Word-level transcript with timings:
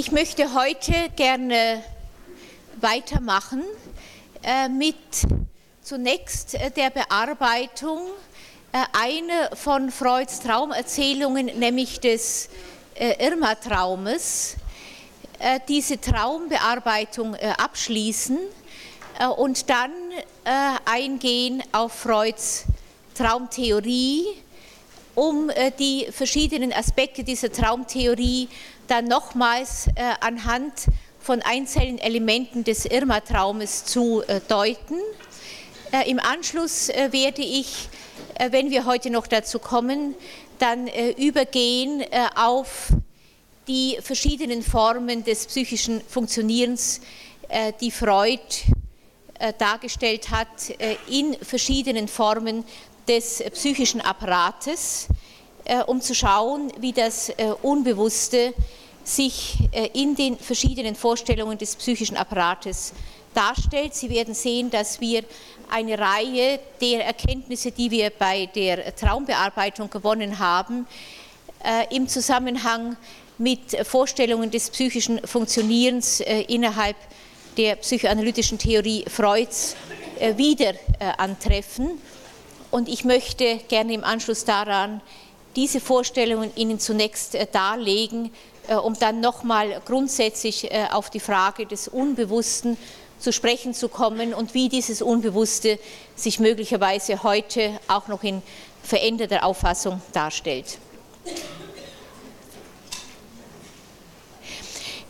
Ich 0.00 0.12
möchte 0.12 0.54
heute 0.54 0.92
gerne 1.16 1.82
weitermachen 2.80 3.64
äh, 4.44 4.68
mit 4.68 4.94
zunächst 5.82 6.54
äh, 6.54 6.70
der 6.70 6.90
Bearbeitung 6.90 8.02
äh, 8.70 8.78
einer 8.92 9.56
von 9.56 9.90
Freuds 9.90 10.38
Traumerzählungen, 10.38 11.46
nämlich 11.58 11.98
des 11.98 12.48
Irma-Traumes. 12.96 14.54
Diese 15.68 16.00
Traumbearbeitung 16.00 17.34
abschließen 17.34 18.38
und 19.36 19.68
dann 19.68 19.90
eingehen 20.84 21.62
auf 21.72 21.92
Freuds 21.92 22.66
Traumtheorie, 23.14 24.26
um 25.16 25.50
die 25.78 26.06
verschiedenen 26.10 26.72
Aspekte 26.72 27.24
dieser 27.24 27.50
Traumtheorie 27.52 28.48
dann 28.88 29.04
nochmals 29.04 29.88
anhand 30.20 30.72
von 31.20 31.40
einzelnen 31.42 31.98
Elementen 31.98 32.64
des 32.64 32.84
Irma-Traumes 32.84 33.84
zu 33.84 34.22
deuten. 34.48 34.96
Im 36.06 36.18
Anschluss 36.18 36.88
werde 36.88 37.42
ich, 37.42 37.88
wenn 38.50 38.70
wir 38.70 38.84
heute 38.86 39.10
noch 39.10 39.26
dazu 39.26 39.58
kommen, 39.58 40.14
dann 40.58 40.88
übergehen 41.16 42.04
auf 42.34 42.88
die 43.68 43.98
verschiedenen 44.00 44.62
Formen 44.62 45.22
des 45.22 45.46
psychischen 45.46 46.00
Funktionierens, 46.08 47.00
die 47.80 47.90
Freud 47.90 48.40
äh, 49.40 49.52
dargestellt 49.56 50.30
hat 50.30 50.48
äh, 50.80 50.96
in 51.08 51.34
verschiedenen 51.34 52.08
Formen 52.08 52.64
des 53.06 53.40
psychischen 53.52 54.00
Apparates, 54.00 55.06
äh, 55.08 55.14
um 55.86 56.00
zu 56.00 56.14
schauen, 56.14 56.72
wie 56.80 56.92
das 56.92 57.32
Unbewusste 57.62 58.54
sich 59.04 59.58
in 59.92 60.14
den 60.14 60.38
verschiedenen 60.38 60.94
Vorstellungen 60.94 61.58
des 61.58 61.76
psychischen 61.76 62.16
Apparates 62.16 62.92
darstellt. 63.34 63.94
Sie 63.94 64.10
werden 64.10 64.34
sehen, 64.34 64.70
dass 64.70 65.00
wir 65.00 65.24
eine 65.70 65.98
Reihe 65.98 66.58
der 66.80 67.06
Erkenntnisse, 67.06 67.70
die 67.70 67.90
wir 67.90 68.10
bei 68.10 68.46
der 68.46 68.94
Traumbearbeitung 68.96 69.90
gewonnen 69.90 70.38
haben, 70.38 70.86
im 71.90 72.08
Zusammenhang 72.08 72.96
mit 73.38 73.76
Vorstellungen 73.86 74.50
des 74.50 74.70
psychischen 74.70 75.26
Funktionierens 75.26 76.20
innerhalb 76.20 76.96
der 77.58 77.74
psychoanalytischen 77.76 78.56
Theorie 78.56 79.04
Freuds 79.08 79.74
äh, 80.20 80.36
wieder 80.36 80.70
äh, 80.70 81.12
antreffen. 81.18 82.00
Und 82.70 82.88
ich 82.88 83.04
möchte 83.04 83.58
gerne 83.68 83.92
im 83.94 84.04
Anschluss 84.04 84.44
daran 84.44 85.00
diese 85.58 85.80
Vorstellungen 85.80 86.52
Ihnen 86.54 86.78
zunächst 86.78 87.34
äh, 87.34 87.46
darlegen, 87.50 88.30
um 88.84 88.92
dann 88.98 89.20
nochmal 89.20 89.80
grundsätzlich 89.86 90.70
auf 90.92 91.08
die 91.08 91.20
Frage 91.20 91.64
des 91.64 91.88
Unbewussten 91.88 92.76
zu 93.18 93.32
sprechen 93.32 93.72
zu 93.72 93.88
kommen 93.88 94.34
und 94.34 94.52
wie 94.52 94.68
dieses 94.68 95.00
Unbewusste 95.00 95.78
sich 96.14 96.38
möglicherweise 96.38 97.22
heute 97.22 97.80
auch 97.88 98.08
noch 98.08 98.22
in 98.24 98.42
veränderter 98.82 99.42
Auffassung 99.42 100.02
darstellt. 100.12 100.78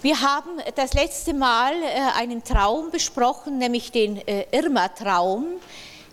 Wir 0.00 0.20
haben 0.20 0.62
das 0.76 0.94
letzte 0.94 1.34
Mal 1.34 1.72
äh, 1.74 2.16
einen 2.16 2.44
Traum 2.44 2.92
besprochen, 2.92 3.58
nämlich 3.58 3.90
den 3.90 4.16
äh, 4.28 4.46
Irma-Traum. 4.52 5.46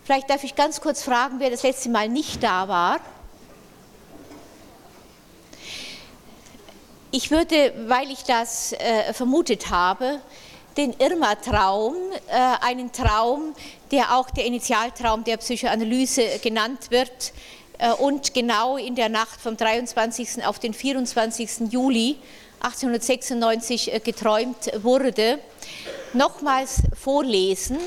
Vielleicht 0.04 0.28
darf 0.28 0.42
ich 0.42 0.56
ganz 0.56 0.80
kurz 0.80 1.04
fragen, 1.04 1.36
wer 1.38 1.50
das 1.50 1.62
letzte 1.62 1.88
Mal 1.88 2.08
nicht 2.08 2.42
da 2.42 2.66
war. 2.66 2.98
Ich 7.16 7.30
würde, 7.30 7.72
weil 7.86 8.10
ich 8.10 8.24
das 8.24 8.74
äh, 8.74 9.14
vermutet 9.14 9.70
habe, 9.70 10.20
den 10.76 10.92
Irma-Traum, 10.98 11.94
einen 12.60 12.92
Traum, 12.92 13.54
der 13.90 14.14
auch 14.14 14.28
der 14.28 14.44
Initialtraum 14.44 15.24
der 15.24 15.38
Psychoanalyse 15.38 16.38
genannt 16.42 16.90
wird 16.90 17.32
und 18.00 18.34
genau 18.34 18.76
in 18.76 18.94
der 18.94 19.08
Nacht 19.08 19.40
vom 19.40 19.56
23. 19.56 20.44
auf 20.44 20.58
den 20.58 20.74
24. 20.74 21.72
Juli 21.72 22.18
1896 22.60 23.94
äh, 23.94 24.00
geträumt 24.00 24.70
wurde, 24.82 25.38
nochmals 26.12 26.82
vorlesen, 26.94 27.78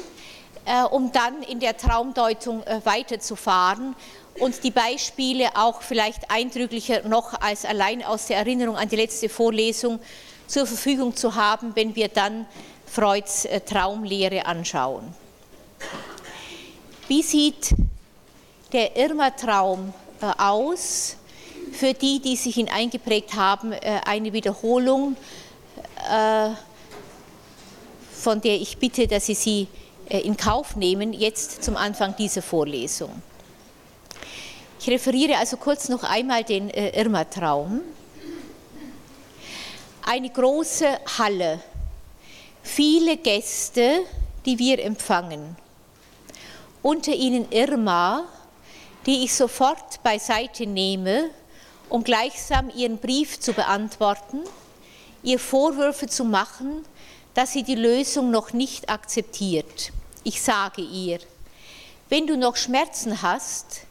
äh, 0.66 0.81
um 0.85 1.12
dann 1.12 1.44
in 1.44 1.59
der 1.59 1.78
Traumdeutung 1.78 2.63
äh, 2.63 2.81
weiterzufahren 2.84 3.95
und 4.39 4.63
die 4.63 4.72
Beispiele 4.72 5.55
auch 5.55 5.81
vielleicht 5.81 6.29
eindrücklicher 6.31 7.07
noch 7.07 7.39
als 7.41 7.66
allein 7.66 8.03
aus 8.03 8.27
der 8.27 8.38
Erinnerung 8.38 8.75
an 8.75 8.89
die 8.89 8.95
letzte 8.95 9.29
Vorlesung 9.29 10.00
zur 10.47 10.66
Verfügung 10.66 11.16
zu 11.16 11.35
haben, 11.35 11.75
wenn 11.75 11.95
wir 11.95 12.07
dann 12.07 12.45
Freuds 12.85 13.47
Traumlehre 13.66 14.45
anschauen. 14.45 15.13
Wie 17.07 17.22
sieht 17.22 17.75
der 18.72 18.95
Irma-Traum 18.95 19.94
aus? 20.38 21.17
für 21.71 21.94
die, 21.94 22.19
die 22.19 22.35
sich 22.35 22.57
ihn 22.57 22.69
eingeprägt 22.69 23.35
haben, 23.35 23.71
äh, 23.71 24.01
eine 24.06 24.33
Wiederholung, 24.33 25.16
äh, 26.09 26.50
von 28.13 28.41
der 28.41 28.56
ich 28.56 28.77
bitte, 28.77 29.07
dass 29.07 29.27
Sie 29.27 29.35
sie 29.35 29.67
äh, 30.09 30.19
in 30.19 30.35
Kauf 30.35 30.75
nehmen, 30.75 31.13
jetzt 31.13 31.63
zum 31.63 31.77
Anfang 31.77 32.16
dieser 32.16 32.41
Vorlesung. 32.41 33.21
Ich 34.79 34.90
referiere 34.90 35.38
also 35.38 35.57
kurz 35.57 35.90
noch 35.90 36.03
einmal 36.03 36.44
den 36.44 36.69
Irma-Traum. 36.69 37.81
Eine 40.06 40.29
große 40.29 40.88
Halle, 41.17 41.59
viele 42.63 43.18
Gäste, 43.18 44.00
die 44.45 44.57
wir 44.57 44.79
empfangen. 44.79 45.56
Unter 46.81 47.12
ihnen 47.12 47.51
Irma, 47.51 48.23
die 49.06 49.25
ich 49.25 49.34
sofort 49.34 50.01
beiseite 50.01 50.66
nehme 50.66 51.29
um 51.89 52.03
gleichsam 52.03 52.69
ihren 52.69 53.00
Brief 53.00 53.39
zu 53.39 53.53
beantworten, 53.53 54.41
ihr 55.23 55.39
Vorwürfe 55.39 56.07
zu 56.07 56.23
machen, 56.23 56.85
dass 57.34 57.53
sie 57.53 57.63
die 57.63 57.75
Lösung 57.75 58.31
noch 58.31 58.53
nicht 58.53 58.89
akzeptiert. 58.89 59.91
Ich 60.23 60.41
sage 60.41 60.81
ihr, 60.81 61.19
wenn 62.09 62.28
du 62.28 62.38
noch 62.38 62.56
Schmerzen 62.56 63.22
hast, 63.22 63.81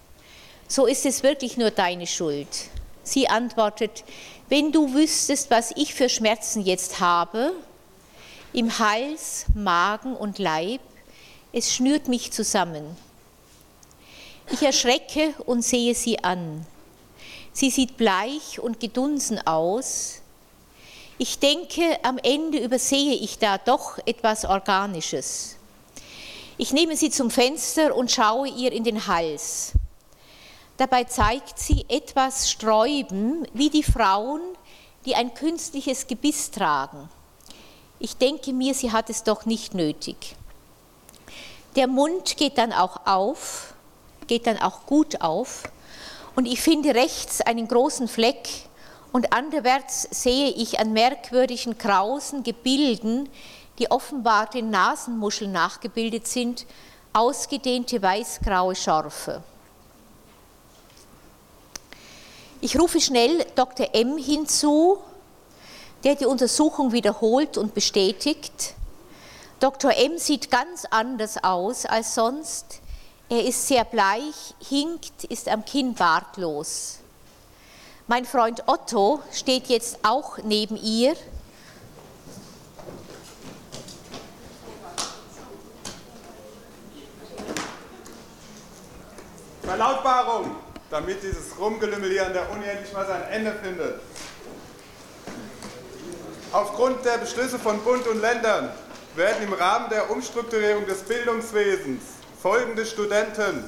so 0.69 0.87
ist 0.87 1.07
es 1.07 1.23
wirklich 1.23 1.57
nur 1.57 1.71
deine 1.71 2.07
Schuld. 2.07 2.49
Sie 3.03 3.29
antwortet, 3.29 4.05
wenn 4.51 4.71
du 4.71 4.95
wüsstest, 4.95 5.51
was 5.51 5.73
ich 5.77 5.95
für 5.95 6.09
Schmerzen 6.09 6.63
jetzt 6.63 7.01
habe, 7.01 7.53
im 8.53 8.79
Hals, 8.79 9.47
Magen 9.55 10.15
und 10.15 10.39
Leib, 10.39 10.81
es 11.53 11.75
schnürt 11.75 12.09
mich 12.09 12.33
zusammen. 12.33 12.97
Ich 14.51 14.63
erschrecke 14.63 15.35
und 15.47 15.63
sehe 15.63 15.95
sie 15.95 16.23
an. 16.23 16.67
Sie 17.53 17.71
sieht 17.71 17.97
bleich 17.97 18.61
und 18.61 18.81
gedunsen 18.81 19.45
aus. 19.47 20.21
Ich 21.19 21.39
denke, 21.39 21.99
am 22.03 22.19
Ende 22.19 22.59
übersehe 22.59 23.15
ich 23.15 23.39
da 23.39 23.59
doch 23.59 23.99
etwas 24.07 24.45
Organisches. 24.45 25.57
Ich 26.57 26.73
nehme 26.73 26.97
sie 26.97 27.11
zum 27.11 27.31
Fenster 27.31 27.95
und 27.95 28.11
schaue 28.11 28.49
ihr 28.49 28.73
in 28.73 28.85
den 28.85 29.07
Hals. 29.07 29.73
Dabei 30.79 31.05
zeigt 31.05 31.59
sie 31.59 31.85
etwas 31.89 32.49
Sträuben, 32.49 33.47
wie 33.53 33.69
die 33.69 33.83
Frauen, 33.83 34.41
die 35.05 35.17
ein 35.17 35.35
künstliches 35.35 36.07
Gebiss 36.07 36.53
tragen. 36.53 37.09
Ich 37.99 38.17
denke 38.17 38.53
mir, 38.53 38.75
sie 38.75 38.93
hat 38.93 39.11
es 39.11 39.25
doch 39.25 39.45
nicht 39.45 39.75
nötig. 39.75 40.37
Der 41.75 41.89
Mund 41.89 42.37
geht 42.37 42.59
dann 42.59 42.73
auch 42.73 43.07
auf, 43.07 43.75
geht 44.29 44.47
dann 44.47 44.59
auch 44.59 44.87
gut 44.87 45.21
auf 45.21 45.65
und 46.37 46.47
ich 46.47 46.61
finde 46.61 46.95
rechts 46.95 47.41
einen 47.41 47.67
großen 47.67 48.07
Fleck 48.07 48.49
und 49.11 49.33
anderwärts 49.33 50.07
sehe 50.13 50.51
ich 50.51 50.79
an 50.79 50.93
merkwürdigen 50.93 51.77
krausen 51.77 52.45
Gebilden, 52.45 53.29
die 53.81 53.91
offenbar 53.91 54.47
den 54.47 54.71
Nasenmuscheln 54.71 55.51
nachgebildet 55.51 56.29
sind, 56.29 56.67
ausgedehnte 57.13 58.01
weißgraue 58.01 58.77
Schorfe. 58.77 59.43
Ich 62.61 62.79
rufe 62.79 63.01
schnell 63.01 63.47
Dr. 63.55 63.95
M 63.95 64.19
hinzu, 64.19 64.99
der 66.03 66.17
die 66.17 66.27
Untersuchung 66.27 66.91
wiederholt 66.91 67.57
und 67.57 67.73
bestätigt. 67.73 68.75
Dr. 69.61 69.97
M 69.97 70.19
sieht 70.19 70.51
ganz 70.51 70.85
anders 70.91 71.43
aus 71.45 71.87
als 71.87 72.17
sonst. 72.17 72.81
Er 73.29 73.45
ist 73.45 73.69
sehr 73.69 73.85
bleich, 73.85 74.55
hinkt, 74.59 75.25
ist 75.25 75.49
am 75.49 75.65
Kinn 75.65 75.95
bartlos. 75.95 76.99
Mein 78.09 78.25
Freund 78.25 78.65
Otto 78.67 79.21
steht 79.33 79.69
jetzt 79.69 79.99
auch 80.03 80.39
neben 80.39 80.77
ihr. 80.77 81.15
Verlautbarung, 89.63 90.57
damit 90.91 91.23
dieses 91.23 91.59
Rumgelümmel 91.59 92.11
hier 92.11 92.27
an 92.27 92.33
der 92.33 92.51
Uni 92.51 92.67
endlich 92.67 92.93
mal 92.93 93.07
sein 93.07 93.23
Ende 93.31 93.53
findet. 93.63 94.01
Aufgrund 96.53 97.05
der 97.05 97.19
Beschlüsse 97.19 97.59
von 97.59 97.79
Bund 97.81 98.07
und 98.07 98.21
Ländern 98.21 98.71
werden 99.17 99.43
im 99.43 99.53
Rahmen 99.53 99.91
der 99.91 100.11
Umstrukturierung 100.11 100.87
des 100.87 101.03
Bildungswesens 101.03 102.03
folgende 102.41 102.87
Studenten 102.87 103.65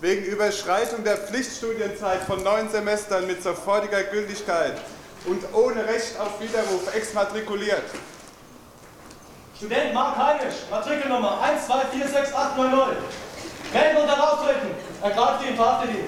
wegen 0.00 0.24
Überschreitung 0.24 1.04
der 1.04 1.16
Pflichtstudienzeit 1.16 2.22
von 2.22 2.42
neun 2.42 2.68
Semestern 2.70 3.26
mit 3.26 3.42
sofortiger 3.42 4.02
Gültigkeit 4.04 4.74
und 5.26 5.42
ohne 5.52 5.86
Recht 5.86 6.18
auf 6.18 6.40
Widerruf 6.40 6.94
exmatrikuliert. 6.94 7.84
Student 9.56 9.92
Mark 9.92 10.16
Heinisch, 10.16 10.54
Matrikelnummer 10.70 11.40
1246890. 11.68 12.96
Melden 13.72 13.96
und 13.98 14.08
heraustreten. 14.08 14.87
Ergreift 15.00 15.44
ihn, 15.48 15.54
verhaftet 15.54 15.90
ihn. 15.90 16.04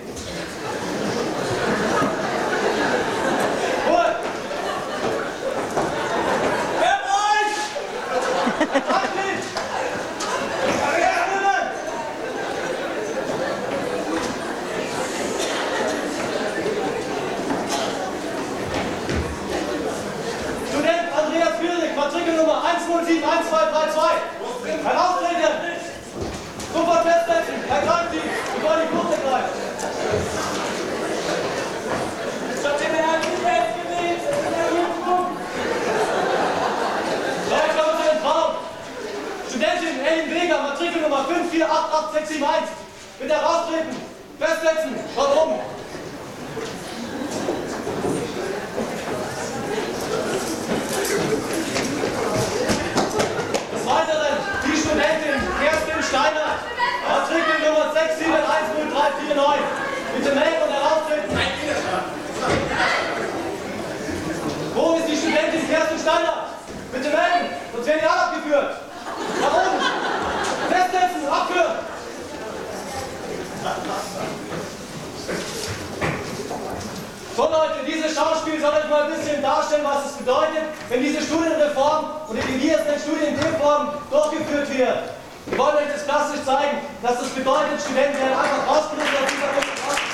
Ruhe! 3.89 4.17
Wer 6.81 6.97
euch? 7.21 7.57
Halt 8.91 9.15
nicht! 9.15 9.47
Erinnern! 10.83 11.67
Student 20.69 21.07
Andreas 21.17 21.55
Führig, 21.61 21.97
Matrikelnummer 21.97 22.63
1071232. 22.65 24.85
Heraustreten! 24.85 25.71
Sofort 26.73 27.03
festsetzen! 27.03 27.55
Ergreift 27.69 28.15
ihn! 28.15 28.21
Bevor 28.55 28.77
die 28.77 28.87
Flucht 28.89 29.13
ergreift! 29.13 29.55
Leute, 37.51 37.71
kommen 37.75 37.97
zu 37.99 38.05
den 38.09 38.19
Frauen! 38.23 38.55
Studentin 39.49 39.97
Ellen 40.11 40.29
Weger, 40.29 40.61
Matrikelnummer 40.61 41.25
5488671. 41.25 42.69
Bitte 43.21 43.35
heraustreten! 43.35 43.95
Festsetzen! 44.41 44.97
Oben! 45.15 45.61
Des 53.73 53.87
Weiteren 53.87 54.37
die 54.65 54.77
Studentin 54.77 55.39
Kerstin 55.63 56.03
Steiner, 56.03 56.59
Matrikelnummer 57.07 57.95
6710349. 57.95 59.63
Bitte 60.17 60.35
melden 60.35 60.63
und 60.67 60.73
heraustreten. 60.73 61.39
Wo 64.75 64.97
ist 64.97 65.07
die 65.07 65.17
Studentin 65.17 65.71
Kerstin 65.71 65.99
Steiner? 66.01 66.47
Bitte 66.93 67.11
melden, 67.11 67.55
sonst 67.73 67.87
werden 67.87 68.01
die 68.03 68.09
alle 68.09 68.23
abgeführt. 68.23 68.80
Abführen. 71.31 71.77
So 77.37 77.43
Leute, 77.43 77.85
dieses 77.87 78.15
Schauspiel 78.15 78.61
soll 78.61 78.75
euch 78.75 78.89
mal 78.89 79.05
ein 79.05 79.13
bisschen 79.13 79.41
darstellen, 79.41 79.85
was 79.85 80.07
es 80.07 80.13
bedeutet, 80.19 80.65
wenn 80.89 81.03
diese 81.03 81.23
Studienreform 81.23 82.05
oder 82.29 82.41
die 82.43 82.67
jetzt 82.67 83.03
Studienreform 83.03 83.91
durchgeführt 84.11 84.77
wird. 84.77 84.99
Wir 85.47 85.59
wollen 85.59 85.77
euch 85.77 85.93
das 85.93 86.05
plastisch 86.05 86.45
zeigen, 86.45 86.79
dass 87.03 87.19
das 87.19 87.29
bedeutet, 87.31 87.81
Studenten 87.81 88.19
werden 88.19 88.39
einfach 88.39 88.69
ausgelöst 88.69 89.09
aus 89.09 89.31
dieser 89.31 89.47
Demokratie. 89.49 90.11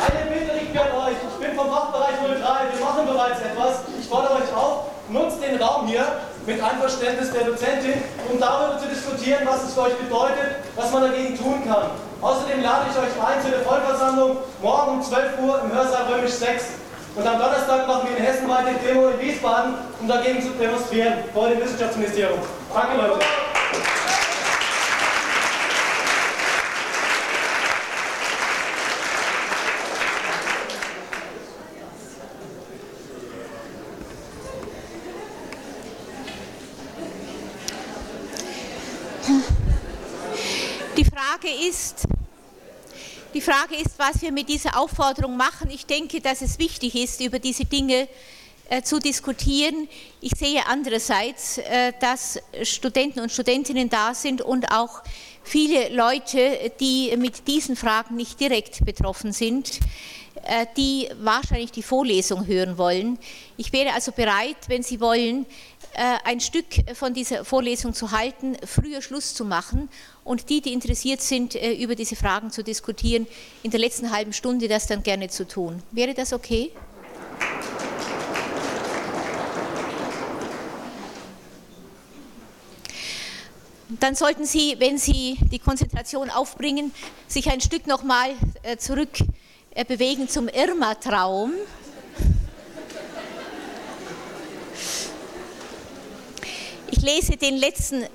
Eine 0.00 0.30
Bitte 0.30 0.54
richte 0.54 0.72
ich 0.72 0.80
an 0.80 0.92
euch. 0.92 1.16
Ich 1.28 1.46
bin 1.46 1.56
vom 1.56 1.68
Fachbereich 1.70 2.14
03. 2.24 2.78
Wir 2.78 2.84
machen 2.84 3.06
bereits 3.06 3.40
etwas. 3.40 3.82
Ich 3.98 4.06
fordere 4.08 4.34
euch 4.36 4.54
auf, 4.54 4.86
nutzt 5.10 5.42
den 5.42 5.60
Raum 5.62 5.86
hier 5.86 6.06
mit 6.46 6.62
Einverständnis 6.62 7.30
der 7.32 7.44
Dozentin, 7.44 8.02
um 8.32 8.40
darüber 8.40 8.78
zu 8.78 8.88
diskutieren, 8.88 9.42
was 9.44 9.64
es 9.64 9.74
für 9.74 9.82
euch 9.82 9.96
bedeutet, 9.98 10.56
was 10.74 10.90
man 10.90 11.02
dagegen 11.02 11.36
tun 11.36 11.59
kann. 11.70 11.90
Außerdem 12.20 12.62
lade 12.62 12.86
ich 12.90 12.98
euch 12.98 13.28
ein 13.28 13.40
zu 13.40 13.50
der 13.50 13.60
Vollversammlung 13.60 14.38
morgen 14.60 14.98
um 14.98 15.02
12 15.02 15.38
Uhr 15.40 15.60
im 15.64 15.72
Hörsaal 15.72 16.12
Römisch 16.12 16.32
6. 16.32 16.64
Und 17.14 17.26
am 17.26 17.38
Donnerstag 17.38 17.86
machen 17.86 18.08
wir 18.08 18.16
in 18.16 18.24
Hessen 18.24 18.48
weiter 18.48 18.70
die 18.72 18.86
Demo 18.86 19.08
in 19.08 19.20
Wiesbaden, 19.20 19.74
um 20.00 20.08
dagegen 20.08 20.42
zu 20.42 20.50
demonstrieren 20.50 21.24
vor 21.32 21.48
dem 21.48 21.60
Wissenschaftsministerium. 21.60 22.38
Danke, 22.74 22.96
Leute. 22.96 23.24
Die 40.96 41.04
Frage 41.40 41.68
ist, 41.68 42.06
die 43.32 43.40
Frage 43.40 43.74
ist, 43.76 43.98
was 43.98 44.20
wir 44.20 44.30
mit 44.30 44.50
dieser 44.50 44.78
Aufforderung 44.78 45.38
machen. 45.38 45.70
Ich 45.70 45.86
denke, 45.86 46.20
dass 46.20 46.42
es 46.42 46.58
wichtig 46.58 46.94
ist, 46.94 47.18
über 47.22 47.38
diese 47.38 47.64
Dinge 47.64 48.08
äh, 48.68 48.82
zu 48.82 48.98
diskutieren. 48.98 49.88
Ich 50.20 50.32
sehe 50.36 50.66
andererseits, 50.66 51.56
äh, 51.56 51.94
dass 51.98 52.38
Studenten 52.62 53.20
und 53.20 53.32
Studentinnen 53.32 53.88
da 53.88 54.12
sind 54.12 54.42
und 54.42 54.70
auch 54.70 55.02
viele 55.42 55.88
Leute, 55.88 56.72
die 56.78 57.16
mit 57.16 57.48
diesen 57.48 57.74
Fragen 57.74 58.16
nicht 58.16 58.38
direkt 58.38 58.84
betroffen 58.84 59.32
sind, 59.32 59.80
äh, 60.42 60.66
die 60.76 61.08
wahrscheinlich 61.20 61.72
die 61.72 61.82
Vorlesung 61.82 62.46
hören 62.46 62.76
wollen. 62.76 63.18
Ich 63.56 63.72
wäre 63.72 63.94
also 63.94 64.12
bereit, 64.12 64.58
wenn 64.66 64.82
Sie 64.82 65.00
wollen, 65.00 65.46
ein 65.94 66.40
Stück 66.40 66.66
von 66.94 67.14
dieser 67.14 67.44
Vorlesung 67.44 67.94
zu 67.94 68.12
halten, 68.12 68.56
früher 68.64 69.02
Schluss 69.02 69.34
zu 69.34 69.44
machen 69.44 69.88
und 70.24 70.48
die, 70.48 70.60
die 70.60 70.72
interessiert 70.72 71.20
sind, 71.20 71.56
äh, 71.56 71.72
über 71.72 71.94
diese 71.96 72.14
Fragen 72.14 72.50
zu 72.50 72.62
diskutieren, 72.62 73.26
in 73.62 73.70
der 73.70 73.80
letzten 73.80 74.12
halben 74.12 74.32
Stunde 74.32 74.68
das 74.68 74.86
dann 74.86 75.02
gerne 75.02 75.28
zu 75.28 75.46
tun. 75.46 75.82
Wäre 75.90 76.14
das 76.14 76.32
okay? 76.32 76.70
Dann 83.88 84.14
sollten 84.14 84.44
Sie, 84.44 84.76
wenn 84.78 84.98
Sie 84.98 85.36
die 85.50 85.58
Konzentration 85.58 86.30
aufbringen, 86.30 86.92
sich 87.26 87.50
ein 87.50 87.60
Stück 87.60 87.88
nochmal 87.88 88.30
äh, 88.62 88.76
zurück 88.76 89.18
äh, 89.74 89.84
bewegen 89.84 90.28
zum 90.28 90.48
Irma-Traum. 90.48 91.52
Ich 96.92 97.02
lese 97.02 97.36
den 97.36 97.56
letzten 97.56 98.02
äh, 98.02 98.08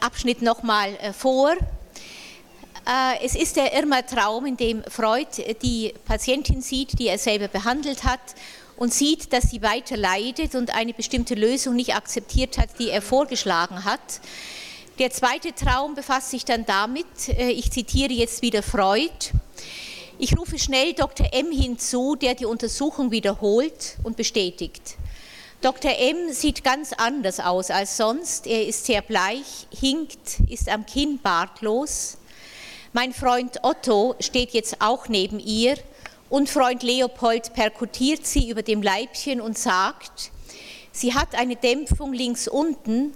Abschnitt 0.00 0.40
nochmal 0.40 0.94
äh, 1.02 1.12
vor. 1.12 1.52
Äh, 1.52 3.24
es 3.24 3.34
ist 3.34 3.56
der 3.56 3.74
Irma-Traum, 3.74 4.46
in 4.46 4.56
dem 4.56 4.82
Freud 4.84 5.26
die 5.62 5.92
Patientin 6.06 6.62
sieht, 6.62 6.98
die 6.98 7.08
er 7.08 7.18
selber 7.18 7.48
behandelt 7.48 8.04
hat 8.04 8.20
und 8.76 8.94
sieht, 8.94 9.32
dass 9.34 9.50
sie 9.50 9.60
weiter 9.60 9.98
leidet 9.98 10.54
und 10.54 10.74
eine 10.74 10.94
bestimmte 10.94 11.34
Lösung 11.34 11.76
nicht 11.76 11.94
akzeptiert 11.94 12.56
hat, 12.56 12.70
die 12.78 12.88
er 12.88 13.02
vorgeschlagen 13.02 13.84
hat. 13.84 14.00
Der 14.98 15.10
zweite 15.10 15.54
Traum 15.54 15.94
befasst 15.94 16.30
sich 16.30 16.46
dann 16.46 16.64
damit, 16.64 17.28
ich 17.28 17.70
zitiere 17.70 18.12
jetzt 18.12 18.40
wieder 18.42 18.62
Freud, 18.62 19.10
ich 20.18 20.38
rufe 20.38 20.58
schnell 20.58 20.94
Dr. 20.94 21.28
M 21.32 21.50
hinzu, 21.50 22.16
der 22.16 22.34
die 22.34 22.46
Untersuchung 22.46 23.10
wiederholt 23.10 23.98
und 24.02 24.16
bestätigt. 24.16 24.96
Dr. 25.62 25.96
M 25.96 26.32
sieht 26.32 26.64
ganz 26.64 26.92
anders 26.92 27.38
aus 27.38 27.70
als 27.70 27.96
sonst. 27.96 28.48
Er 28.48 28.66
ist 28.66 28.84
sehr 28.84 29.00
bleich, 29.00 29.68
hinkt, 29.72 30.40
ist 30.48 30.68
am 30.68 30.84
Kinn 30.84 31.20
bartlos. 31.22 32.18
Mein 32.92 33.12
Freund 33.12 33.60
Otto 33.62 34.16
steht 34.18 34.54
jetzt 34.54 34.80
auch 34.80 35.06
neben 35.06 35.38
ihr 35.38 35.76
und 36.28 36.50
Freund 36.50 36.82
Leopold 36.82 37.54
perkutiert 37.54 38.26
sie 38.26 38.50
über 38.50 38.64
dem 38.64 38.82
Leibchen 38.82 39.40
und 39.40 39.56
sagt, 39.56 40.32
sie 40.90 41.14
hat 41.14 41.36
eine 41.36 41.54
Dämpfung 41.54 42.12
links 42.12 42.48
unten, 42.48 43.14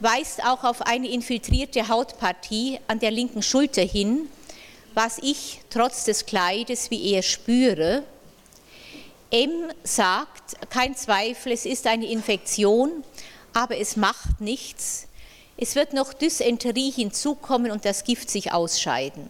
weist 0.00 0.44
auch 0.44 0.64
auf 0.64 0.82
eine 0.82 1.08
infiltrierte 1.08 1.86
Hautpartie 1.86 2.80
an 2.88 2.98
der 2.98 3.12
linken 3.12 3.40
Schulter 3.40 3.82
hin, 3.82 4.28
was 4.94 5.18
ich 5.18 5.60
trotz 5.70 6.02
des 6.02 6.26
Kleides 6.26 6.90
wie 6.90 7.12
er 7.12 7.22
spüre. 7.22 8.02
M 9.34 9.72
sagt, 9.82 10.70
kein 10.70 10.94
Zweifel, 10.94 11.50
es 11.50 11.66
ist 11.66 11.88
eine 11.88 12.06
Infektion, 12.06 13.02
aber 13.52 13.78
es 13.78 13.96
macht 13.96 14.40
nichts. 14.40 15.08
Es 15.56 15.74
wird 15.74 15.92
noch 15.92 16.12
Dysenterie 16.12 16.92
hinzukommen 16.92 17.72
und 17.72 17.84
das 17.84 18.04
Gift 18.04 18.30
sich 18.30 18.52
ausscheiden. 18.52 19.28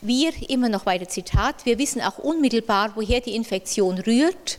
Wir, 0.00 0.32
immer 0.48 0.68
noch 0.68 0.86
weiter 0.86 1.08
Zitat, 1.08 1.66
wir 1.66 1.78
wissen 1.78 2.00
auch 2.00 2.18
unmittelbar, 2.18 2.92
woher 2.96 3.20
die 3.20 3.36
Infektion 3.36 3.98
rührt. 3.98 4.58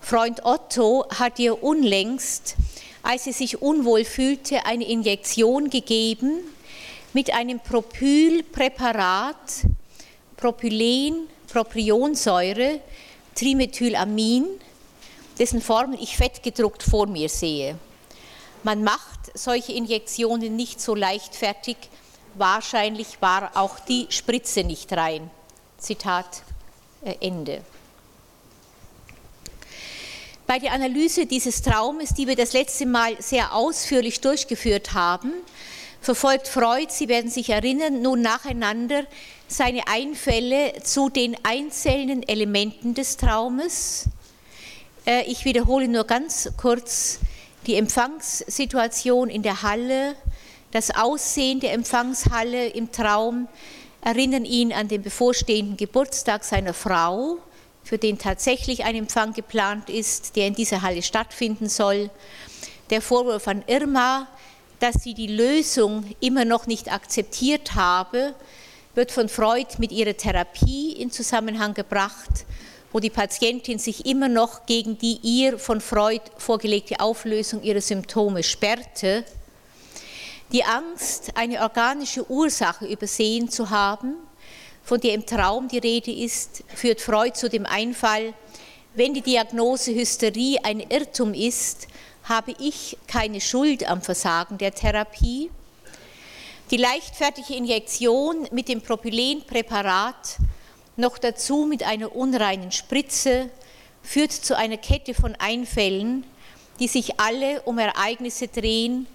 Freund 0.00 0.44
Otto 0.44 1.06
hat 1.08 1.38
ihr 1.38 1.62
unlängst 1.62 2.56
als 3.02 3.24
sie 3.24 3.32
sich 3.32 3.60
unwohl 3.60 4.04
fühlte, 4.04 4.64
eine 4.64 4.88
Injektion 4.88 5.70
gegeben 5.70 6.38
mit 7.12 7.34
einem 7.34 7.58
Propylpräparat, 7.60 9.66
Propylen, 10.36 11.26
Propionsäure, 11.48 12.80
Trimethylamin, 13.34 14.46
dessen 15.38 15.60
Formen 15.60 15.98
ich 15.98 16.16
fettgedruckt 16.16 16.82
vor 16.82 17.06
mir 17.06 17.28
sehe. 17.28 17.78
Man 18.62 18.84
macht 18.84 19.20
solche 19.34 19.72
Injektionen 19.72 20.56
nicht 20.56 20.80
so 20.80 20.94
leichtfertig, 20.94 21.76
wahrscheinlich 22.34 23.20
war 23.20 23.56
auch 23.56 23.78
die 23.80 24.06
Spritze 24.10 24.64
nicht 24.64 24.92
rein. 24.92 25.30
Zitat 25.78 26.42
äh, 27.04 27.14
Ende. 27.20 27.62
Bei 30.46 30.58
der 30.58 30.72
Analyse 30.72 31.26
dieses 31.26 31.62
Traumes, 31.62 32.14
die 32.14 32.26
wir 32.26 32.36
das 32.36 32.52
letzte 32.52 32.84
Mal 32.84 33.20
sehr 33.20 33.54
ausführlich 33.54 34.20
durchgeführt 34.20 34.92
haben, 34.92 35.32
verfolgt 36.02 36.48
Freud, 36.48 36.88
Sie 36.90 37.08
werden 37.08 37.30
sich 37.30 37.48
erinnern, 37.50 38.02
nun 38.02 38.20
nacheinander 38.20 39.04
seine 39.46 39.86
Einfälle 39.86 40.74
zu 40.82 41.08
den 41.08 41.36
einzelnen 41.44 42.26
Elementen 42.28 42.94
des 42.94 43.16
Traumes. 43.16 44.06
Äh, 45.06 45.22
ich 45.30 45.44
wiederhole 45.44 45.88
nur 45.88 46.04
ganz 46.04 46.50
kurz 46.56 47.20
die 47.66 47.76
Empfangssituation 47.76 49.30
in 49.30 49.42
der 49.42 49.62
Halle, 49.62 50.16
das 50.72 50.90
Aussehen 50.90 51.60
der 51.60 51.72
Empfangshalle 51.74 52.68
im 52.68 52.90
Traum 52.90 53.46
erinnern 54.00 54.44
ihn 54.44 54.72
an 54.72 54.88
den 54.88 55.02
bevorstehenden 55.02 55.76
Geburtstag 55.76 56.42
seiner 56.42 56.74
Frau, 56.74 57.38
für 57.84 57.98
den 57.98 58.18
tatsächlich 58.18 58.84
ein 58.84 58.96
Empfang 58.96 59.32
geplant 59.34 59.90
ist, 59.90 60.34
der 60.34 60.48
in 60.48 60.54
dieser 60.54 60.82
Halle 60.82 61.02
stattfinden 61.02 61.68
soll. 61.68 62.10
Der 62.90 63.02
Vorwurf 63.02 63.46
an 63.46 63.62
Irma, 63.66 64.26
dass 64.82 64.96
sie 64.96 65.14
die 65.14 65.28
Lösung 65.28 66.04
immer 66.18 66.44
noch 66.44 66.66
nicht 66.66 66.92
akzeptiert 66.92 67.76
habe, 67.76 68.34
wird 68.96 69.12
von 69.12 69.28
Freud 69.28 69.68
mit 69.78 69.92
ihrer 69.92 70.16
Therapie 70.16 70.90
in 70.94 71.12
Zusammenhang 71.12 71.72
gebracht, 71.72 72.44
wo 72.92 72.98
die 72.98 73.08
Patientin 73.08 73.78
sich 73.78 74.06
immer 74.06 74.28
noch 74.28 74.66
gegen 74.66 74.98
die 74.98 75.20
ihr 75.22 75.60
von 75.60 75.80
Freud 75.80 76.22
vorgelegte 76.36 76.98
Auflösung 76.98 77.62
ihrer 77.62 77.80
Symptome 77.80 78.42
sperrte. 78.42 79.24
Die 80.50 80.64
Angst, 80.64 81.30
eine 81.36 81.62
organische 81.62 82.28
Ursache 82.28 82.86
übersehen 82.86 83.48
zu 83.48 83.70
haben, 83.70 84.16
von 84.82 84.98
der 84.98 85.14
im 85.14 85.24
Traum 85.24 85.68
die 85.68 85.78
Rede 85.78 86.10
ist, 86.10 86.64
führt 86.74 87.00
Freud 87.00 87.34
zu 87.34 87.48
dem 87.48 87.66
Einfall, 87.66 88.34
wenn 88.94 89.14
die 89.14 89.22
Diagnose 89.22 89.94
Hysterie 89.94 90.58
ein 90.62 90.80
Irrtum 90.80 91.32
ist, 91.34 91.88
habe 92.24 92.54
ich 92.58 92.98
keine 93.06 93.40
Schuld 93.40 93.88
am 93.88 94.02
Versagen 94.02 94.58
der 94.58 94.74
Therapie. 94.74 95.50
Die 96.70 96.76
leichtfertige 96.76 97.54
Injektion 97.54 98.46
mit 98.52 98.68
dem 98.68 98.82
Propylenpräparat, 98.82 100.36
noch 100.96 101.18
dazu 101.18 101.66
mit 101.66 101.82
einer 101.82 102.14
unreinen 102.14 102.70
Spritze, 102.70 103.50
führt 104.02 104.32
zu 104.32 104.56
einer 104.56 104.76
Kette 104.76 105.14
von 105.14 105.34
Einfällen, 105.36 106.24
die 106.78 106.88
sich 106.88 107.18
alle 107.18 107.62
um 107.62 107.78
Ereignisse 107.78 108.48
drehen, 108.48 109.06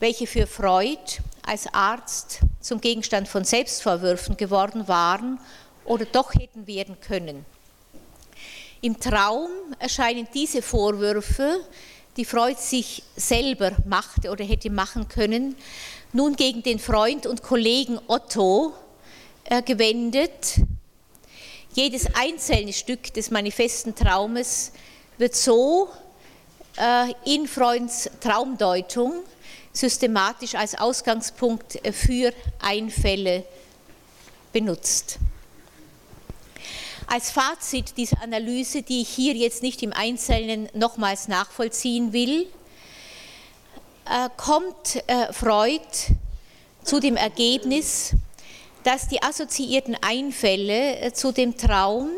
welche 0.00 0.26
für 0.26 0.46
Freud 0.46 1.20
als 1.42 1.72
Arzt 1.72 2.40
zum 2.60 2.80
Gegenstand 2.80 3.28
von 3.28 3.44
Selbstvorwürfen 3.44 4.36
geworden 4.36 4.88
waren 4.88 5.38
oder 5.84 6.04
doch 6.06 6.34
hätten 6.34 6.66
werden 6.66 6.98
können. 7.00 7.44
Im 8.80 9.00
Traum 9.00 9.50
erscheinen 9.80 10.28
diese 10.32 10.62
Vorwürfe, 10.62 11.60
die 12.16 12.24
Freud 12.24 12.60
sich 12.60 13.02
selber 13.16 13.72
machte 13.86 14.30
oder 14.30 14.44
hätte 14.44 14.70
machen 14.70 15.08
können, 15.08 15.56
nun 16.12 16.36
gegen 16.36 16.62
den 16.62 16.78
Freund 16.78 17.26
und 17.26 17.42
Kollegen 17.42 17.98
Otto 18.06 18.72
äh, 19.44 19.62
gewendet. 19.62 20.60
Jedes 21.74 22.06
einzelne 22.14 22.72
Stück 22.72 23.12
des 23.14 23.32
manifesten 23.32 23.96
Traumes 23.96 24.70
wird 25.16 25.34
so 25.34 25.88
äh, 26.76 27.12
in 27.24 27.48
Freuds 27.48 28.08
Traumdeutung 28.20 29.24
systematisch 29.72 30.54
als 30.54 30.76
Ausgangspunkt 30.76 31.80
für 31.92 32.32
Einfälle 32.60 33.44
benutzt. 34.52 35.18
Als 37.10 37.30
Fazit 37.30 37.96
dieser 37.96 38.20
Analyse, 38.20 38.82
die 38.82 39.00
ich 39.00 39.08
hier 39.08 39.32
jetzt 39.32 39.62
nicht 39.62 39.82
im 39.82 39.94
Einzelnen 39.94 40.68
nochmals 40.74 41.26
nachvollziehen 41.26 42.12
will, 42.12 42.46
äh, 44.04 44.28
kommt 44.36 45.02
äh, 45.06 45.32
Freud 45.32 45.80
zu 46.84 47.00
dem 47.00 47.16
Ergebnis, 47.16 48.12
dass 48.84 49.08
die 49.08 49.22
assoziierten 49.22 49.96
Einfälle 50.02 50.98
äh, 50.98 51.12
zu 51.14 51.32
dem 51.32 51.56
Traum 51.56 52.10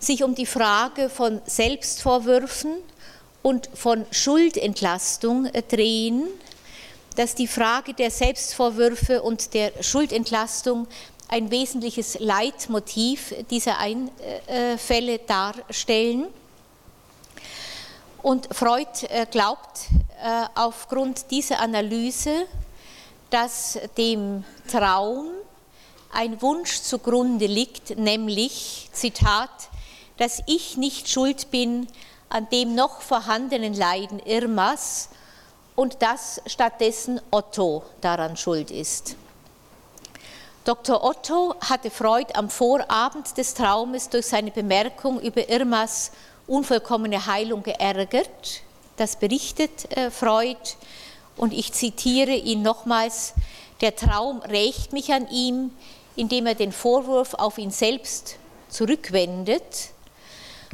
sich 0.00 0.24
um 0.24 0.34
die 0.34 0.46
Frage 0.46 1.08
von 1.08 1.40
Selbstvorwürfen 1.46 2.78
und 3.42 3.70
von 3.74 4.06
Schuldentlastung 4.10 5.48
drehen 5.68 6.26
dass 7.16 7.34
die 7.34 7.46
Frage 7.46 7.94
der 7.94 8.10
Selbstvorwürfe 8.10 9.22
und 9.22 9.54
der 9.54 9.72
Schuldentlastung 9.82 10.86
ein 11.28 11.50
wesentliches 11.50 12.18
Leitmotiv 12.20 13.34
dieser 13.50 13.78
Einfälle 13.78 15.18
darstellen. 15.18 16.28
Und 18.22 18.54
Freud 18.54 19.06
äh, 19.08 19.26
glaubt 19.30 19.88
äh, 20.22 20.46
aufgrund 20.54 21.30
dieser 21.30 21.60
Analyse, 21.60 22.46
dass 23.30 23.78
dem 23.96 24.44
Traum 24.70 25.28
ein 26.12 26.40
Wunsch 26.42 26.80
zugrunde 26.80 27.46
liegt, 27.46 27.98
nämlich, 27.98 28.88
Zitat, 28.92 29.50
dass 30.16 30.42
ich 30.46 30.76
nicht 30.76 31.08
schuld 31.08 31.50
bin 31.50 31.86
an 32.28 32.48
dem 32.50 32.74
noch 32.74 33.00
vorhandenen 33.00 33.74
Leiden 33.74 34.18
Irmas, 34.20 35.10
und 35.76 36.02
dass 36.02 36.40
stattdessen 36.46 37.20
Otto 37.30 37.84
daran 38.00 38.36
schuld 38.36 38.70
ist. 38.70 39.14
Dr. 40.66 41.04
Otto 41.04 41.54
hatte 41.60 41.90
Freud 41.90 42.26
am 42.34 42.50
Vorabend 42.50 43.38
des 43.38 43.54
Traumes 43.54 44.08
durch 44.08 44.26
seine 44.26 44.50
Bemerkung 44.50 45.20
über 45.20 45.48
Irmas 45.48 46.10
unvollkommene 46.48 47.24
Heilung 47.24 47.62
geärgert. 47.62 48.62
Das 48.96 49.14
berichtet 49.14 49.96
äh, 49.96 50.10
Freud 50.10 50.58
und 51.36 51.52
ich 51.52 51.72
zitiere 51.72 52.32
ihn 52.32 52.62
nochmals. 52.62 53.34
Der 53.80 53.94
Traum 53.94 54.40
rächt 54.40 54.92
mich 54.92 55.12
an 55.12 55.30
ihm, 55.30 55.70
indem 56.16 56.46
er 56.46 56.56
den 56.56 56.72
Vorwurf 56.72 57.34
auf 57.34 57.58
ihn 57.58 57.70
selbst 57.70 58.34
zurückwendet. 58.68 59.90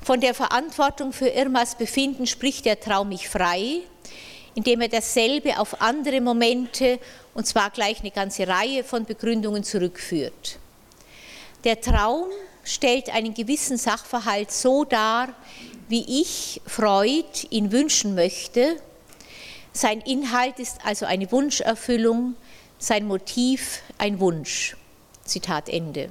Von 0.03 0.23
der 0.23 0.33
Verantwortung 0.33 1.13
für 1.13 1.29
Irmas 1.29 1.75
Befinden 1.75 2.27
spricht 2.27 2.65
der 2.65 2.81
Traum 2.81 3.11
mich 3.11 3.29
frei 3.29 3.83
indem 4.55 4.81
er 4.83 4.89
dasselbe 4.89 5.59
auf 5.59 5.81
andere 5.81 6.21
Momente, 6.21 6.99
und 7.35 7.47
zwar 7.47 7.71
gleich 7.71 8.01
eine 8.01 8.11
ganze 8.11 8.47
Reihe 8.47 8.85
von 8.85 9.05
Begründungen 9.05 9.65
zurückführt. 9.65 10.59
Der 11.65 11.81
Traum 11.81 12.27
stellt 12.65 13.11
einen 13.15 13.35
gewissen 13.35 13.77
Sachverhalt 13.77 14.51
so 14.51 14.85
dar, 14.85 15.35
wie 15.89 16.21
ich, 16.21 16.61
Freud, 16.67 17.47
ihn 17.51 17.73
wünschen 17.73 18.15
möchte. 18.15 18.77
Sein 19.73 20.01
Inhalt 20.01 20.59
ist 20.59 20.85
also 20.85 21.07
eine 21.07 21.31
Wunscherfüllung, 21.33 22.35
sein 22.79 23.07
Motiv 23.07 23.81
ein 23.99 24.21
Wunsch. 24.21 24.77
Zitat 25.25 25.69
Ende. 25.69 26.11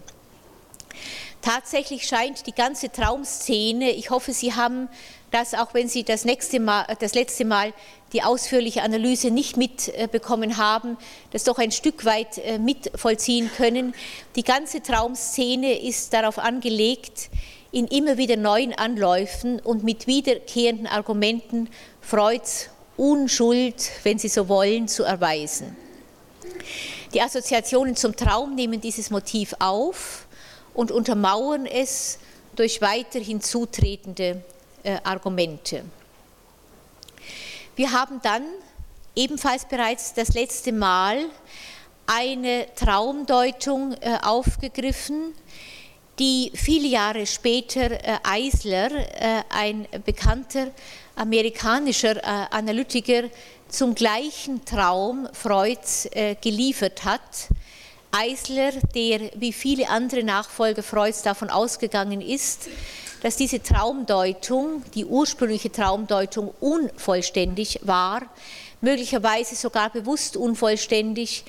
Tatsächlich 1.42 2.08
scheint 2.08 2.46
die 2.48 2.54
ganze 2.54 2.92
Traumszene, 2.92 3.92
ich 3.92 4.10
hoffe, 4.10 4.32
Sie 4.32 4.54
haben 4.54 4.88
das, 5.32 5.54
auch 5.54 5.74
wenn 5.74 5.88
Sie 5.88 6.04
das, 6.04 6.26
nächste 6.26 6.60
Mal, 6.60 6.86
das 7.00 7.16
letzte 7.16 7.46
Mal 7.46 7.74
die 8.14 8.22
ausführliche 8.22 8.84
Analyse 8.84 9.32
nicht 9.32 9.56
mitbekommen 9.56 10.58
haben, 10.58 10.98
das 11.32 11.46
doch 11.46 11.58
ein 11.58 11.72
Stück 11.72 12.04
weit 12.04 12.38
äh, 12.40 12.60
mitvollziehen 12.60 13.50
können. 13.56 13.96
Die 14.36 14.44
ganze 14.44 14.84
Traumszene 14.84 15.82
ist 15.82 16.14
darauf 16.14 16.38
angelegt, 16.38 17.30
in 17.72 17.88
immer 17.88 18.18
wieder 18.18 18.36
neuen 18.36 18.74
Anläufen 18.74 19.62
und 19.62 19.84
mit 19.84 20.06
wiederkehrenden 20.06 20.88
Argumenten 20.88 21.70
Freuds 22.02 22.70
Unschuld, 22.98 23.90
wenn 24.04 24.20
Sie 24.20 24.28
so 24.28 24.50
wollen, 24.50 24.90
zu 24.90 25.04
erweisen. 25.04 25.76
Die 27.14 27.22
Assoziationen 27.22 27.96
zum 27.96 28.16
Traum 28.16 28.56
nehmen 28.56 28.82
dieses 28.82 29.10
Motiv 29.10 29.56
auf 29.60 30.28
und 30.74 30.92
untermauern 30.92 31.66
es 31.66 32.20
durch 32.56 32.82
weiter 32.82 33.20
hinzutretende 33.20 34.44
äh, 34.84 34.98
Argumente. 35.04 35.84
Wir 37.76 37.92
haben 37.92 38.22
dann 38.22 38.44
ebenfalls 39.16 39.66
bereits 39.66 40.14
das 40.14 40.34
letzte 40.34 40.72
Mal 40.72 41.26
eine 42.06 42.68
Traumdeutung 42.76 43.94
äh, 43.94 44.18
aufgegriffen, 44.22 45.34
die 46.20 46.52
viele 46.54 46.88
Jahre 46.88 47.26
später 47.26 47.92
äh, 47.92 48.18
Eisler, 48.24 48.92
äh, 48.92 49.44
ein 49.50 49.88
bekannter 50.06 50.72
amerikanischer 51.16 52.24
Analytiker 52.54 53.24
zum 53.72 53.96
gleichen 53.96 54.64
Traum 54.66 55.28
Freuds 55.34 56.06
äh, 56.12 56.36
geliefert 56.36 57.04
hat. 57.04 57.22
Eisler, 58.12 58.72
der 58.94 59.32
wie 59.36 59.54
viele 59.54 59.90
andere 59.90 60.24
Nachfolger 60.24 60.84
Freuds 60.84 61.22
davon 61.22 61.50
ausgegangen 61.50 62.22
ist, 62.22 62.68
dass 63.22 63.36
diese 63.36 63.62
Traumdeutung, 63.62 64.84
die 64.96 65.06
ursprüngliche 65.06 65.72
Traumdeutung, 65.72 66.54
unvollständig 66.60 67.80
war, 67.84 68.24
möglicherweise 68.82 69.56
sogar 69.56 69.92
bewusst 69.92 70.36
unvollständig, 70.36 71.44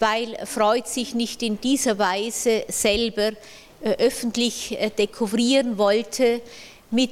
weil 0.00 0.38
Freud 0.46 0.88
sich 0.88 1.14
nicht 1.14 1.42
in 1.42 1.60
dieser 1.60 1.98
Weise 1.98 2.64
selber 2.68 3.32
äh, 3.80 3.96
öffentlich 3.98 4.80
äh, 4.80 4.90
dekouvrieren 4.90 5.78
wollte 5.78 6.40
mit 6.90 7.10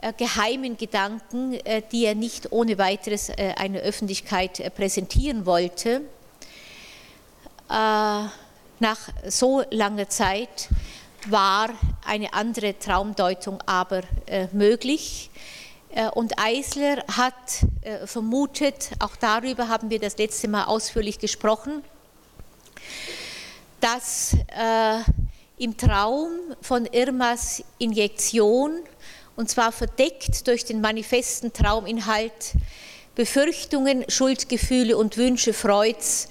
äh, 0.00 0.12
geheimen 0.16 0.76
Gedanken, 0.76 1.58
die 1.92 2.04
er 2.04 2.14
nicht 2.14 2.50
ohne 2.50 2.76
weiteres 2.76 3.30
einer 3.30 3.78
Öffentlichkeit 3.78 4.74
präsentieren 4.74 5.46
wollte. 5.46 6.02
Nach 7.68 8.28
so 9.28 9.62
langer 9.70 10.08
Zeit 10.08 10.68
war 11.30 11.70
eine 12.04 12.32
andere 12.32 12.78
Traumdeutung 12.78 13.60
aber 13.62 14.02
möglich. 14.52 15.30
Und 16.14 16.38
Eisler 16.38 17.04
hat 17.06 17.66
vermutet, 18.06 18.90
auch 18.98 19.14
darüber 19.16 19.68
haben 19.68 19.90
wir 19.90 20.00
das 20.00 20.16
letzte 20.16 20.48
Mal 20.48 20.64
ausführlich 20.64 21.18
gesprochen, 21.18 21.84
dass 23.80 24.36
im 25.58 25.76
Traum 25.76 26.30
von 26.60 26.86
Irmas 26.86 27.62
Injektion 27.78 28.80
und 29.36 29.48
zwar 29.48 29.72
verdeckt 29.72 30.46
durch 30.46 30.64
den 30.64 30.80
manifesten 30.80 31.52
Trauminhalt, 31.52 32.54
Befürchtungen, 33.14 34.04
Schuldgefühle 34.08 34.96
und 34.96 35.16
Wünsche 35.16 35.52
Freuds 35.52 36.28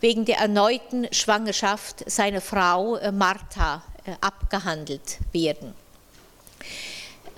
wegen 0.00 0.24
der 0.24 0.38
erneuten 0.38 1.06
Schwangerschaft 1.12 2.10
seiner 2.10 2.40
Frau 2.40 2.96
äh, 2.96 3.12
Martha 3.12 3.82
äh, 3.86 3.91
abgehandelt 4.20 5.18
werden. 5.32 5.74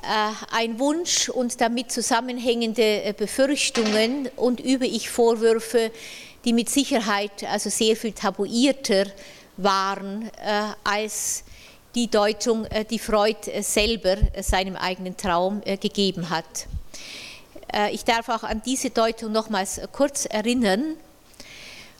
Äh, 0.02 0.32
ein 0.52 0.78
Wunsch 0.78 1.28
und 1.28 1.60
damit 1.60 1.90
zusammenhängende 1.92 3.14
Befürchtungen 3.16 4.28
und 4.36 4.60
Über-Ich-Vorwürfe, 4.60 5.90
die 6.44 6.52
mit 6.52 6.68
Sicherheit 6.68 7.44
also 7.44 7.70
sehr 7.70 7.96
viel 7.96 8.12
tabuierter 8.12 9.06
waren 9.56 10.30
als 10.82 11.44
die 11.94 12.10
Deutung, 12.10 12.64
äh, 12.66 12.84
die 12.84 12.98
Freud 12.98 13.50
äh, 13.50 13.62
selber 13.62 14.16
äh, 14.32 14.42
seinem 14.42 14.76
eigenen 14.76 15.16
Traum 15.16 15.60
gegeben 15.62 16.30
hat. 16.30 16.66
Ich 17.90 18.04
darf 18.04 18.28
auch 18.28 18.44
an 18.44 18.62
diese 18.64 18.90
Deutung 18.90 19.32
nochmals 19.32 19.80
kurz 19.90 20.26
erinnern. 20.26 20.96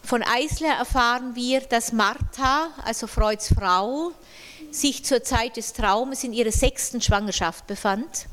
Von 0.01 0.23
Eisler 0.23 0.69
erfahren 0.69 1.35
wir, 1.35 1.59
dass 1.59 1.91
Martha, 1.91 2.69
also 2.85 3.07
Freuds 3.07 3.53
Frau, 3.53 4.11
sich 4.75 5.03
zur 5.03 5.23
Zeit 5.23 5.57
des 5.57 5.73
Traumes 5.73 6.23
in 6.23 6.33
ihrer 6.33 6.51
sechsten 6.51 7.01
Schwangerschaft 7.01 7.65
befand. 7.67 8.27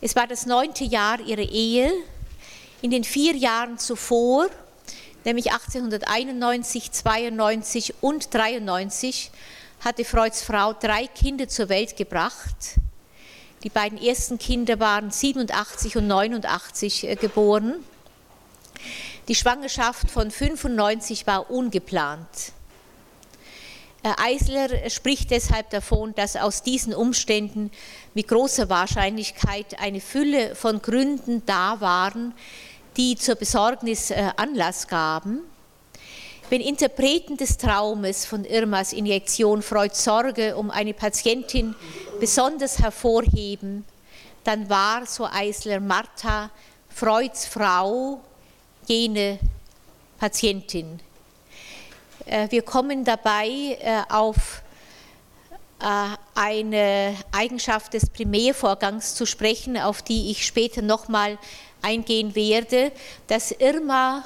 Es 0.00 0.16
war 0.16 0.26
das 0.26 0.46
neunte 0.46 0.84
Jahr 0.84 1.20
ihrer 1.20 1.48
Ehe. 1.48 1.92
In 2.82 2.90
den 2.90 3.04
vier 3.04 3.34
Jahren 3.34 3.78
zuvor, 3.78 4.48
nämlich 5.24 5.52
1891, 5.52 6.92
92 6.92 7.94
und 8.00 8.32
93, 8.32 9.30
hatte 9.80 10.04
Freuds 10.04 10.42
Frau 10.42 10.72
drei 10.72 11.06
Kinder 11.06 11.48
zur 11.48 11.68
Welt 11.68 11.96
gebracht. 11.96 12.78
Die 13.62 13.70
beiden 13.70 13.98
ersten 13.98 14.38
Kinder 14.38 14.78
waren 14.78 15.10
87 15.10 15.96
und 15.96 16.06
89 16.06 17.08
äh, 17.08 17.16
geboren. 17.16 17.82
Die 19.28 19.34
Schwangerschaft 19.34 20.10
von 20.10 20.30
95 20.30 21.26
war 21.26 21.50
ungeplant. 21.50 22.53
Äh, 24.04 24.12
Eisler 24.18 24.90
spricht 24.90 25.30
deshalb 25.30 25.70
davon, 25.70 26.14
dass 26.14 26.36
aus 26.36 26.62
diesen 26.62 26.94
Umständen 26.94 27.70
mit 28.12 28.28
großer 28.28 28.68
Wahrscheinlichkeit 28.68 29.80
eine 29.80 30.00
Fülle 30.02 30.54
von 30.54 30.82
Gründen 30.82 31.42
da 31.46 31.80
waren, 31.80 32.34
die 32.98 33.16
zur 33.16 33.36
Besorgnis 33.36 34.10
äh, 34.10 34.30
Anlass 34.36 34.86
gaben. 34.88 35.40
Wenn 36.50 36.60
Interpreten 36.60 37.38
des 37.38 37.56
Traumes 37.56 38.26
von 38.26 38.44
Irmas 38.44 38.92
Injektion 38.92 39.62
Freuds 39.62 40.04
Sorge 40.04 40.54
um 40.54 40.70
eine 40.70 40.92
Patientin 40.92 41.74
besonders 42.20 42.80
hervorheben, 42.80 43.86
dann 44.44 44.68
war, 44.68 45.06
so 45.06 45.24
Eisler 45.24 45.80
Martha, 45.80 46.50
Freuds 46.90 47.46
Frau 47.46 48.20
jene 48.86 49.38
Patientin. 50.18 51.00
Äh, 52.26 52.50
wir 52.50 52.62
kommen 52.62 53.04
dabei 53.04 53.48
äh, 53.48 54.02
auf 54.08 54.62
äh, 55.80 55.84
eine 56.34 57.16
Eigenschaft 57.32 57.94
des 57.94 58.08
Primärvorgangs 58.08 59.14
zu 59.14 59.26
sprechen, 59.26 59.76
auf 59.76 60.02
die 60.02 60.30
ich 60.30 60.46
später 60.46 60.82
nochmal 60.82 61.38
eingehen 61.82 62.34
werde, 62.34 62.92
dass 63.26 63.50
Irma 63.52 64.24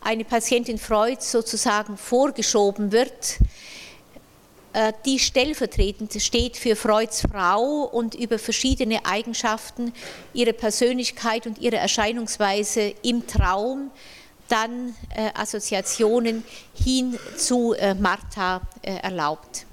eine 0.00 0.24
Patientin 0.24 0.78
Freud 0.78 1.20
sozusagen 1.20 1.96
vorgeschoben 1.98 2.90
wird, 2.92 3.36
die 5.04 5.18
stellvertretend 5.18 6.14
steht 6.22 6.56
für 6.56 6.76
Freuds 6.76 7.22
Frau 7.22 7.82
und 7.92 8.14
über 8.14 8.38
verschiedene 8.38 9.04
Eigenschaften 9.04 9.92
ihrer 10.32 10.52
Persönlichkeit 10.52 11.46
und 11.46 11.58
ihrer 11.58 11.78
Erscheinungsweise 11.78 12.94
im 13.02 13.26
Traum 13.26 13.90
dann 14.50 14.94
äh, 15.14 15.30
Assoziationen 15.34 16.44
hin 16.74 17.18
zu 17.36 17.72
äh, 17.72 17.94
Martha 17.94 18.60
erlaubt. 18.82 19.66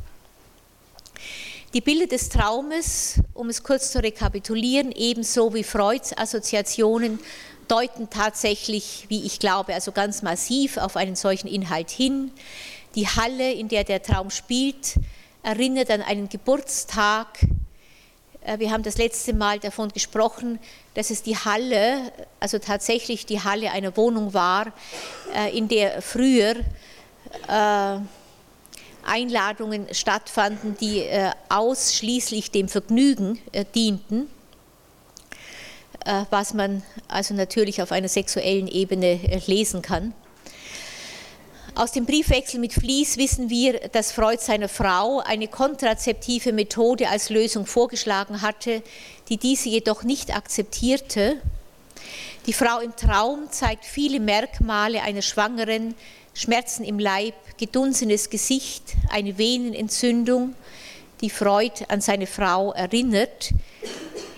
Die 1.73 1.81
Bilder 1.81 2.07
des 2.07 2.29
Traumes, 2.29 3.19
um 3.33 3.49
es 3.49 3.61
kurz 3.61 3.91
zu 3.91 4.01
rekapitulieren, 4.01 4.91
ebenso 4.93 5.53
wie 5.53 5.63
Freuds 5.63 6.17
Assoziationen 6.17 7.19
deuten 7.67 8.09
tatsächlich, 8.09 9.05
wie 9.09 9.25
ich 9.25 9.39
glaube, 9.39 9.73
also 9.73 9.91
ganz 9.91 10.21
massiv 10.21 10.77
auf 10.77 10.95
einen 10.95 11.15
solchen 11.15 11.47
Inhalt 11.47 11.89
hin. 11.89 12.31
Die 12.95 13.07
Halle, 13.07 13.51
in 13.51 13.67
der 13.67 13.83
der 13.83 14.01
Traum 14.01 14.29
spielt, 14.29 14.95
erinnert 15.43 15.91
an 15.91 16.01
einen 16.01 16.29
Geburtstag. 16.29 17.27
Äh, 18.47 18.59
wir 18.59 18.71
haben 18.71 18.83
das 18.83 18.97
letzte 18.97 19.33
Mal 19.33 19.59
davon 19.59 19.89
gesprochen, 19.89 20.59
dass 20.93 21.09
es 21.09 21.21
die 21.21 21.35
Halle, 21.35 22.11
also 22.39 22.57
tatsächlich 22.57 23.25
die 23.25 23.41
Halle 23.41 23.71
einer 23.71 23.95
Wohnung 23.97 24.33
war, 24.33 24.71
äh, 25.35 25.55
in 25.55 25.67
der 25.67 26.01
früher 26.01 26.55
äh, 27.47 27.99
Einladungen 29.05 29.87
stattfanden, 29.93 30.75
die 30.81 31.07
ausschließlich 31.47 32.51
dem 32.51 32.67
Vergnügen 32.67 33.39
dienten. 33.73 34.27
Was 36.29 36.53
man 36.53 36.83
also 37.07 37.33
natürlich 37.33 37.81
auf 37.81 37.93
einer 37.93 38.09
sexuellen 38.09 38.67
Ebene 38.67 39.17
lesen 39.45 39.81
kann. 39.81 40.13
Aus 41.77 41.91
dem 41.91 42.07
Briefwechsel 42.07 42.59
mit 42.59 42.73
Flies 42.73 43.17
wissen 43.17 43.51
wir, 43.51 43.73
dass 43.89 44.11
Freud 44.11 44.41
seiner 44.41 44.67
Frau 44.67 45.19
eine 45.19 45.47
kontrazeptive 45.47 46.51
Methode 46.51 47.07
als 47.07 47.29
Lösung 47.29 47.67
vorgeschlagen 47.67 48.41
hatte, 48.41 48.81
die 49.29 49.37
diese 49.37 49.69
jedoch 49.69 50.01
nicht 50.01 50.35
akzeptierte. 50.35 51.39
Die 52.47 52.53
Frau 52.53 52.79
im 52.79 52.95
Traum 52.95 53.51
zeigt 53.51 53.85
viele 53.85 54.19
Merkmale 54.19 55.03
einer 55.03 55.21
Schwangeren, 55.21 55.93
Schmerzen 56.33 56.83
im 56.83 56.97
Leib, 56.97 57.35
gedunsenes 57.59 58.31
Gesicht, 58.31 58.95
eine 59.11 59.37
Venenentzündung, 59.37 60.55
die 61.21 61.29
Freud 61.29 61.85
an 61.89 62.01
seine 62.01 62.25
Frau 62.25 62.71
erinnert, 62.71 63.51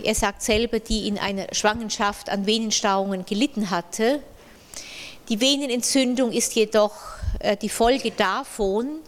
er 0.04 0.16
sagt 0.16 0.42
selber, 0.42 0.80
die 0.82 1.08
in 1.08 1.18
einer 1.18 1.48
Schwangerschaft 1.54 2.30
an 2.30 2.46
Venenstauungen 2.46 3.26
gelitten 3.26 3.70
hatte. 3.70 4.20
Die 5.30 5.40
Venenentzündung 5.40 6.34
ist 6.34 6.56
jedoch 6.56 7.19
die 7.62 7.70
Folge 7.70 8.12
davon 8.12 9.00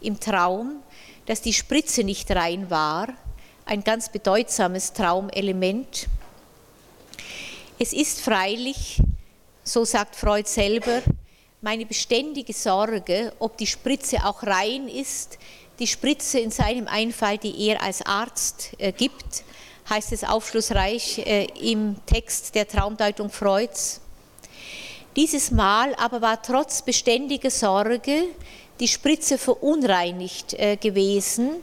im 0.00 0.20
Traum, 0.20 0.82
dass 1.26 1.40
die 1.40 1.52
Spritze 1.52 2.04
nicht 2.04 2.30
rein 2.30 2.70
war, 2.70 3.08
ein 3.66 3.82
ganz 3.82 4.10
bedeutsames 4.10 4.92
Traumelement. 4.92 6.08
Es 7.78 7.92
ist 7.92 8.20
freilich, 8.20 9.00
so 9.62 9.84
sagt 9.84 10.16
Freud 10.16 10.48
selber, 10.48 11.02
meine 11.60 11.86
beständige 11.86 12.52
Sorge, 12.52 13.32
ob 13.38 13.56
die 13.56 13.66
Spritze 13.66 14.24
auch 14.24 14.42
rein 14.42 14.86
ist, 14.86 15.38
die 15.78 15.86
Spritze 15.86 16.38
in 16.38 16.50
seinem 16.50 16.86
Einfall, 16.86 17.38
die 17.38 17.68
er 17.68 17.82
als 17.82 18.02
Arzt 18.02 18.72
äh, 18.78 18.92
gibt, 18.92 19.44
heißt 19.88 20.12
es 20.12 20.24
aufschlussreich 20.24 21.18
äh, 21.18 21.46
im 21.60 21.96
Text 22.06 22.54
der 22.54 22.68
Traumdeutung 22.68 23.30
Freuds. 23.30 24.00
Dieses 25.16 25.50
Mal 25.50 25.94
aber 25.96 26.20
war 26.20 26.42
trotz 26.42 26.82
beständiger 26.82 27.50
Sorge 27.50 28.24
die 28.80 28.88
Spritze 28.88 29.38
verunreinigt 29.38 30.54
äh, 30.54 30.76
gewesen 30.76 31.56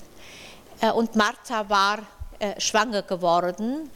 äh, 0.79 0.91
und 0.91 1.15
Martha 1.15 1.69
war 1.69 1.99
schwanger 2.57 3.03
geworden. 3.03 3.91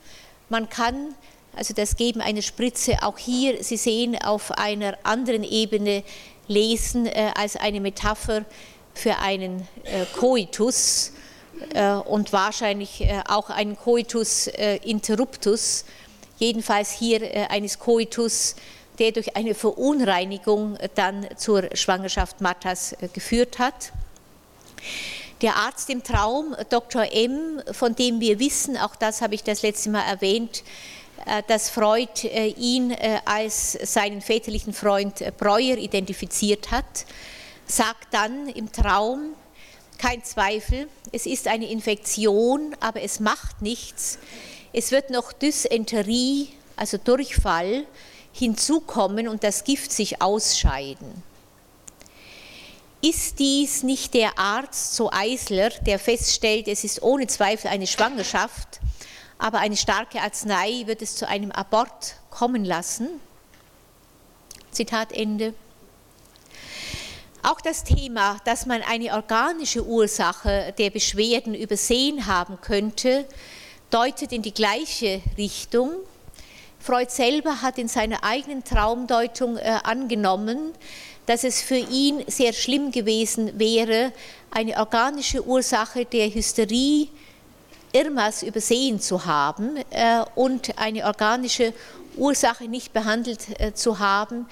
Man 0.50 0.70
kann 0.70 1.16
also 1.56 1.74
das 1.74 1.96
Geben 1.96 2.22
einer 2.22 2.42
Spritze, 2.42 2.98
auch 3.02 3.18
hier, 3.18 3.64
Sie 3.64 3.78
sehen, 3.78 4.22
auf 4.22 4.52
einer 4.52 4.98
anderen 5.04 5.44
Ebene 5.44 6.04
lesen 6.48 7.06
äh, 7.06 7.32
als 7.36 7.56
eine 7.56 7.80
Metapher 7.80 8.46
für 8.94 9.18
einen 9.18 9.68
äh, 9.84 10.06
Coitus 10.18 11.14
äh, 11.74 11.94
und 11.94 12.34
wahrscheinlich 12.34 13.02
äh, 13.02 13.22
auch 13.28 13.50
einen 13.50 13.78
Coitus 13.78 14.48
äh, 14.48 14.78
interruptus, 14.84 15.86
jedenfalls 16.38 16.92
hier 16.92 17.22
äh, 17.22 17.48
eines 17.48 17.80
Coitus, 17.80 18.56
der 19.00 19.12
durch 19.12 19.36
eine 19.36 19.56
Verunreinigung 19.56 20.78
dann 20.96 21.28
zur 21.38 21.70
Schwangerschaft 21.76 22.42
Marthas 22.42 22.96
geführt 23.14 23.60
hat. 23.60 23.92
Der 25.42 25.58
Arzt 25.58 25.90
im 25.90 26.02
Traum, 26.02 26.56
Dr. 26.70 27.12
M., 27.12 27.62
von 27.72 27.96
dem 27.96 28.22
wir 28.22 28.40
wissen, 28.40 28.78
auch 28.78 28.96
das 28.96 29.22
habe 29.22 29.36
ich 29.36 29.44
das 29.44 29.64
letzte 29.64 29.90
Mal 29.90 30.04
erwähnt, 30.04 30.64
äh, 31.26 31.44
dass 31.48 31.70
Freud 31.70 32.24
äh, 32.24 32.48
ihn 32.48 32.92
äh, 32.92 33.20
als 33.26 33.74
seinen 33.74 34.22
väterlichen 34.22 34.74
Freund 34.74 35.24
Breuer 35.38 35.78
identifiziert 35.78 36.72
hat, 36.72 37.06
sagt 37.68 38.14
dann 38.14 38.48
im 38.48 38.72
Traum, 38.72 39.34
kein 39.98 40.24
Zweifel, 40.24 40.88
es 41.12 41.26
ist 41.26 41.48
eine 41.48 41.70
Infektion, 41.70 42.76
aber 42.80 43.02
es 43.02 43.20
macht 43.20 43.62
nichts. 43.62 44.20
Es 44.74 44.92
wird 44.92 45.10
noch 45.10 45.34
Dysenterie, 45.34 46.50
also 46.76 46.98
Durchfall, 46.98 47.86
hinzukommen 48.36 49.30
und 49.30 49.46
das 49.46 49.64
Gift 49.64 49.94
sich 49.94 50.22
ausscheiden. 50.22 51.24
Ist 53.02 53.40
dies 53.40 53.84
nicht 53.84 54.14
der 54.14 54.38
Arzt, 54.38 54.96
so 54.96 55.10
Eisler, 55.10 55.70
der 55.70 56.00
feststellt, 56.00 56.68
es 56.68 56.84
ist 56.84 57.02
ohne 57.02 57.28
Zweifel 57.28 57.70
eine 57.70 57.88
Schwangerschaft, 57.88 58.82
aber 59.38 59.60
eine 59.60 59.78
starke 59.78 60.20
Arznei 60.20 60.84
wird 60.86 61.02
es 61.02 61.16
zu 61.16 61.28
einem 61.28 61.52
Abort 61.52 62.16
kommen 62.30 62.66
lassen. 62.66 63.08
Zitat 64.72 65.14
Ende. 65.14 65.54
Auch 67.42 67.62
das 67.62 67.86
Thema, 67.86 68.38
dass 68.44 68.66
man 68.66 68.82
eine 68.82 69.14
organische 69.14 69.86
Ursache 69.86 70.74
der 70.78 70.90
Beschwerden 70.90 71.54
übersehen 71.56 72.26
haben 72.26 72.60
könnte, 72.60 73.26
deutet 73.92 74.34
in 74.34 74.42
die 74.42 74.54
gleiche 74.54 75.22
Richtung. 75.38 75.92
Freud 76.86 77.10
selber 77.10 77.64
hat 77.64 77.80
in 77.80 77.88
seiner 77.88 78.24
eigenen 78.24 78.64
Traumdeutung 78.64 79.58
äh, 79.58 79.80
angenommen, 79.84 80.72
dass 81.26 81.44
es 81.44 81.60
für 81.60 81.78
ihn 81.78 82.24
sehr 82.28 82.54
schlimm 82.54 82.92
gewesen 82.92 83.58
wäre, 83.58 84.12
eine 84.52 84.78
organische 84.78 85.44
Ursache 85.44 86.06
der 86.06 86.32
Hysterie 86.32 87.08
Irmas 87.92 88.44
übersehen 88.44 89.00
zu 89.00 89.26
haben 89.26 89.78
äh, 89.90 90.24
und 90.36 90.78
eine 90.78 91.06
organische 91.06 91.74
Ursache 92.18 92.66
nicht 92.66 92.94
behandelt 92.94 93.60
äh, 93.60 93.74
zu 93.74 93.98
haben, 93.98 94.46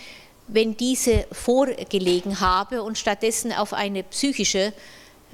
wenn 0.48 0.76
diese 0.76 1.28
vorgelegen 1.32 2.40
habe 2.40 2.82
und 2.82 2.98
stattdessen 2.98 3.54
auf 3.54 3.74
eine 3.74 4.02
psychische 4.02 4.74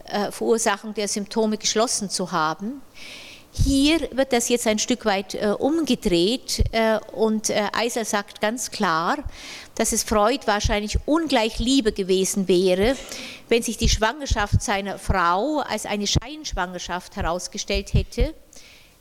äh, 0.03 0.31
Verursachung 0.31 0.93
der 0.93 1.07
Symptome 1.07 1.57
geschlossen 1.57 2.09
zu 2.09 2.33
haben. 2.33 2.81
Hier 3.51 4.09
wird 4.11 4.31
das 4.31 4.47
jetzt 4.49 4.67
ein 4.67 4.77
Stück 4.77 5.05
weit 5.05 5.33
äh, 5.33 5.47
umgedreht 5.57 6.63
äh, 6.71 6.99
und 7.13 7.49
äh, 7.49 7.67
Eisler 7.73 8.05
sagt 8.05 8.41
ganz 8.41 8.69
klar, 8.69 9.17
dass 9.75 9.91
es 9.91 10.03
Freud 10.03 10.45
wahrscheinlich 10.45 10.99
ungleich 11.07 11.57
lieber 11.57 11.91
gewesen 11.91 12.47
wäre, 12.47 12.95
wenn 13.47 13.63
sich 13.63 13.77
die 13.77 13.89
Schwangerschaft 13.89 14.61
seiner 14.61 14.99
Frau 14.99 15.59
als 15.59 15.87
eine 15.87 16.05
Scheinschwangerschaft 16.05 17.15
herausgestellt 17.15 17.93
hätte, 17.93 18.35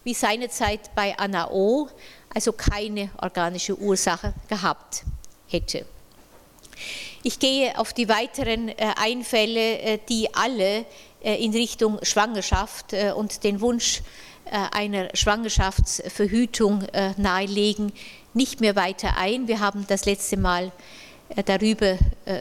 wie 0.04 0.14
seinerzeit 0.14 0.94
bei 0.94 1.16
Anna 1.18 1.50
O., 1.50 1.88
also 2.34 2.52
keine 2.52 3.10
organische 3.20 3.78
Ursache 3.78 4.32
gehabt 4.48 5.02
hätte. 5.48 5.84
Ich 7.22 7.38
gehe 7.38 7.76
auf 7.78 7.92
die 7.92 8.08
weiteren 8.08 8.68
äh, 8.68 8.74
Einfälle, 8.96 9.78
äh, 9.80 9.98
die 10.08 10.32
alle 10.34 10.86
äh, 11.22 11.44
in 11.44 11.52
Richtung 11.52 11.98
Schwangerschaft 12.02 12.94
und 13.16 13.42
den 13.44 13.60
Wunsch 13.60 14.02
einer 14.50 15.08
Schwangerschaftsverhütung 15.14 16.84
nahelegen, 17.16 17.92
nicht 18.34 18.60
mehr 18.60 18.76
weiter 18.76 19.16
ein. 19.16 19.48
Wir 19.48 19.60
haben 19.60 19.86
das 19.88 20.04
letzte 20.04 20.36
Mal 20.36 20.72
darüber 21.44 21.98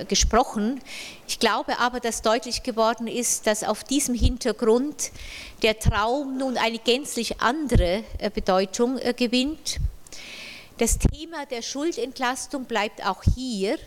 gesprochen. 0.08 0.80
Ich 1.28 1.39
glaube 1.39 1.80
aber, 1.80 2.00
dass 2.00 2.22
deutlich 2.22 2.63
geworden 2.63 3.08
ist, 3.08 3.48
dass 3.48 3.63
auf 3.63 3.84
diesem 3.84 4.15
Hintergrund 4.15 5.12
der 5.62 5.78
Traum 5.80 6.38
nun 6.38 6.58
eine 6.58 6.80
gänzlich 6.80 7.41
andere 7.41 8.04
Bedeutung 8.34 9.00
gewinnt. 9.17 9.78
Das 10.78 10.98
Thema 11.00 11.46
der 11.46 11.62
Schuldentlastung 11.62 12.65
bleibt 12.65 13.06
auch 13.06 13.24
hier 13.36 13.78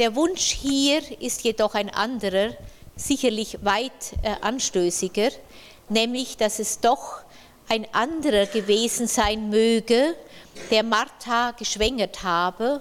der 0.00 0.14
Wunsch 0.16 0.52
hier 0.52 1.02
ist 1.20 1.42
jedoch 1.42 1.74
ein 1.74 1.90
anderer, 1.90 2.56
sicherlich 2.96 3.58
weit 3.62 3.92
äh, 4.22 4.34
anstößiger, 4.40 5.28
nämlich 5.90 6.36
dass 6.36 6.58
es 6.58 6.80
doch 6.80 7.20
ein 7.68 7.86
anderer 7.92 8.46
gewesen 8.46 9.06
sein 9.06 9.50
möge, 9.50 10.16
der 10.70 10.82
Martha 10.82 11.52
geschwängert 11.52 12.22
habe, 12.22 12.80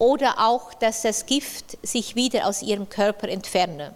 oder 0.00 0.36
auch, 0.38 0.72
dass 0.72 1.02
das 1.02 1.26
Gift 1.26 1.76
sich 1.86 2.16
wieder 2.16 2.46
aus 2.46 2.62
ihrem 2.62 2.88
Körper 2.88 3.28
entferne. 3.28 3.94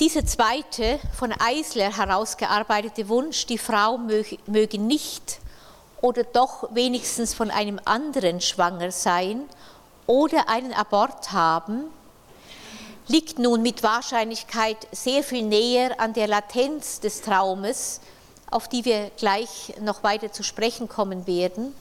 Dieser 0.00 0.24
zweite, 0.24 0.98
von 1.12 1.30
Eisler 1.30 1.94
herausgearbeitete 1.94 3.10
Wunsch, 3.10 3.44
die 3.44 3.58
Frau 3.58 3.98
möge 3.98 4.78
nicht 4.78 5.40
oder 6.00 6.24
doch 6.24 6.74
wenigstens 6.74 7.34
von 7.34 7.50
einem 7.50 7.78
anderen 7.84 8.40
schwanger 8.40 8.92
sein 8.92 9.42
oder 10.06 10.48
einen 10.48 10.72
Abort 10.72 11.32
haben, 11.32 11.84
liegt 13.10 13.40
nun 13.40 13.60
mit 13.60 13.82
Wahrscheinlichkeit 13.82 14.86
sehr 14.92 15.24
viel 15.24 15.42
näher 15.42 15.98
an 15.98 16.12
der 16.12 16.28
Latenz 16.28 17.00
des 17.00 17.22
Traumes, 17.22 18.00
auf 18.52 18.68
die 18.68 18.84
wir 18.84 19.10
gleich 19.16 19.74
noch 19.80 20.04
weiter 20.04 20.30
zu 20.30 20.44
sprechen 20.44 20.88
kommen 20.88 21.26
werden, 21.26 21.74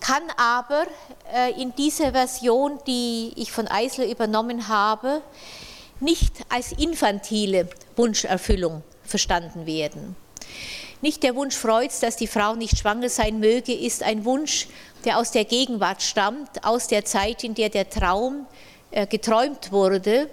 kann 0.00 0.22
aber 0.36 0.84
äh, 1.32 1.58
in 1.58 1.74
dieser 1.74 2.12
Version, 2.12 2.80
die 2.86 3.32
ich 3.36 3.50
von 3.50 3.66
Eisler 3.66 4.06
übernommen 4.06 4.68
habe, 4.68 5.22
nicht 6.00 6.34
als 6.50 6.72
infantile 6.72 7.68
Wunscherfüllung 7.96 8.82
verstanden 9.04 9.64
werden. 9.64 10.16
Nicht 11.00 11.22
der 11.22 11.34
Wunsch 11.34 11.56
Freuds, 11.56 12.00
dass 12.00 12.16
die 12.16 12.26
Frau 12.26 12.56
nicht 12.56 12.78
schwanger 12.78 13.08
sein 13.08 13.40
möge, 13.40 13.72
ist 13.72 14.02
ein 14.02 14.26
Wunsch, 14.26 14.68
der 15.06 15.18
aus 15.18 15.30
der 15.30 15.46
Gegenwart 15.46 16.02
stammt, 16.02 16.62
aus 16.62 16.88
der 16.88 17.06
Zeit, 17.06 17.42
in 17.42 17.54
der 17.54 17.70
der 17.70 17.88
Traum 17.88 18.46
geträumt 19.08 19.72
wurde, 19.72 20.28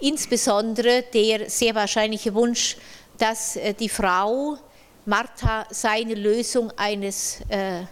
insbesondere 0.00 1.02
der 1.02 1.50
sehr 1.50 1.74
wahrscheinliche 1.74 2.34
Wunsch, 2.34 2.76
dass 3.18 3.56
äh, 3.56 3.74
die 3.74 3.88
Frau 3.88 4.56
Martha 5.04 5.66
seine 5.70 6.14
Lösung 6.14 6.70
eines, 6.76 7.40
äh, 7.48 7.82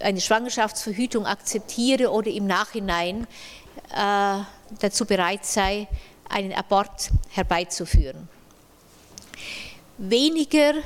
eine 0.00 0.20
Schwangerschaftsverhütung 0.20 1.26
akzeptiere 1.26 2.10
oder 2.10 2.30
im 2.30 2.46
Nachhinein 2.46 3.26
äh, 3.94 4.38
dazu 4.80 5.06
bereit 5.06 5.44
sei, 5.44 5.88
einen 6.28 6.52
Abort 6.52 7.10
herbeizuführen. 7.30 8.28
Weniger 9.96 10.74
äh, 10.74 10.82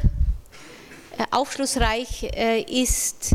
aufschlussreich 1.31 2.25
äh, 2.35 2.63
ist 2.63 3.33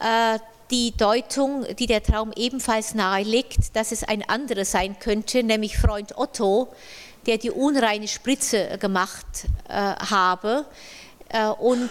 äh, 0.00 0.38
die 0.70 0.96
Deutung, 0.96 1.66
die 1.76 1.86
der 1.86 2.02
Traum 2.02 2.32
ebenfalls 2.36 2.94
nahelegt, 2.94 3.74
dass 3.74 3.92
es 3.92 4.04
ein 4.04 4.28
anderer 4.28 4.64
sein 4.64 4.98
könnte, 4.98 5.42
nämlich 5.42 5.76
Freund 5.78 6.16
Otto, 6.16 6.68
der 7.26 7.38
die 7.38 7.50
unreine 7.50 8.08
Spritze 8.08 8.78
gemacht 8.78 9.26
habe 9.68 10.64
und 11.58 11.90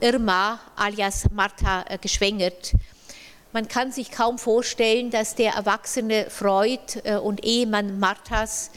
Irma 0.00 0.60
alias 0.76 1.24
Martha 1.32 1.84
geschwängert. 2.00 2.72
Man 3.52 3.68
kann 3.68 3.90
sich 3.90 4.10
kaum 4.10 4.38
vorstellen, 4.38 5.10
dass 5.10 5.34
der 5.34 5.54
erwachsene 5.54 6.28
Freud 6.30 7.00
und 7.22 7.44
Ehemann 7.44 7.98
Marthas 7.98 8.70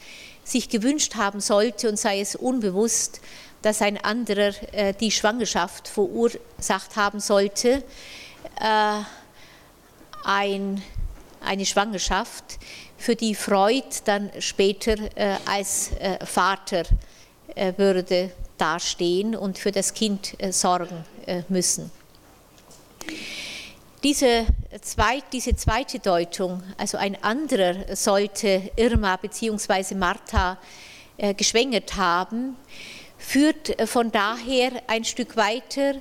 sich 0.43 0.69
gewünscht 0.69 1.15
haben 1.15 1.41
sollte 1.41 1.89
und 1.89 1.99
sei 1.99 2.21
es 2.21 2.35
unbewusst, 2.35 3.21
dass 3.61 3.81
ein 3.81 4.03
anderer 4.03 4.53
äh, 4.73 4.93
die 4.93 5.11
Schwangerschaft 5.11 5.87
verursacht 5.87 6.95
haben 6.95 7.19
sollte, 7.19 7.83
äh, 8.59 9.01
ein, 10.23 10.81
eine 11.41 11.65
Schwangerschaft, 11.65 12.59
für 12.99 13.15
die 13.15 13.33
Freud 13.33 13.87
dann 14.05 14.29
später 14.39 14.95
äh, 15.15 15.37
als 15.45 15.91
äh, 15.93 16.23
Vater 16.25 16.83
äh, 17.55 17.73
würde 17.77 18.31
dastehen 18.57 19.35
und 19.35 19.57
für 19.57 19.71
das 19.71 19.93
Kind 19.93 20.35
äh, 20.37 20.51
sorgen 20.51 21.05
müssen. 21.47 21.91
Diese, 24.03 24.47
zweit, 24.81 25.25
diese 25.31 25.55
zweite 25.55 25.99
Deutung, 25.99 26.63
also 26.77 26.97
ein 26.97 27.21
anderer 27.23 27.95
sollte 27.95 28.71
Irma 28.75 29.15
bzw. 29.17 29.93
Martha 29.93 30.57
geschwängert 31.37 31.97
haben, 31.97 32.55
führt 33.19 33.75
von 33.87 34.11
daher 34.11 34.71
ein 34.87 35.03
Stück 35.03 35.35
weiter 35.35 35.95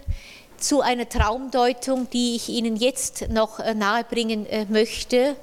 zu 0.59 0.81
einer 0.81 1.09
Traumdeutung, 1.09 2.11
die 2.11 2.37
ich 2.37 2.49
Ihnen 2.49 2.77
jetzt 2.77 3.29
noch 3.29 3.59
nahebringen 3.75 4.47
möchte 4.69 5.37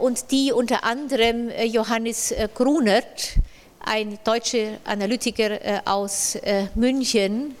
und 0.00 0.30
die 0.30 0.52
unter 0.52 0.84
anderem 0.84 1.50
Johannes 1.64 2.34
Grunert, 2.54 3.34
ein 3.80 4.18
deutscher 4.24 4.78
Analytiker 4.84 5.82
aus 5.84 6.38
München, 6.74 7.54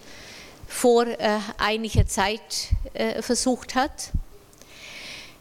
vor 0.66 1.06
einiger 1.58 2.06
Zeit 2.06 2.68
versucht 3.20 3.74
hat. 3.74 4.10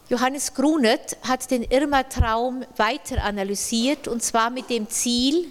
Johannes 0.09 0.53
Grunet 0.55 1.17
hat 1.21 1.51
den 1.51 1.63
Irma-Traum 1.63 2.65
weiter 2.77 3.23
analysiert 3.23 4.07
und 4.07 4.23
zwar 4.23 4.49
mit 4.49 4.69
dem 4.69 4.89
Ziel, 4.89 5.45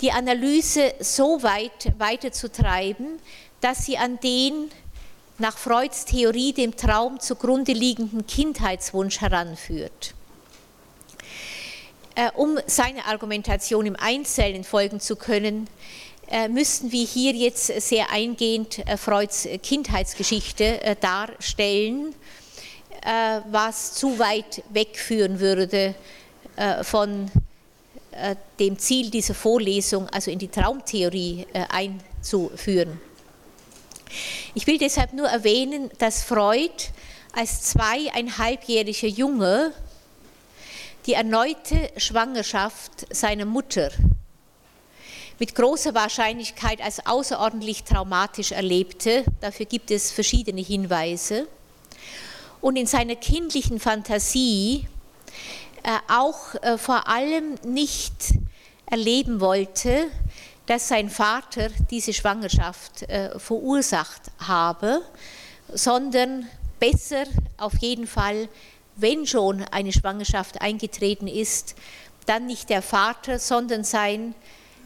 die 0.00 0.12
Analyse 0.12 0.94
so 1.00 1.42
weit 1.42 1.92
weiterzutreiben, 1.98 3.18
dass 3.60 3.84
sie 3.84 3.98
an 3.98 4.18
den 4.20 4.70
nach 5.38 5.58
Freuds 5.58 6.04
Theorie 6.04 6.52
dem 6.52 6.76
Traum 6.76 7.20
zugrunde 7.20 7.72
liegenden 7.72 8.26
Kindheitswunsch 8.26 9.20
heranführt. 9.20 10.14
Äh, 12.16 12.30
um 12.34 12.58
seine 12.66 13.04
Argumentation 13.04 13.84
im 13.84 13.96
Einzelnen 13.96 14.64
folgen 14.64 15.00
zu 15.00 15.16
können, 15.16 15.68
äh, 16.30 16.48
müssten 16.48 16.90
wir 16.90 17.04
hier 17.04 17.32
jetzt 17.32 17.66
sehr 17.66 18.10
eingehend 18.10 18.78
äh, 18.86 18.96
Freuds 18.96 19.46
Kindheitsgeschichte 19.62 20.96
darstellen 21.00 22.14
was 23.50 23.94
zu 23.94 24.18
weit 24.18 24.64
wegführen 24.70 25.38
würde 25.38 25.94
von 26.82 27.30
dem 28.58 28.78
Ziel 28.80 29.10
dieser 29.10 29.34
Vorlesung, 29.34 30.08
also 30.08 30.32
in 30.32 30.40
die 30.40 30.48
Traumtheorie 30.48 31.46
einzuführen. 31.68 33.00
Ich 34.54 34.66
will 34.66 34.78
deshalb 34.78 35.12
nur 35.12 35.28
erwähnen, 35.28 35.90
dass 35.98 36.22
Freud 36.22 36.72
als 37.32 37.62
zweieinhalbjähriger 37.62 39.08
Junge 39.08 39.72
die 41.06 41.12
erneute 41.12 41.90
Schwangerschaft 41.96 43.06
seiner 43.14 43.44
Mutter 43.44 43.90
mit 45.38 45.54
großer 45.54 45.94
Wahrscheinlichkeit 45.94 46.80
als 46.80 47.04
außerordentlich 47.06 47.84
traumatisch 47.84 48.52
erlebte. 48.52 49.24
Dafür 49.40 49.66
gibt 49.66 49.90
es 49.90 50.10
verschiedene 50.10 50.62
Hinweise 50.62 51.46
und 52.60 52.76
in 52.76 52.86
seiner 52.86 53.16
kindlichen 53.16 53.78
Fantasie 53.78 54.86
äh, 55.82 55.98
auch 56.08 56.54
äh, 56.62 56.78
vor 56.78 57.06
allem 57.08 57.54
nicht 57.64 58.34
erleben 58.86 59.40
wollte, 59.40 60.06
dass 60.66 60.88
sein 60.88 61.10
Vater 61.10 61.68
diese 61.90 62.12
Schwangerschaft 62.12 63.02
äh, 63.02 63.38
verursacht 63.38 64.22
habe, 64.38 65.02
sondern 65.72 66.48
besser 66.78 67.24
auf 67.56 67.74
jeden 67.78 68.06
Fall, 68.06 68.48
wenn 68.96 69.26
schon 69.26 69.62
eine 69.62 69.92
Schwangerschaft 69.92 70.60
eingetreten 70.60 71.28
ist, 71.28 71.74
dann 72.26 72.46
nicht 72.46 72.70
der 72.70 72.82
Vater, 72.82 73.38
sondern 73.38 73.84
sein 73.84 74.34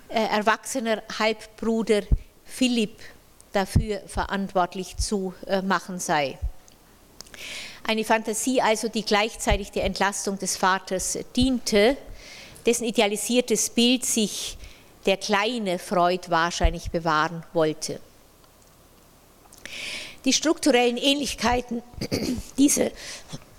erwachsener 0.09 1.03
Halbbruder 1.19 2.03
Philipp 2.45 2.99
dafür 3.53 4.01
verantwortlich 4.07 4.97
zu 4.97 5.33
machen 5.63 6.01
sei. 6.01 6.37
Eine 7.85 8.05
Fantasie 8.05 8.61
also, 8.61 8.89
die 8.89 9.05
gleichzeitig 9.05 9.71
der 9.71 9.85
Entlastung 9.85 10.39
des 10.39 10.57
Vaters 10.57 11.19
diente, 11.35 11.97
dessen 12.67 12.85
idealisiertes 12.85 13.71
Bild 13.71 14.05
sich 14.05 14.59
der 15.07 15.17
kleine 15.17 15.79
Freud 15.79 16.29
wahrscheinlich 16.29 16.91
bewahren 16.91 17.45
wollte. 17.53 18.01
Die 20.25 20.33
strukturellen 20.33 20.97
Ähnlichkeiten 20.97 21.83
dieser 22.59 22.91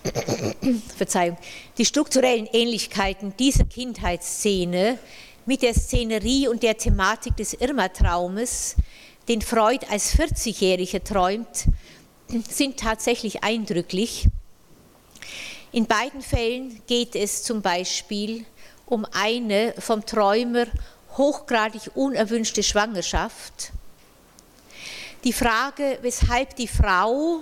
Verzeihung, 0.98 1.38
die 1.78 1.86
strukturellen 1.86 2.48
Ähnlichkeiten 2.52 3.34
dieser 3.38 3.66
Kindheitsszene 3.66 5.00
mit 5.46 5.62
der 5.62 5.74
Szenerie 5.74 6.48
und 6.48 6.64
der 6.64 6.78
Thematik 6.78 7.36
des 7.38 7.54
Irma-Traumes, 7.54 8.76
den 9.28 9.42
Freud 9.42 9.86
als 9.90 10.16
40-Jähriger 10.18 11.04
träumt, 11.04 11.66
sind 12.50 12.80
tatsächlich 12.80 13.44
eindrücklich. 13.44 14.28
In 15.72 15.86
beiden 15.86 16.22
Fällen 16.22 16.82
geht 16.86 17.16
es 17.16 17.44
zum 17.44 17.62
Beispiel 17.62 18.46
um 18.86 19.06
eine 19.14 19.74
vom 19.80 20.06
Träumer 20.06 20.66
hochgradig 21.18 21.92
unerwünschte 21.96 22.64
Schwangerschaft. 22.64 23.72
Die 25.24 25.34
Frage, 25.34 26.00
weshalb 26.02 26.56
die 26.56 26.68
Frau 26.68 27.42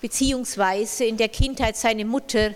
beziehungsweise 0.00 1.04
in 1.04 1.16
der 1.16 1.28
Kindheit 1.28 1.76
seine 1.76 2.04
Mutter 2.04 2.54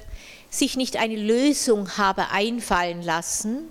sich 0.51 0.77
nicht 0.77 0.97
eine 0.97 1.17
Lösung 1.17 1.97
habe 1.97 2.31
einfallen 2.31 3.03
lassen 3.03 3.69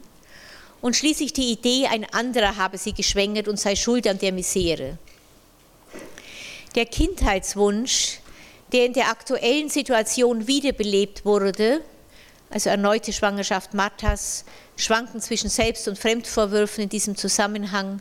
und 0.82 0.96
schließlich 0.96 1.32
die 1.34 1.52
Idee, 1.52 1.88
ein 1.88 2.06
anderer 2.14 2.58
habe 2.58 2.78
sie 2.78 2.94
geschwängert 2.94 3.48
und 3.48 3.60
sei 3.60 3.76
schuld 3.76 4.06
an 4.06 4.20
der 4.20 4.34
Misere 4.34 4.98
der 6.76 6.86
Kindheitswunsch, 6.86 8.20
der 8.72 8.86
in 8.86 8.94
der 8.94 9.10
aktuellen 9.10 9.70
Situation 9.70 10.48
wiederbelebt 10.48 11.26
wurde, 11.26 11.82
also 12.54 12.70
erneute 12.70 13.12
Schwangerschaft 13.12 13.74
Marthas, 13.74 14.46
Schwanken 14.76 15.20
zwischen 15.20 15.50
Selbst- 15.50 15.88
und 15.88 15.98
Fremdvorwürfen 15.98 16.84
in 16.84 16.90
diesem 16.90 17.16
Zusammenhang 17.16 18.00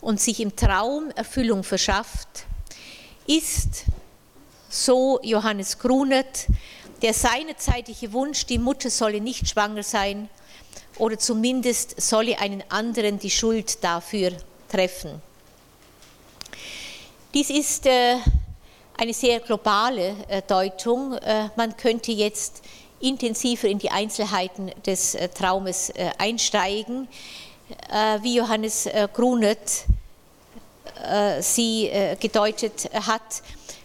und 0.00 0.18
sich 0.18 0.40
im 0.40 0.56
Traum 0.56 1.10
Erfüllung 1.10 1.62
verschafft, 1.64 2.46
ist, 3.26 3.84
so 4.70 5.20
Johannes 5.22 5.78
Grunet, 5.78 6.46
der 7.02 7.12
seinerzeitige 7.12 8.14
Wunsch, 8.14 8.46
die 8.46 8.58
Mutter 8.58 8.88
solle 8.88 9.20
nicht 9.20 9.50
schwanger 9.50 9.82
sein 9.82 10.30
oder 10.96 11.18
zumindest 11.18 12.00
solle 12.00 12.38
einen 12.40 12.64
anderen 12.70 13.18
die 13.18 13.30
Schuld 13.30 13.84
dafür 13.84 14.32
treffen. 14.70 15.20
Dies 17.34 17.50
ist 17.50 17.84
äh, 17.84 18.16
eine 18.96 19.12
sehr 19.12 19.40
globale 19.40 20.16
äh, 20.28 20.40
Deutung. 20.40 21.14
Äh, 21.18 21.50
man 21.56 21.76
könnte 21.76 22.12
jetzt 22.12 22.62
intensiver 23.04 23.68
in 23.68 23.78
die 23.78 23.90
Einzelheiten 23.90 24.72
des 24.86 25.16
Traumes 25.34 25.92
einsteigen, 26.18 27.06
wie 28.22 28.36
Johannes 28.36 28.88
Grunet 29.12 29.84
sie 31.40 31.90
gedeutet 32.20 32.90
hat, 33.06 33.42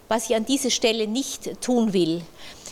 was 0.07 0.29
ich 0.29 0.35
an 0.35 0.45
dieser 0.45 0.69
Stelle 0.69 1.07
nicht 1.07 1.61
tun 1.61 1.93
will. 1.93 2.21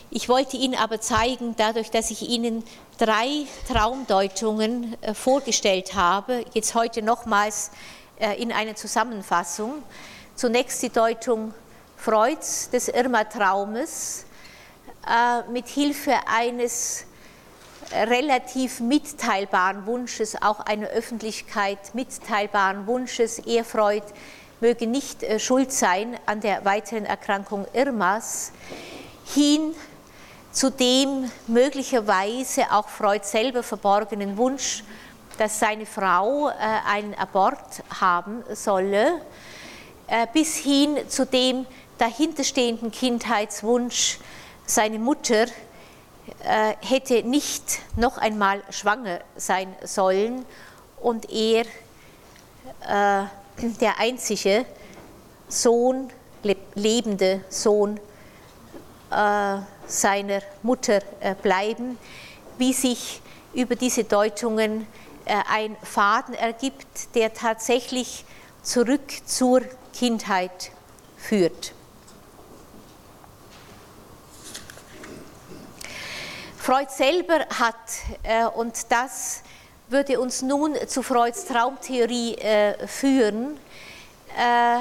Ich 0.09 0.29
wollte 0.29 0.57
Ihnen 0.57 0.75
aber 0.75 1.01
zeigen, 1.01 1.55
dadurch, 1.57 1.91
dass 1.91 2.11
ich 2.11 2.29
Ihnen 2.29 2.63
drei 2.97 3.45
Traumdeutungen 3.67 4.95
vorgestellt 5.13 5.95
habe, 5.95 6.45
jetzt 6.53 6.75
heute 6.75 7.01
nochmals 7.01 7.71
in 8.37 8.51
einer 8.51 8.75
Zusammenfassung, 8.75 9.83
Zunächst 10.37 10.83
die 10.83 10.89
Deutung 10.89 11.51
Freuds 11.95 12.69
des 12.69 12.89
Irma-Traumes 12.89 14.26
äh, 15.05 15.49
mit 15.51 15.67
Hilfe 15.67 16.13
eines 16.25 17.05
relativ 17.91 18.79
mitteilbaren 18.79 19.85
Wunsches, 19.85 20.41
auch 20.41 20.59
einer 20.61 20.87
Öffentlichkeit 20.87 21.93
mitteilbaren 21.93 22.87
Wunsches, 22.87 23.39
er 23.39 23.63
Freud 23.63 24.03
möge 24.59 24.87
nicht 24.87 25.23
äh, 25.23 25.39
schuld 25.39 25.71
sein 25.71 26.17
an 26.25 26.41
der 26.41 26.65
weiteren 26.65 27.05
Erkrankung 27.05 27.65
Irmas, 27.73 28.51
hin 29.25 29.73
zu 30.51 30.71
dem 30.71 31.29
möglicherweise 31.47 32.71
auch 32.71 32.87
Freud 32.87 33.23
selber 33.23 33.61
verborgenen 33.61 34.37
Wunsch, 34.37 34.83
dass 35.37 35.59
seine 35.59 35.85
Frau 35.85 36.49
äh, 36.49 36.53
einen 36.89 37.13
Abort 37.13 37.83
haben 38.01 38.43
solle 38.53 39.21
äh, 40.07 40.25
bis 40.33 40.55
hin 40.55 40.97
zu 41.07 41.25
dem 41.25 41.65
dahinterstehenden 41.97 42.91
Kindheitswunsch, 42.91 44.19
seine 44.67 44.99
Mutter 44.99 45.45
äh, 46.43 46.73
hätte 46.81 47.23
nicht 47.23 47.79
noch 47.95 48.17
einmal 48.17 48.61
schwanger 48.69 49.21
sein 49.37 49.73
sollen 49.83 50.45
und 51.01 51.31
er, 51.31 51.61
äh, 52.81 53.25
der 53.81 53.97
einzige 53.97 54.65
Sohn, 55.47 56.09
lebende 56.75 57.41
Sohn 57.49 57.99
seiner 59.87 60.41
Mutter 60.63 60.99
bleiben, 61.41 61.97
wie 62.57 62.73
sich 62.73 63.21
über 63.53 63.75
diese 63.75 64.03
Deutungen 64.03 64.85
ein 65.25 65.77
Faden 65.81 66.35
ergibt, 66.35 67.15
der 67.15 67.33
tatsächlich 67.33 68.25
zurück 68.61 69.09
zur 69.25 69.61
Kindheit 69.93 70.71
führt. 71.17 71.73
Freud 76.67 76.89
selber 76.89 77.45
hat, 77.57 77.75
äh, 78.23 78.43
und 78.45 78.91
das 78.91 79.41
würde 79.87 80.19
uns 80.19 80.41
nun 80.41 80.75
zu 80.85 81.01
Freuds 81.01 81.45
Traumtheorie 81.45 82.35
äh, 82.35 82.85
führen, 82.85 83.57
äh, 84.37 84.79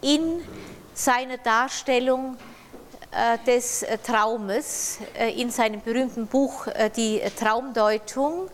in 0.00 0.44
seiner 0.94 1.38
Darstellung 1.38 2.36
äh, 3.10 3.36
des 3.44 3.82
äh, 3.82 3.98
Traumes, 3.98 4.98
in 5.34 5.50
seinem 5.50 5.80
berühmten 5.80 6.28
Buch 6.28 6.68
Die 6.94 7.20
Traumdeutung. 7.36 8.48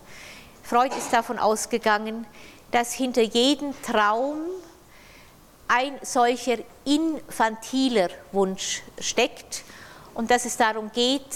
Freud 0.62 0.96
ist 0.96 1.12
davon 1.12 1.38
ausgegangen, 1.38 2.26
dass 2.70 2.94
hinter 2.94 3.20
jedem 3.20 3.74
Traum 3.82 4.38
ein 5.68 5.98
solcher 6.00 6.56
infantiler 6.86 8.08
Wunsch 8.32 8.82
steckt 8.98 9.64
und 10.14 10.30
dass 10.30 10.46
es 10.46 10.56
darum 10.56 10.90
geht, 10.92 11.28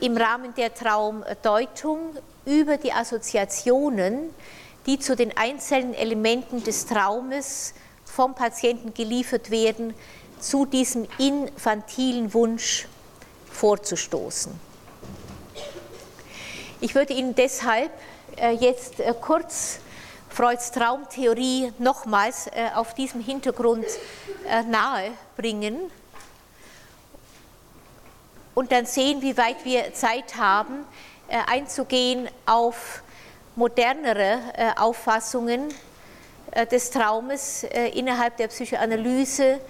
im 0.00 0.16
Rahmen 0.16 0.54
der 0.54 0.74
Traumdeutung 0.74 2.16
über 2.44 2.76
die 2.76 2.92
Assoziationen, 2.92 4.30
die 4.86 4.98
zu 4.98 5.16
den 5.16 5.36
einzelnen 5.36 5.94
Elementen 5.94 6.62
des 6.62 6.86
Traumes 6.86 7.74
vom 8.04 8.34
Patienten 8.34 8.94
geliefert 8.94 9.50
werden, 9.50 9.94
zu 10.38 10.64
diesem 10.64 11.06
infantilen 11.18 12.32
Wunsch 12.34 12.86
vorzustoßen. 13.50 14.52
Ich 16.80 16.94
würde 16.94 17.14
Ihnen 17.14 17.34
deshalb 17.34 17.90
äh, 18.36 18.50
jetzt 18.52 19.00
äh, 19.00 19.14
kurz 19.20 19.80
Freuds 20.28 20.70
Traumtheorie 20.70 21.72
nochmals 21.78 22.48
äh, 22.48 22.68
auf 22.74 22.92
diesem 22.92 23.22
Hintergrund 23.22 23.86
nahe 24.68 25.10
bringen 25.36 25.90
und 28.56 28.72
dann 28.72 28.86
sehen, 28.86 29.20
wie 29.20 29.36
weit 29.36 29.64
wir 29.64 29.92
Zeit 29.92 30.36
haben, 30.36 30.86
einzugehen 31.28 32.26
auf 32.46 33.02
modernere 33.54 34.38
Auffassungen 34.78 35.68
des 36.72 36.90
Traumes 36.90 37.64
innerhalb 37.92 38.38
der 38.38 38.48
Psychoanalyse, 38.48 39.60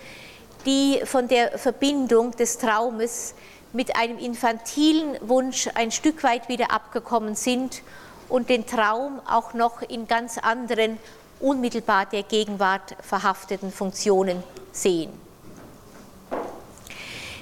die 0.64 1.00
von 1.04 1.26
der 1.26 1.58
Verbindung 1.58 2.30
des 2.30 2.58
Traumes 2.58 3.34
mit 3.72 3.96
einem 3.96 4.18
infantilen 4.18 5.18
Wunsch 5.20 5.68
ein 5.74 5.90
Stück 5.90 6.22
weit 6.22 6.48
wieder 6.48 6.70
abgekommen 6.70 7.34
sind 7.34 7.82
und 8.28 8.48
den 8.48 8.66
Traum 8.66 9.20
auch 9.28 9.52
noch 9.52 9.82
in 9.82 10.06
ganz 10.06 10.38
anderen, 10.38 10.98
unmittelbar 11.40 12.06
der 12.06 12.22
Gegenwart 12.22 12.94
verhafteten 13.00 13.72
Funktionen 13.72 14.44
sehen. 14.70 15.25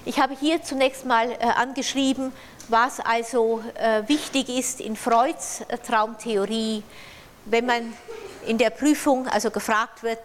Ich 0.07 0.21
habe 0.21 0.37
hier 0.39 0.63
zunächst 0.63 1.07
mal 1.07 1.33
äh, 1.33 1.37
angeschrieben, 1.39 2.31
was 2.69 3.01
also 3.01 3.65
äh, 3.75 4.07
wichtig 4.07 4.51
ist 4.51 4.83
in 4.83 4.97
Freuds 4.97 5.63
äh, 5.69 5.79
Traumtheorie, 5.79 6.83
wenn 7.47 7.65
man 7.65 7.95
in 8.47 8.59
der 8.59 8.69
Prüfung 8.69 9.27
also 9.29 9.51
gefragt 9.51 10.03
wird, 10.03 10.21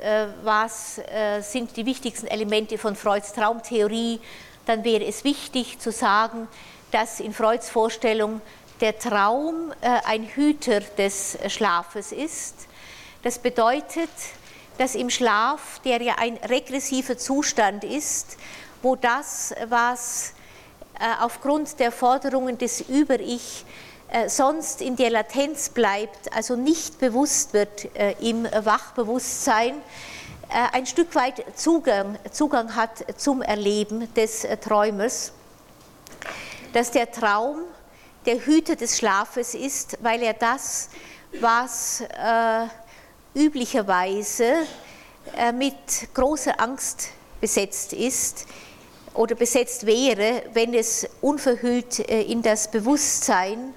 äh, 0.00 0.28
was 0.44 0.96
äh, 0.96 1.42
sind 1.42 1.76
die 1.76 1.84
wichtigsten 1.84 2.26
Elemente 2.26 2.78
von 2.78 2.96
Freuds 2.96 3.34
Traumtheorie, 3.34 4.18
dann 4.64 4.82
wäre 4.82 5.04
es 5.04 5.24
wichtig 5.24 5.78
zu 5.78 5.92
sagen, 5.92 6.48
dass 6.90 7.20
in 7.20 7.34
Freuds 7.34 7.68
Vorstellung 7.68 8.40
der 8.80 8.98
Traum 8.98 9.72
ein 9.80 10.24
Hüter 10.24 10.80
des 10.80 11.38
Schlafes 11.48 12.12
ist. 12.12 12.66
Das 13.22 13.38
bedeutet, 13.38 14.10
dass 14.78 14.94
im 14.94 15.10
Schlaf, 15.10 15.80
der 15.84 16.02
ja 16.02 16.16
ein 16.18 16.36
regressiver 16.48 17.16
Zustand 17.16 17.84
ist, 17.84 18.36
wo 18.82 18.96
das, 18.96 19.54
was 19.68 20.32
aufgrund 21.20 21.78
der 21.80 21.90
Forderungen 21.92 22.58
des 22.58 22.82
Über-Ich 22.82 23.64
sonst 24.26 24.82
in 24.82 24.96
der 24.96 25.10
Latenz 25.10 25.70
bleibt, 25.70 26.32
also 26.34 26.54
nicht 26.54 26.98
bewusst 26.98 27.54
wird 27.54 27.88
im 28.20 28.44
Wachbewusstsein, 28.44 29.74
ein 30.50 30.84
Stück 30.84 31.14
weit 31.14 31.44
Zugang, 31.56 32.18
Zugang 32.30 32.76
hat 32.76 33.04
zum 33.16 33.40
Erleben 33.40 34.12
des 34.14 34.46
Träumers, 34.60 35.32
dass 36.72 36.90
der 36.90 37.10
Traum 37.10 37.62
der 38.26 38.44
Hüter 38.44 38.76
des 38.76 38.98
Schlafes 38.98 39.54
ist, 39.54 39.98
weil 40.02 40.22
er 40.22 40.34
das, 40.34 40.88
was 41.40 42.02
äh, 42.02 42.66
üblicherweise 43.34 44.54
äh, 45.36 45.52
mit 45.52 45.74
großer 46.14 46.60
Angst 46.60 47.08
besetzt 47.40 47.92
ist 47.92 48.46
oder 49.14 49.34
besetzt 49.34 49.86
wäre, 49.86 50.42
wenn 50.54 50.74
es 50.74 51.06
unverhüllt 51.20 51.98
äh, 52.08 52.22
in 52.22 52.42
das 52.42 52.70
Bewusstsein 52.70 53.74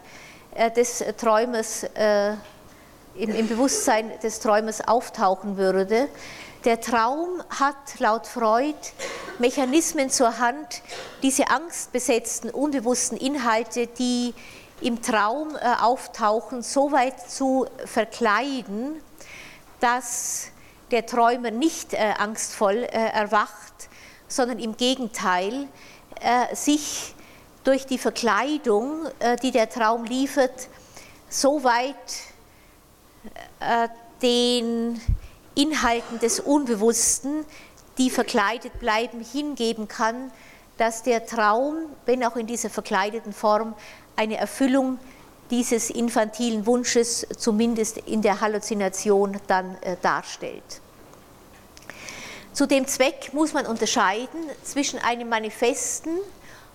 äh, 0.53 0.71
des 0.71 1.03
Träumers, 1.17 1.83
äh, 1.95 2.33
im, 3.15 3.47
Bewusstsein 3.47 4.11
des 4.21 4.39
Träumers 4.39 4.87
auftauchen 4.87 5.57
würde. 5.57 6.09
Der 6.63 6.81
Traum 6.81 7.43
hat 7.49 7.99
laut 7.99 8.27
Freud 8.27 8.75
Mechanismen 9.37 10.09
zur 10.09 10.39
Hand, 10.39 10.81
diese 11.21 11.49
angstbesetzten, 11.49 12.49
unbewussten 12.49 13.17
Inhalte, 13.17 13.87
die 13.87 14.33
im 14.81 15.01
Traum 15.01 15.55
auftauchen, 15.55 16.61
so 16.61 16.91
weit 16.91 17.29
zu 17.29 17.67
verkleiden, 17.85 19.01
dass 19.79 20.47
der 20.91 21.05
Träumer 21.05 21.51
nicht 21.51 21.95
angstvoll 21.95 22.83
erwacht, 22.83 23.89
sondern 24.35 24.59
im 24.59 24.75
Gegenteil 24.77 25.67
sich 26.53 27.13
durch 27.63 27.85
die 27.85 27.97
Verkleidung, 27.97 29.07
die 29.43 29.51
der 29.51 29.69
Traum 29.69 30.05
liefert, 30.05 30.67
so 31.29 31.63
weit 31.63 31.95
den 34.21 34.99
Inhalten 35.55 36.19
des 36.19 36.39
Unbewussten, 36.39 37.45
die 37.97 38.09
verkleidet 38.09 38.79
bleiben, 38.79 39.23
hingeben 39.23 39.87
kann, 39.87 40.31
dass 40.77 41.03
der 41.03 41.25
Traum, 41.25 41.75
wenn 42.05 42.23
auch 42.23 42.35
in 42.35 42.47
dieser 42.47 42.69
verkleideten 42.69 43.33
Form, 43.33 43.73
eine 44.15 44.37
Erfüllung 44.37 44.99
dieses 45.51 45.89
infantilen 45.89 46.65
Wunsches 46.65 47.25
zumindest 47.37 47.97
in 47.99 48.21
der 48.21 48.41
Halluzination 48.41 49.39
dann 49.47 49.75
äh, 49.81 49.95
darstellt. 50.01 50.81
Zu 52.55 52.67
dem 52.67 52.87
Zweck 52.87 53.33
muss 53.33 53.51
man 53.51 53.65
unterscheiden 53.65 54.39
zwischen 54.63 54.97
einem 54.99 55.27
manifesten 55.27 56.17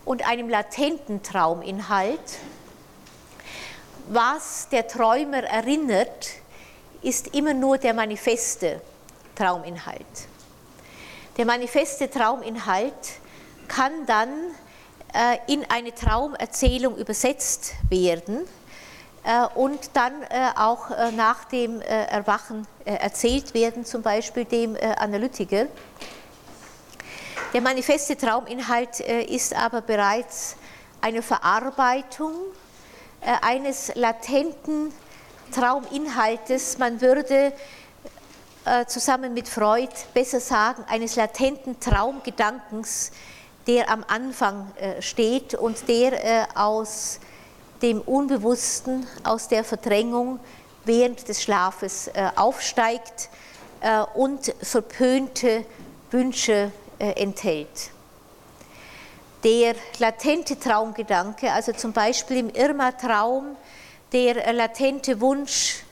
und 0.05 0.29
einem 0.29 0.51
latenten 0.51 1.23
Trauminhalt. 1.23 2.21
Was 4.11 4.69
der 4.69 4.87
Träumer 4.87 5.43
erinnert, 5.43 6.33
ist 7.01 7.35
immer 7.35 7.55
nur 7.55 7.79
der 7.79 7.95
manifeste 7.95 8.83
Trauminhalt. 9.35 10.05
Der 11.39 11.47
manifeste 11.47 12.11
Trauminhalt 12.11 12.93
kann 13.67 14.05
dann 14.05 14.29
äh, 15.15 15.39
in 15.51 15.65
eine 15.71 15.95
Traumerzählung 15.95 16.99
übersetzt 16.99 17.73
werden 17.89 18.41
und 19.55 19.91
dann 19.95 20.23
äh, 20.23 20.51
auch 20.57 20.91
äh, 20.91 21.13
nach 21.13 21.45
dem 21.45 21.81
äh, 21.81 22.05
Erwachen 22.07 22.67
äh, 22.85 22.95
erzählt 22.95 23.53
werden, 23.55 23.85
zum 23.85 24.03
Beispiel 24.03 24.45
dem 24.45 24.77
Analytiker. 24.99 25.67
Der 27.53 27.61
manifeste 27.61 28.17
Trauminhalt 28.17 29.01
ist 29.01 29.55
aber 29.55 29.81
bereits 29.81 30.57
eine 31.01 31.21
Verarbeitung 31.21 32.33
eines 33.43 33.93
latenten 33.97 34.93
Trauminhaltes, 35.51 36.79
man 36.79 37.01
würde 37.01 37.53
äh, 38.65 38.85
zusammen 38.87 39.35
mit 39.35 39.49
Freud 39.49 39.89
besser 40.15 40.39
sagen, 40.39 40.85
eines 40.87 41.17
latenten 41.17 41.81
Traumgedankens, 41.81 43.11
der 43.67 43.91
am 43.91 44.05
Anfang 44.07 44.71
äh, 44.77 45.01
steht 45.01 45.55
und 45.55 45.89
der 45.89 46.25
äh, 46.25 46.45
aus 46.55 47.21
dem 47.83 48.01
Unbewussten, 48.01 49.07
aus 49.25 49.49
der 49.49 49.65
Verdrängung 49.65 50.39
während 50.85 51.29
des 51.29 51.43
Schlafes 51.43 52.09
äh, 52.09 52.31
aufsteigt 52.37 53.29
äh, 53.81 54.01
und 54.15 54.55
verpönte 54.63 55.65
Wünsche 56.11 56.73
äh, 56.99 57.13
enthält. 57.13 57.91
Der 59.45 59.75
latente 59.99 60.59
Traumgedanke, 60.59 61.51
also 61.51 61.73
zum 61.73 61.93
Beispiel 61.93 62.39
im 62.39 62.51
Irma-Traum, 62.51 63.57
der 64.13 64.53
latente 64.53 65.21
Wunsch, 65.21 65.83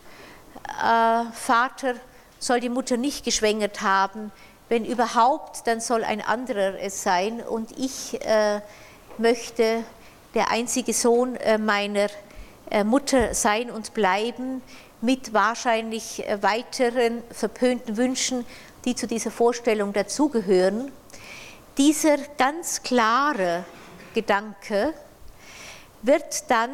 äh, 0.83 1.25
Vater 1.33 1.95
soll 2.39 2.61
die 2.61 2.69
Mutter 2.69 2.97
nicht 2.97 3.25
geschwängert 3.25 3.81
haben, 3.81 4.31
wenn 4.69 4.85
überhaupt, 4.85 5.67
dann 5.67 5.81
soll 5.81 6.05
ein 6.05 6.21
anderer 6.21 6.79
es 6.81 7.03
sein 7.03 7.41
und 7.41 7.79
ich 7.79 8.21
äh, 8.25 8.61
möchte 9.17 9.83
der 10.39 10.53
einzige 10.53 10.93
Sohn 10.93 11.35
äh, 11.35 11.59
meiner 11.59 12.07
äh, 12.71 12.85
Mutter 12.85 13.35
sein 13.35 13.73
und 13.73 13.93
bleiben, 13.93 14.63
mit 15.01 15.35
wahrscheinlich 15.35 16.25
äh, 16.29 16.41
weiteren 16.41 17.25
verpönten 17.33 17.97
Wünschen, 17.97 18.47
die 18.85 18.95
zu 18.95 19.09
dieser 19.09 19.33
Vorstellung 19.33 19.93
dazugehören. 19.93 20.93
Dieser 21.77 22.19
ganz 22.39 22.85
klare 22.85 23.65
Gedanke 24.15 24.95
wird 26.03 26.49
dann 26.49 26.71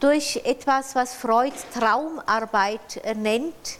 durch 0.00 0.40
etwas, 0.44 0.94
was 0.94 1.12
Freud 1.12 1.52
Traumarbeit 1.78 3.02
nennt, 3.14 3.78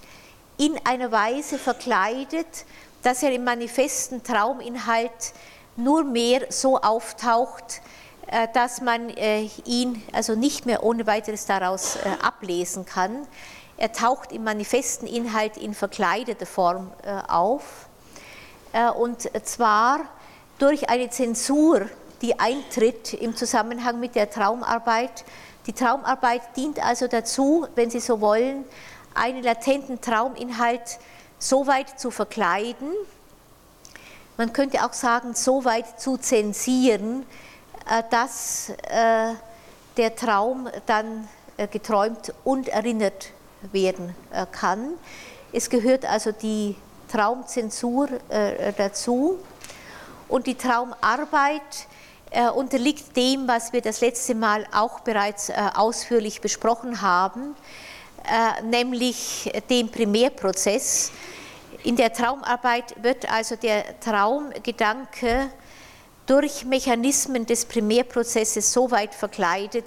in 0.59 0.79
einer 0.85 1.11
Weise 1.11 1.57
verkleidet, 1.57 2.67
dass 3.03 3.23
er 3.23 3.33
im 3.33 3.45
manifesten 3.45 4.23
Trauminhalt 4.23 5.33
nur 5.77 6.05
mehr 6.05 6.47
so 6.51 6.81
auftaucht, 6.81 7.81
äh, 8.27 8.49
dass 8.53 8.81
man 8.81 9.11
äh, 9.11 9.49
ihn 9.65 10.03
also 10.13 10.35
nicht 10.35 10.67
mehr 10.67 10.83
ohne 10.83 11.07
weiteres 11.07 11.47
daraus 11.47 11.99
ablesen 12.23 12.85
kann. 12.87 13.27
Er 13.77 13.93
taucht 13.93 14.33
im 14.33 14.45
manifesten 14.45 15.07
Inhalt 15.07 15.57
in 15.57 15.75
verkleideter 15.75 16.47
Form 16.47 16.93
auf. 17.27 17.89
Und 18.97 19.29
zwar 19.45 20.03
durch 20.59 20.89
eine 20.89 21.11
Zensur, 21.11 21.89
die 22.21 22.39
eintritt 22.39 23.13
im 23.15 23.35
Zusammenhang 23.35 23.99
mit 23.99 24.15
der 24.15 24.31
Traumarbeit. 24.31 25.25
Die 25.67 25.73
Traumarbeit 25.73 26.57
dient 26.57 26.85
also 26.85 27.09
dazu, 27.09 27.67
wenn 27.75 27.91
Sie 27.91 27.99
so 27.99 28.21
wollen, 28.21 28.65
einen 29.15 29.43
latenten 29.43 30.01
Trauminhalt 30.01 30.99
so 31.39 31.67
weit 31.67 31.99
zu 31.99 32.11
verkleiden, 32.11 32.93
man 34.43 34.53
könnte 34.53 34.85
auch 34.85 34.93
sagen, 34.93 35.35
so 35.35 35.65
weit 35.65 36.01
zu 36.01 36.17
zensieren, 36.17 37.25
äh, 37.89 38.03
dass 38.11 38.71
äh, 38.91 39.35
der 39.97 40.17
Traum 40.17 40.69
dann 40.87 41.29
äh, 41.57 41.69
geträumt 41.69 42.35
und 42.43 42.67
erinnert 42.67 43.31
werden 43.71 44.17
kann. 44.51 44.95
Es 45.53 45.71
gehört 45.71 46.05
also 46.05 46.33
die 46.33 46.75
Traumzensur 47.07 48.09
dazu 48.77 49.39
und 50.27 50.49
die 50.49 50.57
Traumarbeit 50.57 51.87
unterliegt 52.57 53.17
dem, 53.17 53.47
was 53.47 53.73
wir 53.73 53.81
das 53.81 54.01
letzte 54.01 54.35
Mal 54.35 54.67
auch 54.73 54.99
bereits 54.99 55.53
ausführlich 55.77 56.41
besprochen 56.41 57.03
haben, 57.03 57.55
nämlich 58.65 59.53
dem 59.71 59.91
Primärprozess. 59.91 61.13
In 61.85 61.97
der 61.97 62.13
Traumarbeit 62.13 63.03
wird 63.03 63.29
also 63.29 63.57
der 63.57 63.99
Traumgedanke 63.99 65.51
durch 66.27 66.65
Mechanismen 66.65 67.45
des 67.45 67.65
Primärprozesses 67.65 68.73
so 68.73 68.93
weit 68.93 69.13
verkleidet, 69.13 69.87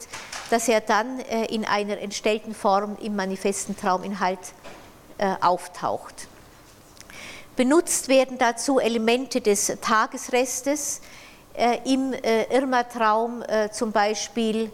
dass 0.50 0.68
er 0.68 0.82
dann 0.82 1.22
äh, 1.22 1.46
in 1.46 1.64
einer 1.64 1.98
entstellten 2.00 2.54
Form 2.54 2.98
im 3.02 3.16
manifesten 3.16 3.78
Trauminhalt 3.78 4.40
äh, 5.18 5.36
auftaucht. 5.40 6.28
Benutzt 7.56 8.10
werden 8.10 8.38
dazu 8.38 8.80
Elemente 8.80 9.40
des 9.40 9.78
Tagesrestes, 9.80 11.00
äh, 11.54 11.78
im 11.86 12.14
Irma-Traum 12.50 13.42
zum 13.72 13.94
Beispiel 13.94 14.70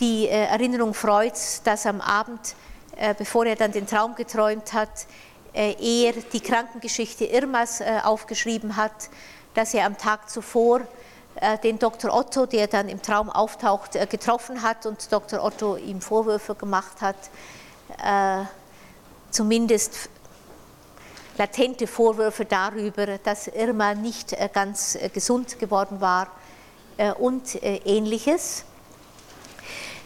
die 0.00 0.28
Erinnerung 0.28 0.94
Freuds, 0.94 1.62
dass 1.62 1.84
am 1.84 2.00
Abend, 2.00 2.54
bevor 3.18 3.44
er 3.44 3.54
dann 3.54 3.70
den 3.70 3.86
Traum 3.86 4.14
geträumt 4.14 4.72
hat, 4.72 4.88
er 5.52 6.12
die 6.32 6.40
Krankengeschichte 6.40 7.24
Irmas 7.24 7.82
aufgeschrieben 8.04 8.76
hat, 8.76 9.10
dass 9.54 9.74
er 9.74 9.86
am 9.86 9.98
Tag 9.98 10.30
zuvor 10.30 10.82
äh, 11.36 11.58
den 11.58 11.78
Dr. 11.78 12.12
Otto, 12.12 12.46
der 12.46 12.66
dann 12.66 12.88
im 12.88 13.00
Traum 13.00 13.30
auftaucht, 13.30 13.96
äh, 13.96 14.06
getroffen 14.06 14.62
hat 14.62 14.84
und 14.84 15.10
Dr. 15.12 15.42
Otto 15.42 15.76
ihm 15.76 16.00
Vorwürfe 16.00 16.54
gemacht 16.54 17.00
hat, 17.00 17.16
äh, 18.02 18.44
zumindest 19.30 20.10
latente 21.38 21.86
Vorwürfe 21.86 22.44
darüber, 22.44 23.18
dass 23.18 23.46
Irma 23.46 23.94
nicht 23.94 24.36
ganz 24.52 24.98
gesund 25.14 25.58
geworden 25.58 26.00
war 26.00 26.26
und 27.18 27.62
ähnliches. 27.62 28.64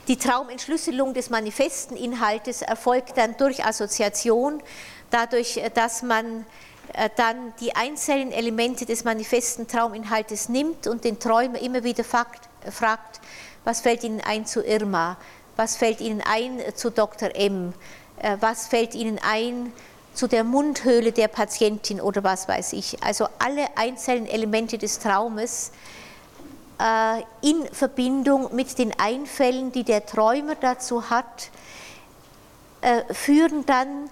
Die 0.06 0.16
Traumentschlüsselung 0.16 1.12
des 1.12 1.30
manifesten 1.30 1.96
Inhaltes 1.96 2.62
erfolgt 2.62 3.16
dann 3.16 3.36
durch 3.36 3.64
Assoziation, 3.64 4.62
dadurch, 5.14 5.62
dass 5.74 6.02
man 6.02 6.44
äh, 6.92 7.08
dann 7.16 7.54
die 7.60 7.74
einzelnen 7.76 8.32
Elemente 8.32 8.84
des 8.84 9.04
manifesten 9.04 9.68
Trauminhaltes 9.68 10.48
nimmt 10.48 10.88
und 10.88 11.04
den 11.04 11.20
Träumer 11.20 11.58
immer 11.60 11.84
wieder 11.84 12.04
fragt, 12.04 13.20
was 13.64 13.80
fällt 13.80 14.02
Ihnen 14.02 14.20
ein 14.20 14.44
zu 14.44 14.62
Irma, 14.62 15.16
was 15.56 15.76
fällt 15.76 16.00
Ihnen 16.00 16.20
ein 16.20 16.60
zu 16.74 16.90
Dr. 16.90 17.30
M, 17.34 17.72
äh, 18.18 18.36
was 18.40 18.66
fällt 18.66 18.94
Ihnen 18.94 19.20
ein 19.22 19.72
zu 20.14 20.26
der 20.26 20.42
Mundhöhle 20.42 21.12
der 21.12 21.28
Patientin 21.28 22.00
oder 22.00 22.24
was 22.24 22.48
weiß 22.48 22.72
ich. 22.72 23.02
Also 23.02 23.28
alle 23.38 23.66
einzelnen 23.76 24.26
Elemente 24.26 24.78
des 24.78 24.98
Traumes 24.98 25.70
äh, 26.80 27.20
in 27.40 27.66
Verbindung 27.72 28.54
mit 28.54 28.78
den 28.78 28.92
Einfällen, 28.98 29.70
die 29.70 29.84
der 29.84 30.06
Träumer 30.06 30.56
dazu 30.56 31.08
hat, 31.08 31.50
führen 33.14 33.64
dann 33.64 34.10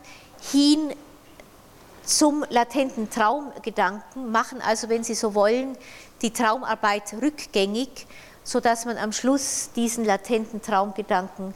hin 0.50 0.94
zum 2.04 2.44
latenten 2.48 3.10
Traumgedanken, 3.10 4.30
machen 4.30 4.60
also, 4.60 4.88
wenn 4.88 5.04
Sie 5.04 5.14
so 5.14 5.34
wollen, 5.34 5.76
die 6.20 6.32
Traumarbeit 6.32 7.14
rückgängig, 7.20 8.06
sodass 8.44 8.84
man 8.84 8.98
am 8.98 9.12
Schluss 9.12 9.70
diesen 9.76 10.04
latenten 10.04 10.62
Traumgedanken 10.62 11.54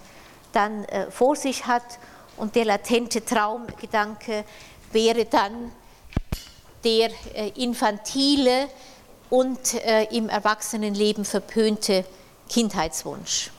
dann 0.53 0.84
äh, 0.84 1.11
vor 1.11 1.37
sich 1.37 1.66
hat 1.66 1.99
und 2.37 2.55
der 2.55 2.64
latente 2.64 3.24
Traumgedanke 3.24 4.45
wäre 4.93 5.24
dann 5.24 5.72
der 6.84 7.11
äh, 7.34 7.49
infantile 7.57 8.68
und 9.30 9.74
äh, 9.74 10.05
im 10.05 10.28
Erwachsenenleben 10.28 11.24
verpönte 11.24 12.05
Kindheitswunsch. 12.49 13.51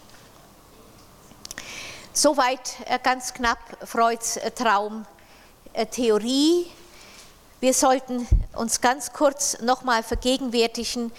Soweit 2.14 2.76
äh, 2.86 2.98
ganz 3.04 3.34
knapp 3.34 3.60
Freuds 3.84 4.38
äh, 4.38 4.52
Traumtheorie. 5.78 6.66
Wir 7.60 7.72
sollten 7.72 8.28
uns 8.56 8.82
ganz 8.82 9.14
kurz 9.14 9.62
nochmal 9.62 10.02
vergegenwärtigen, 10.02 11.12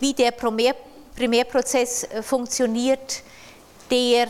wie 0.00 0.12
der 0.12 0.32
Primärprozess 0.32 2.04
äh, 2.04 2.22
funktioniert, 2.22 3.22
der 3.90 4.26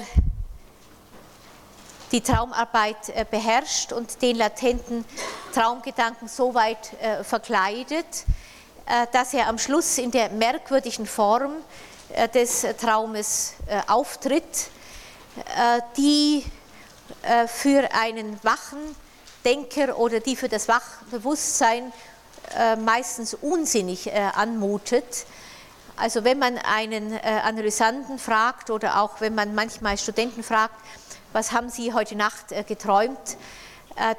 die 2.12 2.20
Traumarbeit 2.20 3.08
äh, 3.08 3.26
beherrscht 3.28 3.92
und 3.92 4.22
den 4.22 4.36
latenten 4.36 5.04
Traumgedanken 5.52 6.28
so 6.28 6.54
weit 6.54 6.92
äh, 7.00 7.24
verkleidet, 7.24 8.06
dass 9.12 9.32
er 9.32 9.48
am 9.48 9.58
Schluss 9.58 9.96
in 9.98 10.10
der 10.10 10.28
merkwürdigen 10.30 11.06
Form 11.06 11.52
des 12.34 12.66
Traumes 12.80 13.54
auftritt, 13.86 14.70
die 15.96 16.44
für 17.46 17.88
einen 17.94 18.42
wachen 18.42 18.96
Denker 19.44 19.98
oder 19.98 20.20
die 20.20 20.36
für 20.36 20.48
das 20.48 20.68
Wachbewusstsein 20.68 21.92
äh, 22.56 22.76
meistens 22.76 23.34
unsinnig 23.34 24.08
äh, 24.08 24.30
anmutet. 24.34 25.26
Also 25.96 26.24
wenn 26.24 26.38
man 26.38 26.58
einen 26.58 27.12
äh, 27.12 27.20
Analysanten 27.44 28.18
fragt 28.18 28.70
oder 28.70 29.00
auch 29.00 29.20
wenn 29.20 29.34
man 29.34 29.54
manchmal 29.54 29.96
Studenten 29.96 30.42
fragt, 30.42 30.74
was 31.32 31.52
haben 31.52 31.70
Sie 31.70 31.94
heute 31.94 32.14
Nacht 32.14 32.48
geträumt, 32.66 33.38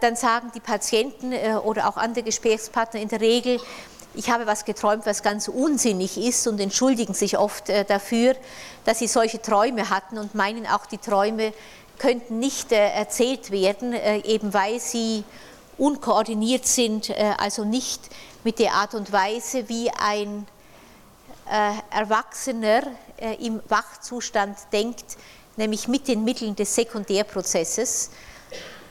dann 0.02 0.16
sagen 0.16 0.52
die 0.56 0.60
Patienten 0.60 1.32
oder 1.60 1.88
auch 1.88 1.98
andere 1.98 2.24
Gesprächspartner 2.24 3.00
in 3.00 3.08
der 3.08 3.22
Regel, 3.22 3.60
ich 4.16 4.32
habe 4.32 4.48
was 4.48 4.66
geträumt, 4.66 5.06
was 5.06 5.22
ganz 5.22 5.48
unsinnig 5.48 6.18
ist 6.18 6.48
und 6.48 6.60
entschuldigen 6.60 7.14
sich 7.14 7.38
oft 7.38 7.70
dafür, 7.88 8.36
dass 8.86 8.98
sie 8.98 9.08
solche 9.08 9.40
Träume 9.40 9.92
hatten 9.92 10.18
und 10.18 10.34
meinen 10.34 10.66
auch 10.66 10.88
die 10.88 10.98
Träume 10.98 11.54
könnten 12.04 12.38
nicht 12.38 12.74
äh, 12.74 12.89
erzählt 12.89 13.49
werden, 13.49 13.93
äh, 13.93 14.18
eben 14.26 14.54
weil 14.54 14.82
sie 14.82 15.24
unkoordiniert 15.78 16.68
sind, 16.68 17.10
äh, 17.10 17.34
also 17.38 17.64
nicht 17.64 18.01
mit 18.43 18.60
der 18.60 18.74
Art 18.74 18.93
und 18.93 19.14
Weise, 19.14 19.70
wie 19.70 19.89
ein 19.89 20.45
Erwachsener 21.91 22.84
im 23.39 23.62
Wachzustand 23.68 24.58
denkt, 24.72 25.18
nämlich 25.58 25.89
mit 25.89 26.08
den 26.08 26.24
Mitteln 26.24 26.56
des 26.56 26.74
Sekundärprozesses. 26.74 28.12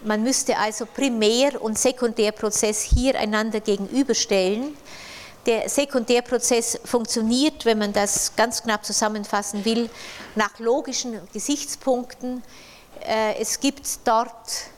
Man 0.02 0.22
müsste 0.22 0.58
also 0.58 0.84
Primär- 0.84 1.60
und 1.62 1.78
Sekundärprozess 1.78 2.82
hier 2.82 3.18
einander 3.18 3.60
gegenüberstellen. 3.60 4.76
Der 5.46 5.66
Sekundärprozess 5.70 6.78
funktioniert, 6.84 7.64
wenn 7.64 7.78
man 7.78 7.94
das 7.94 8.36
ganz 8.36 8.62
knapp 8.62 8.84
zusammenfassen 8.84 9.64
will, 9.64 9.88
nach 10.34 10.58
logischen 10.58 11.18
Gesichtspunkten. 11.32 12.42
Äh, 13.07 13.40
es 13.40 13.61
gibt 13.61 13.86
dort 14.05 14.70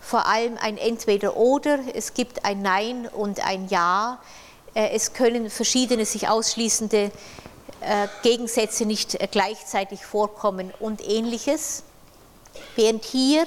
vor 0.00 0.26
allem 0.26 0.56
ein 0.60 0.78
Entweder-Oder, 0.78 1.80
es 1.94 2.14
gibt 2.14 2.44
ein 2.44 2.62
Nein 2.62 3.08
und 3.08 3.44
ein 3.44 3.68
Ja. 3.68 4.18
Äh, 4.74 4.90
es 4.90 5.12
können 5.12 5.50
verschiedene 5.50 6.06
sich 6.06 6.28
ausschließende 6.28 7.10
äh, 7.80 8.08
Gegensätze 8.22 8.84
nicht 8.84 9.18
gleichzeitig 9.32 10.04
vorkommen 10.04 10.72
und 10.78 11.06
ähnliches. 11.06 11.82
Während 12.76 13.04
hier 13.04 13.46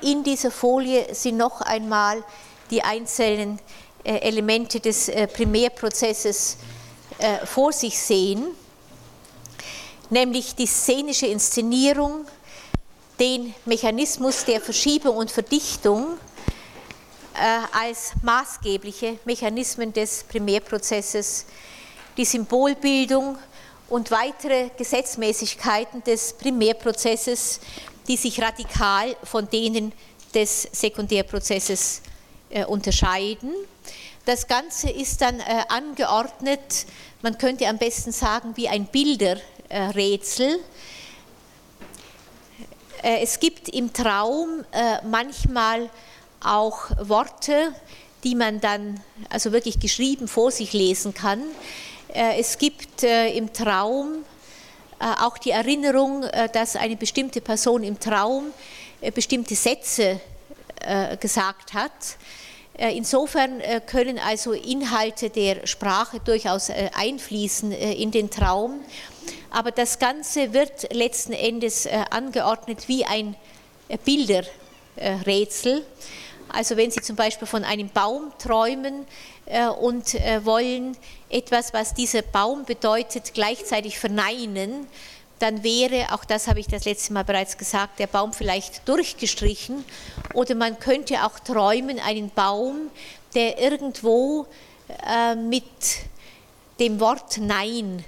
in 0.00 0.22
dieser 0.22 0.52
Folie 0.52 1.12
Sie 1.12 1.32
noch 1.32 1.60
einmal 1.60 2.22
die 2.70 2.82
einzelnen 2.82 3.58
Elemente 4.04 4.78
des 4.78 5.10
Primärprozesses 5.32 6.56
vor 7.46 7.72
sich 7.72 7.98
sehen. 7.98 8.46
Nämlich 10.10 10.54
die 10.54 10.66
szenische 10.66 11.26
Inszenierung, 11.26 12.26
den 13.18 13.54
Mechanismus 13.66 14.44
der 14.44 14.60
Verschiebung 14.60 15.16
und 15.16 15.30
Verdichtung 15.30 16.18
äh, 17.34 17.78
als 17.78 18.12
maßgebliche 18.22 19.18
Mechanismen 19.24 19.92
des 19.92 20.24
Primärprozesses, 20.24 21.46
die 22.16 22.24
Symbolbildung 22.24 23.36
und 23.88 24.10
weitere 24.10 24.70
Gesetzmäßigkeiten 24.76 26.02
des 26.04 26.32
Primärprozesses, 26.34 27.60
die 28.08 28.16
sich 28.16 28.40
radikal 28.40 29.16
von 29.22 29.48
denen 29.48 29.92
des 30.34 30.68
Sekundärprozesses 30.72 32.02
äh, 32.50 32.64
unterscheiden. 32.64 33.52
Das 34.24 34.46
Ganze 34.46 34.90
ist 34.90 35.20
dann 35.20 35.40
äh, 35.40 35.64
angeordnet, 35.68 36.86
man 37.22 37.36
könnte 37.36 37.66
am 37.66 37.78
besten 37.78 38.12
sagen, 38.12 38.56
wie 38.56 38.68
ein 38.68 38.86
Bilderrätsel. 38.86 39.49
Äh, 43.02 43.22
es 43.22 43.38
gibt 43.40 43.68
im 43.68 43.92
Traum 43.92 44.64
äh, 44.72 44.98
manchmal 45.06 45.88
auch 46.42 46.90
Worte, 47.00 47.72
die 48.24 48.34
man 48.34 48.60
dann 48.60 49.00
also 49.28 49.52
wirklich 49.52 49.78
geschrieben 49.78 50.28
vor 50.28 50.50
sich 50.50 50.72
lesen 50.72 51.14
kann. 51.14 51.42
Äh, 52.12 52.40
es 52.40 52.58
gibt 52.58 53.02
im 53.02 53.52
Traum 53.52 54.24
auch 54.98 55.38
die 55.38 55.52
Erinnerung, 55.52 56.26
dass 56.52 56.76
eine 56.76 56.94
bestimmte 56.94 57.40
Person 57.40 57.82
im 57.84 57.98
Traum 57.98 58.52
bestimmte 59.14 59.54
Sätze 59.54 60.20
gesagt 61.18 61.72
hat. 61.72 61.90
Insofern 62.76 63.62
können 63.86 64.18
also 64.18 64.52
Inhalte 64.52 65.30
der 65.30 65.66
Sprache 65.66 66.20
durchaus 66.20 66.68
einfließen 66.68 67.72
in 67.72 68.10
den 68.10 68.28
Traum 68.28 68.80
aber 69.50 69.70
das 69.70 69.98
Ganze 69.98 70.52
wird 70.52 70.92
letzten 70.92 71.32
Endes 71.32 71.86
äh, 71.86 72.04
angeordnet 72.10 72.88
wie 72.88 73.04
ein 73.04 73.34
äh, 73.88 73.98
Bilderrätsel. 74.04 75.84
Also 76.48 76.76
wenn 76.76 76.90
Sie 76.90 77.00
zum 77.00 77.16
Beispiel 77.16 77.46
von 77.46 77.64
einem 77.64 77.88
Baum 77.90 78.32
träumen 78.38 79.06
äh, 79.46 79.68
und 79.68 80.14
wollen 80.44 80.96
etwas, 81.28 81.72
was 81.72 81.94
dieser 81.94 82.22
Baum 82.22 82.64
bedeutet, 82.64 83.34
gleichzeitig 83.34 83.98
verneinen, 83.98 84.86
dann 85.38 85.62
wäre, 85.62 86.12
auch 86.12 86.24
das 86.24 86.48
habe 86.48 86.60
ich 86.60 86.66
das 86.66 86.84
letzte 86.84 87.12
Mal 87.12 87.24
bereits 87.24 87.56
gesagt, 87.56 87.98
der 87.98 88.08
Baum 88.08 88.32
vielleicht 88.32 88.86
durchgestrichen 88.86 89.84
oder 90.34 90.54
man 90.54 90.78
könnte 90.78 91.24
auch 91.24 91.38
träumen, 91.38 91.98
einen 91.98 92.30
Baum, 92.30 92.90
der 93.34 93.58
irgendwo 93.58 94.46
mit 95.48 95.64
dem 96.78 96.98
Wort 96.98 97.38
Nein 97.38 98.04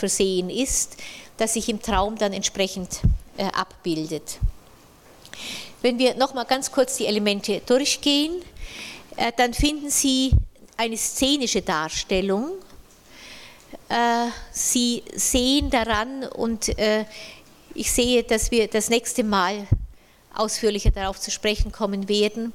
versehen 0.00 0.50
ist, 0.50 0.96
das 1.36 1.54
sich 1.54 1.68
im 1.68 1.80
Traum 1.80 2.16
dann 2.16 2.32
entsprechend 2.32 3.00
äh, 3.36 3.44
abbildet. 3.44 4.38
Wenn 5.82 5.98
wir 5.98 6.14
nochmal 6.14 6.44
ganz 6.44 6.72
kurz 6.72 6.96
die 6.96 7.06
Elemente 7.06 7.62
durchgehen, 7.64 8.42
äh, 9.16 9.32
dann 9.36 9.54
finden 9.54 9.88
Sie 9.90 10.32
eine 10.76 10.96
szenische 10.96 11.62
Darstellung. 11.62 12.52
Äh, 13.88 14.26
Sie 14.52 15.02
sehen 15.14 15.70
daran 15.70 16.24
und 16.24 16.74
ich 17.74 17.92
sehe, 17.92 18.24
dass 18.24 18.50
wir 18.50 18.66
das 18.66 18.90
nächste 18.90 19.22
Mal 19.22 19.66
ausführlicher 20.34 20.90
darauf 20.90 21.20
zu 21.20 21.30
sprechen 21.30 21.70
kommen 21.70 22.08
werden, 22.08 22.52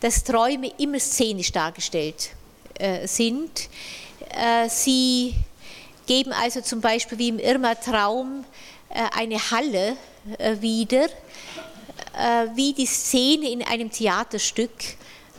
dass 0.00 0.24
Träume 0.24 0.72
immer 0.78 0.98
szenisch 0.98 1.52
dargestellt 1.52 2.30
sind. 3.04 3.68
Sie 4.68 5.34
geben 6.06 6.32
also 6.32 6.60
zum 6.60 6.80
Beispiel 6.80 7.18
wie 7.18 7.28
im 7.28 7.38
Irma-Traum 7.38 8.44
äh, 8.88 9.02
eine 9.14 9.38
Halle 9.50 9.96
äh, 10.38 10.60
wieder, 10.60 11.04
äh, 11.04 12.46
wie 12.54 12.72
die 12.72 12.86
Szene 12.86 13.50
in 13.50 13.62
einem 13.62 13.90
Theaterstück, 13.90 14.70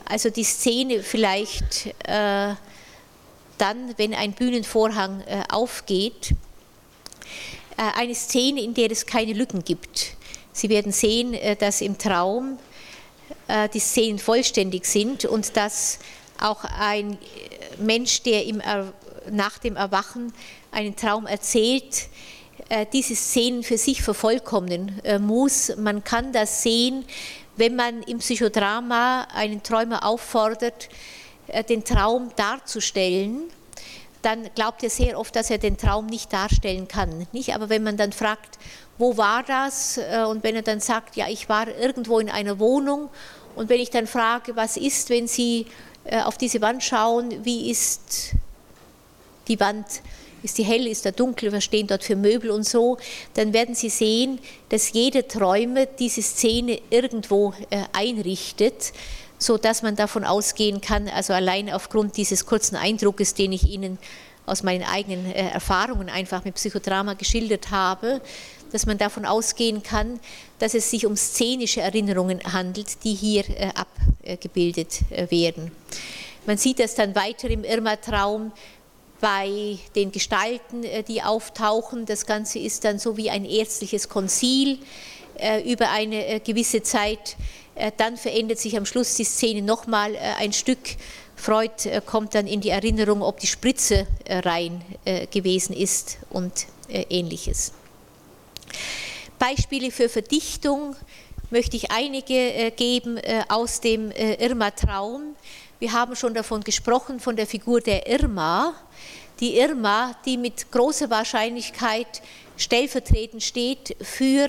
also 0.05 0.29
die 0.29 0.43
Szene 0.43 1.03
vielleicht 1.03 1.93
dann, 2.05 3.93
wenn 3.97 4.13
ein 4.13 4.31
Bühnenvorhang 4.31 5.21
aufgeht, 5.49 6.33
eine 7.75 8.15
Szene, 8.15 8.61
in 8.61 8.73
der 8.73 8.89
es 8.89 9.05
keine 9.05 9.33
Lücken 9.33 9.65
gibt. 9.65 10.13
Sie 10.53 10.69
werden 10.69 10.93
sehen, 10.93 11.35
dass 11.59 11.81
im 11.81 11.97
Traum 11.97 12.57
die 13.73 13.79
Szenen 13.79 14.17
vollständig 14.17 14.85
sind 14.85 15.25
und 15.25 15.57
dass 15.57 15.99
auch 16.39 16.63
ein 16.63 17.17
Mensch, 17.79 18.21
der 18.21 18.45
im 18.45 18.61
nach 19.31 19.57
dem 19.57 19.75
Erwachen 19.75 20.33
einen 20.71 20.95
Traum 20.95 21.25
erzählt, 21.27 22.09
äh, 22.69 22.85
diese 22.91 23.15
Szenen 23.15 23.63
für 23.63 23.77
sich 23.77 24.01
vervollkommnen 24.01 24.99
äh, 25.03 25.19
muss. 25.19 25.75
Man 25.77 26.03
kann 26.03 26.33
das 26.33 26.63
sehen, 26.63 27.05
wenn 27.55 27.75
man 27.75 28.03
im 28.03 28.17
Psychodrama 28.17 29.27
einen 29.33 29.63
Träumer 29.63 30.05
auffordert, 30.05 30.89
äh, 31.47 31.63
den 31.63 31.85
Traum 31.85 32.29
darzustellen, 32.35 33.43
dann 34.21 34.49
glaubt 34.55 34.83
er 34.83 34.89
sehr 34.89 35.17
oft, 35.17 35.35
dass 35.35 35.49
er 35.49 35.59
den 35.59 35.77
Traum 35.77 36.07
nicht 36.07 36.33
darstellen 36.33 36.87
kann. 36.87 37.27
Nicht? 37.31 37.53
Aber 37.53 37.69
wenn 37.69 37.83
man 37.83 37.95
dann 37.95 38.11
fragt, 38.11 38.57
wo 38.97 39.15
war 39.15 39.43
das? 39.43 39.99
Und 40.27 40.43
wenn 40.43 40.55
er 40.55 40.63
dann 40.63 40.79
sagt, 40.79 41.15
ja, 41.15 41.27
ich 41.29 41.47
war 41.49 41.67
irgendwo 41.67 42.17
in 42.17 42.29
einer 42.29 42.57
Wohnung. 42.57 43.09
Und 43.55 43.69
wenn 43.69 43.79
ich 43.79 43.91
dann 43.91 44.07
frage, 44.07 44.55
was 44.55 44.75
ist, 44.75 45.11
wenn 45.11 45.27
Sie 45.27 45.67
auf 46.25 46.35
diese 46.35 46.61
Wand 46.61 46.83
schauen, 46.83 47.45
wie 47.45 47.69
ist 47.69 48.33
die 49.47 49.59
Wand 49.59 49.85
ist 50.43 50.57
die 50.57 50.63
hell, 50.63 50.87
ist 50.87 51.05
der 51.05 51.11
dunkel, 51.11 51.51
was 51.51 51.63
stehen 51.63 51.87
dort 51.87 52.03
für 52.03 52.15
Möbel 52.15 52.51
und 52.51 52.63
so, 52.63 52.97
dann 53.33 53.53
werden 53.53 53.75
Sie 53.75 53.89
sehen, 53.89 54.39
dass 54.69 54.93
jeder 54.93 55.27
Träumer 55.27 55.85
diese 55.85 56.21
Szene 56.21 56.79
irgendwo 56.89 57.53
äh, 57.69 57.83
einrichtet, 57.93 58.93
so 59.39 59.57
dass 59.57 59.81
man 59.81 59.95
davon 59.95 60.23
ausgehen 60.23 60.81
kann, 60.81 61.07
also 61.09 61.33
allein 61.33 61.71
aufgrund 61.71 62.17
dieses 62.17 62.45
kurzen 62.45 62.75
Eindruckes, 62.75 63.33
den 63.33 63.51
ich 63.51 63.67
Ihnen 63.67 63.97
aus 64.45 64.63
meinen 64.63 64.83
eigenen 64.83 65.25
äh, 65.25 65.49
Erfahrungen 65.49 66.09
einfach 66.09 66.43
mit 66.45 66.55
Psychodrama 66.55 67.13
geschildert 67.13 67.71
habe, 67.71 68.21
dass 68.71 68.85
man 68.85 68.97
davon 68.97 69.25
ausgehen 69.25 69.83
kann, 69.83 70.19
dass 70.59 70.73
es 70.73 70.89
sich 70.89 71.05
um 71.05 71.15
szenische 71.15 71.81
Erinnerungen 71.81 72.41
handelt, 72.51 73.03
die 73.03 73.13
hier 73.13 73.43
äh, 73.49 73.71
abgebildet 74.23 75.01
werden. 75.29 75.71
Man 76.45 76.57
sieht 76.57 76.79
das 76.79 76.95
dann 76.95 77.13
weiter 77.13 77.49
im 77.49 77.65
Irma-Traum, 77.65 78.53
bei 79.19 79.77
den 79.95 80.11
Gestalten, 80.11 80.83
äh, 80.83 81.03
die 81.03 81.21
auftauchen. 81.21 82.05
Das 82.05 82.25
Ganze 82.25 82.59
ist 82.59 82.83
dann 82.83 82.99
so 82.99 83.17
wie 83.17 83.29
ein 83.29 83.45
ärztliches 83.45 84.09
Konzil 84.09 84.79
äh, 85.39 85.61
über 85.71 85.89
eine 85.89 86.25
äh, 86.27 86.39
gewisse 86.39 86.81
Zeit. 86.83 87.35
Dann 87.97 88.17
verändert 88.17 88.57
sich 88.57 88.75
am 88.75 88.87
Schluss 88.87 89.13
die 89.13 89.23
Szene 89.23 89.61
nochmal 89.61 90.15
ein 90.39 90.51
Stück. 90.51 90.79
Freud 91.35 92.01
kommt 92.07 92.33
dann 92.33 92.47
in 92.47 92.59
die 92.59 92.69
Erinnerung, 92.69 93.21
ob 93.21 93.39
die 93.39 93.45
Spritze 93.45 94.07
rein 94.27 94.81
gewesen 95.29 95.75
ist 95.75 96.17
und 96.31 96.65
ähnliches. 96.89 97.73
Beispiele 99.37 99.91
für 99.91 100.09
Verdichtung 100.09 100.95
möchte 101.51 101.77
ich 101.77 101.91
einige 101.91 102.71
geben 102.71 103.21
aus 103.47 103.79
dem 103.79 104.09
Irma-Traum. 104.09 105.35
Wir 105.79 105.93
haben 105.93 106.15
schon 106.15 106.33
davon 106.33 106.63
gesprochen, 106.63 107.19
von 107.19 107.35
der 107.35 107.45
Figur 107.45 107.81
der 107.81 108.07
Irma. 108.07 108.73
Die 109.39 109.59
Irma, 109.59 110.15
die 110.25 110.35
mit 110.35 110.71
großer 110.71 111.07
Wahrscheinlichkeit 111.11 112.23
stellvertretend 112.57 113.43
steht 113.43 113.95
für 114.01 114.47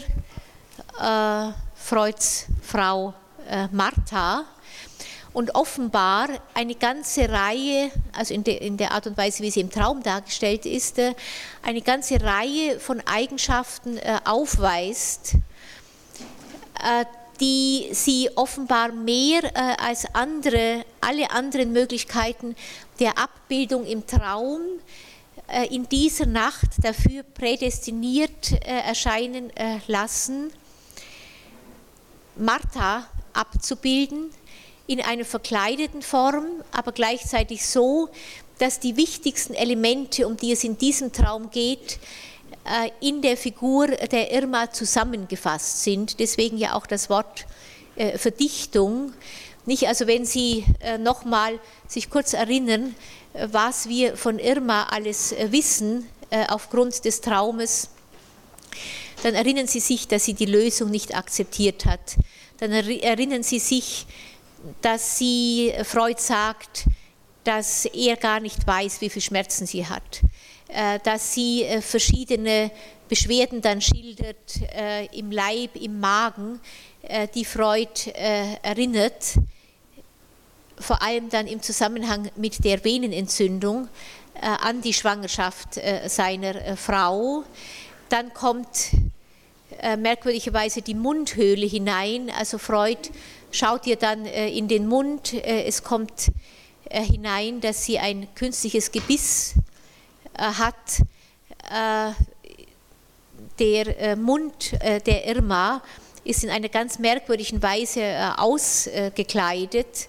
äh, 0.98 1.52
Freuds 1.74 2.46
Frau 2.62 3.12
äh, 3.46 3.68
Martha. 3.72 4.46
Und 5.34 5.54
offenbar 5.54 6.30
eine 6.54 6.74
ganze 6.74 7.28
Reihe, 7.28 7.90
also 8.16 8.32
in, 8.32 8.42
de, 8.42 8.56
in, 8.66 8.78
der 8.78 8.92
Art 8.92 9.06
und 9.06 9.18
Weise, 9.18 9.42
wie 9.42 9.50
sie 9.50 9.60
im 9.60 9.70
Traum 9.70 10.02
dargestellt 10.02 10.64
ist, 10.64 10.98
äh, 10.98 11.12
eine 11.62 11.82
ganze 11.82 12.22
Reihe 12.22 12.80
von 12.80 13.02
Eigenschaften 13.06 13.98
äh, 13.98 14.18
aufweist, 14.24 15.34
äh, 16.82 17.04
die 17.41 17.89
sie 17.93 18.30
offenbar 18.34 18.93
mehr 18.93 19.45
äh, 19.45 19.76
als 19.78 20.07
andere, 20.14 20.84
alle 21.01 21.30
anderen 21.30 21.72
Möglichkeiten 21.72 22.57
der 22.99 23.18
Abbildung 23.18 23.86
im 23.86 24.07
Traum 24.07 24.61
äh, 25.49 25.74
in 25.74 25.89
dieser 25.89 26.26
Nacht 26.26 26.68
dafür 26.82 27.22
prädestiniert 27.22 28.53
äh, 28.53 28.80
erscheinen 28.80 29.51
äh, 29.57 29.78
lassen, 29.86 30.53
Martha 32.36 33.07
abzubilden 33.32 34.30
in 34.86 35.01
einer 35.01 35.24
verkleideten 35.24 36.03
Form, 36.03 36.47
aber 36.72 36.93
gleichzeitig 36.93 37.66
so, 37.66 38.09
dass 38.59 38.80
die 38.80 38.97
wichtigsten 38.97 39.55
Elemente, 39.55 40.26
um 40.26 40.36
die 40.36 40.53
es 40.53 40.64
in 40.64 40.78
diesem 40.78 41.12
Traum 41.12 41.51
geht, 41.51 41.99
in 43.00 43.22
der 43.22 43.36
Figur 43.36 43.88
der 43.88 44.32
Irma 44.32 44.70
zusammengefasst 44.70 45.84
sind. 45.84 46.18
Deswegen 46.20 46.58
ja 46.58 46.74
auch 46.74 46.86
das 46.86 47.08
Wort 47.08 47.46
Verdichtung. 48.16 49.12
Nicht, 49.68 49.86
also 49.86 50.06
wenn 50.06 50.24
Sie 50.24 50.64
äh, 50.80 50.96
nochmal 50.96 51.60
sich 51.86 52.08
kurz 52.08 52.32
erinnern, 52.32 52.94
äh, 53.34 53.48
was 53.52 53.86
wir 53.86 54.16
von 54.16 54.38
Irma 54.38 54.84
alles 54.84 55.32
äh, 55.32 55.52
wissen 55.52 56.06
aufgrund 56.48 57.04
des 57.06 57.20
Traumes, 57.22 57.88
Dann 59.22 59.34
erinnern 59.34 59.66
Sie 59.66 59.80
sich, 59.80 60.08
dass 60.08 60.24
sie 60.24 60.34
die 60.34 60.46
Lösung 60.46 60.90
nicht 60.90 61.14
akzeptiert 61.14 61.86
hat. 61.86 62.16
Dann 62.58 62.70
erinnern 62.70 63.42
Sie 63.42 63.58
sich, 63.58 64.06
dass 64.82 65.18
sie 65.18 65.72
Freud 65.84 66.20
sagt, 66.20 66.84
dass 67.44 67.86
er 67.86 68.16
gar 68.16 68.40
nicht 68.40 68.66
weiß, 68.66 69.00
wie 69.00 69.08
viel 69.10 69.22
Schmerzen 69.22 69.66
sie 69.66 69.86
hat, 69.86 70.20
äh, 70.22 70.26
dass 71.02 71.34
sie 71.34 71.64
äh, 71.64 71.80
verschiedene 71.80 72.70
Beschwerden 73.08 73.62
dann 73.62 73.80
schildert 73.80 74.36
äh, 74.74 75.06
im 75.18 75.30
Leib, 75.30 75.76
im 75.76 75.98
Magen, 76.00 76.60
die 77.34 77.44
Freud 77.46 78.10
erinnert, 78.12 79.36
vor 80.78 81.00
allem 81.00 81.30
dann 81.30 81.46
im 81.46 81.62
Zusammenhang 81.62 82.30
mit 82.36 82.62
der 82.64 82.84
Venenentzündung 82.84 83.88
an 84.34 84.82
die 84.82 84.92
Schwangerschaft 84.92 85.80
seiner 86.06 86.76
Frau. 86.76 87.44
Dann 88.10 88.34
kommt 88.34 88.90
merkwürdigerweise 89.96 90.82
die 90.82 90.96
Mundhöhle 90.96 91.64
hinein, 91.64 92.30
also 92.36 92.58
Freud 92.58 93.08
schaut 93.52 93.86
ihr 93.86 93.96
dann 93.96 94.26
in 94.26 94.68
den 94.68 94.86
Mund, 94.86 95.32
es 95.32 95.84
kommt 95.84 96.30
äh, 96.90 97.02
hinein, 97.02 97.60
dass 97.60 97.84
sie 97.84 97.98
ein 97.98 98.28
künstliches 98.34 98.90
Gebiss 98.90 99.54
äh, 99.56 99.77
hat. 100.39 100.74
Äh, 101.70 102.12
der 103.59 104.16
Mund 104.16 104.72
der 104.80 105.26
Irma 105.26 105.82
ist 106.22 106.45
in 106.45 106.51
einer 106.51 106.68
ganz 106.68 106.99
merkwürdigen 106.99 107.61
Weise 107.61 108.34
ausgekleidet 108.36 110.09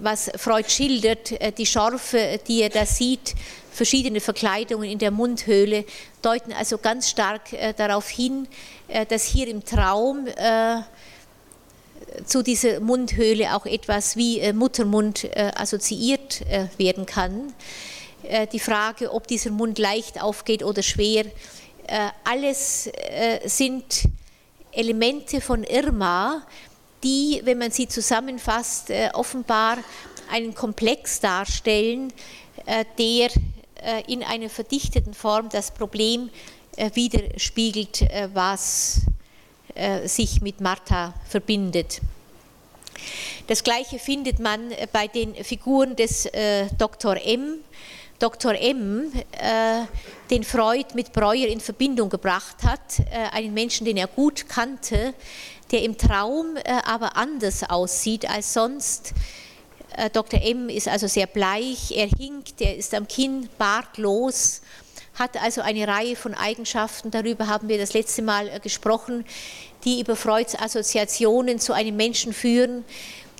was 0.00 0.30
Freud 0.36 0.68
schildert, 0.68 1.32
die 1.58 1.66
Schorfe, 1.66 2.40
die 2.46 2.62
er 2.62 2.68
da 2.68 2.86
sieht, 2.86 3.34
verschiedene 3.70 4.20
Verkleidungen 4.20 4.88
in 4.88 4.98
der 4.98 5.10
Mundhöhle, 5.10 5.84
deuten 6.22 6.52
also 6.52 6.78
ganz 6.78 7.08
stark 7.08 7.42
darauf 7.76 8.08
hin, 8.08 8.46
dass 9.08 9.24
hier 9.24 9.48
im 9.48 9.64
Traum 9.64 10.26
zu 12.24 12.42
dieser 12.42 12.80
Mundhöhle 12.80 13.54
auch 13.54 13.66
etwas 13.66 14.16
wie 14.16 14.40
äh, 14.40 14.52
Muttermund 14.52 15.24
äh, 15.24 15.50
assoziiert 15.54 16.42
äh, 16.42 16.66
werden 16.78 17.06
kann. 17.06 17.52
Die 18.52 18.60
Frage, 18.60 19.14
ob 19.14 19.26
dieser 19.26 19.50
Mund 19.50 19.78
leicht 19.78 20.22
aufgeht 20.22 20.62
oder 20.62 20.82
schwer, 20.82 21.24
alles 22.22 22.90
sind 23.46 24.02
Elemente 24.72 25.40
von 25.40 25.64
Irma, 25.64 26.46
die, 27.02 27.40
wenn 27.44 27.56
man 27.56 27.70
sie 27.70 27.88
zusammenfasst, 27.88 28.92
offenbar 29.14 29.78
einen 30.30 30.54
Komplex 30.54 31.20
darstellen, 31.20 32.12
der 32.98 33.30
in 34.06 34.22
einer 34.22 34.50
verdichteten 34.50 35.14
Form 35.14 35.48
das 35.48 35.72
Problem 35.72 36.28
widerspiegelt, 36.76 38.06
was 38.34 39.00
äh, 39.74 40.06
sich 40.08 40.40
mit 40.40 40.60
Martha 40.60 41.14
verbindet. 41.28 42.00
Das 43.46 43.64
gleiche 43.64 43.98
findet 43.98 44.38
man 44.38 44.70
äh, 44.72 44.86
bei 44.92 45.08
den 45.08 45.34
Figuren 45.34 45.96
des 45.96 46.26
äh, 46.26 46.66
Dr. 46.78 47.16
M. 47.16 47.56
Dr. 48.18 48.54
M., 48.54 49.10
äh, 49.32 49.86
den 50.30 50.44
Freud 50.44 50.94
mit 50.94 51.12
Breuer 51.12 51.48
in 51.48 51.60
Verbindung 51.60 52.10
gebracht 52.10 52.62
hat, 52.64 52.98
äh, 53.10 53.28
einen 53.32 53.54
Menschen, 53.54 53.86
den 53.86 53.96
er 53.96 54.08
gut 54.08 54.48
kannte, 54.48 55.14
der 55.70 55.82
im 55.82 55.96
Traum 55.96 56.56
äh, 56.56 56.62
aber 56.84 57.16
anders 57.16 57.68
aussieht 57.68 58.28
als 58.28 58.52
sonst. 58.52 59.14
Dr. 60.12 60.40
M. 60.40 60.68
ist 60.68 60.86
also 60.86 61.08
sehr 61.08 61.26
bleich, 61.26 61.90
er 61.90 62.06
hinkt, 62.06 62.60
er 62.60 62.76
ist 62.76 62.94
am 62.94 63.08
Kinn 63.08 63.48
bartlos 63.58 64.62
hat 65.20 65.40
also 65.40 65.60
eine 65.60 65.86
Reihe 65.86 66.16
von 66.16 66.34
Eigenschaften, 66.34 67.10
darüber 67.10 67.46
haben 67.46 67.68
wir 67.68 67.76
das 67.76 67.92
letzte 67.92 68.22
Mal 68.22 68.48
äh, 68.48 68.58
gesprochen, 68.58 69.26
die 69.84 70.00
über 70.00 70.16
Freuds 70.16 70.58
Assoziationen 70.58 71.60
zu 71.60 71.74
einem 71.74 71.94
Menschen 71.94 72.32
führen, 72.32 72.84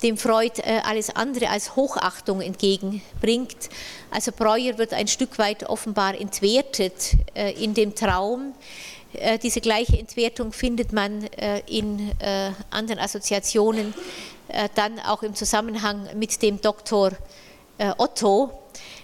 dem 0.03 0.15
Freud 0.15 0.61
äh, 0.61 0.79
alles 0.85 1.15
andere 1.15 1.49
als 1.49 1.75
Hochachtung 1.75 2.39
entgegenbringt. 2.39 3.69
Also 4.11 4.31
Breuer 4.31 4.77
wird 4.77 4.93
ein 4.93 5.07
Stück 5.07 5.39
weit 5.39 5.63
offenbar 5.63 6.13
entwertet 6.19 7.13
äh, 7.33 7.51
in 7.61 7.73
dem 7.73 7.95
Traum. 7.95 8.53
Diese 9.43 9.59
gleiche 9.59 9.99
Entwertung 9.99 10.53
findet 10.53 10.93
man 10.93 11.25
in 11.67 12.13
anderen 12.69 12.97
Assoziationen, 12.97 13.93
dann 14.73 14.99
auch 14.99 15.21
im 15.21 15.35
Zusammenhang 15.35 16.07
mit 16.15 16.41
dem 16.41 16.61
Doktor 16.61 17.11
Otto, 17.97 18.51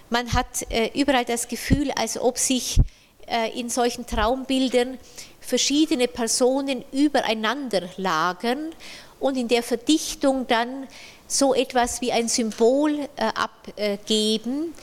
man 0.09 0.33
hat 0.33 0.69
äh, 0.69 0.91
überall 0.99 1.25
das 1.25 1.47
Gefühl, 1.47 1.91
als 1.91 2.19
ob 2.19 2.37
sich 2.37 2.79
äh, 3.27 3.57
in 3.59 3.69
solchen 3.69 4.05
Traumbildern 4.05 4.97
verschiedene 5.39 6.07
Personen 6.07 6.83
übereinander 6.91 7.89
lagern 7.97 8.71
und 9.19 9.37
in 9.37 9.47
der 9.47 9.63
Verdichtung 9.63 10.47
dann 10.47 10.87
so 11.27 11.53
etwas 11.53 12.01
wie 12.01 12.11
ein 12.11 12.27
Symbol 12.27 13.09
äh, 13.15 13.25
abgeben, 13.33 14.73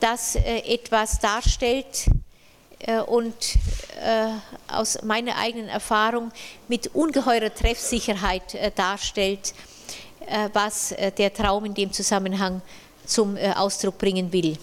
das 0.00 0.36
etwas 0.36 1.18
darstellt 1.18 2.06
und 3.06 3.34
aus 4.68 5.02
meiner 5.02 5.36
eigenen 5.38 5.68
Erfahrung 5.68 6.30
mit 6.68 6.94
ungeheurer 6.94 7.52
Treffsicherheit 7.52 8.56
darstellt, 8.76 9.54
was 10.52 10.94
der 11.16 11.34
Traum 11.34 11.64
in 11.64 11.74
dem 11.74 11.92
Zusammenhang 11.92 12.62
zum 13.08 13.36
äh, 13.36 13.50
Ausdruck 13.52 13.98
bringen 13.98 14.32
will. 14.32 14.56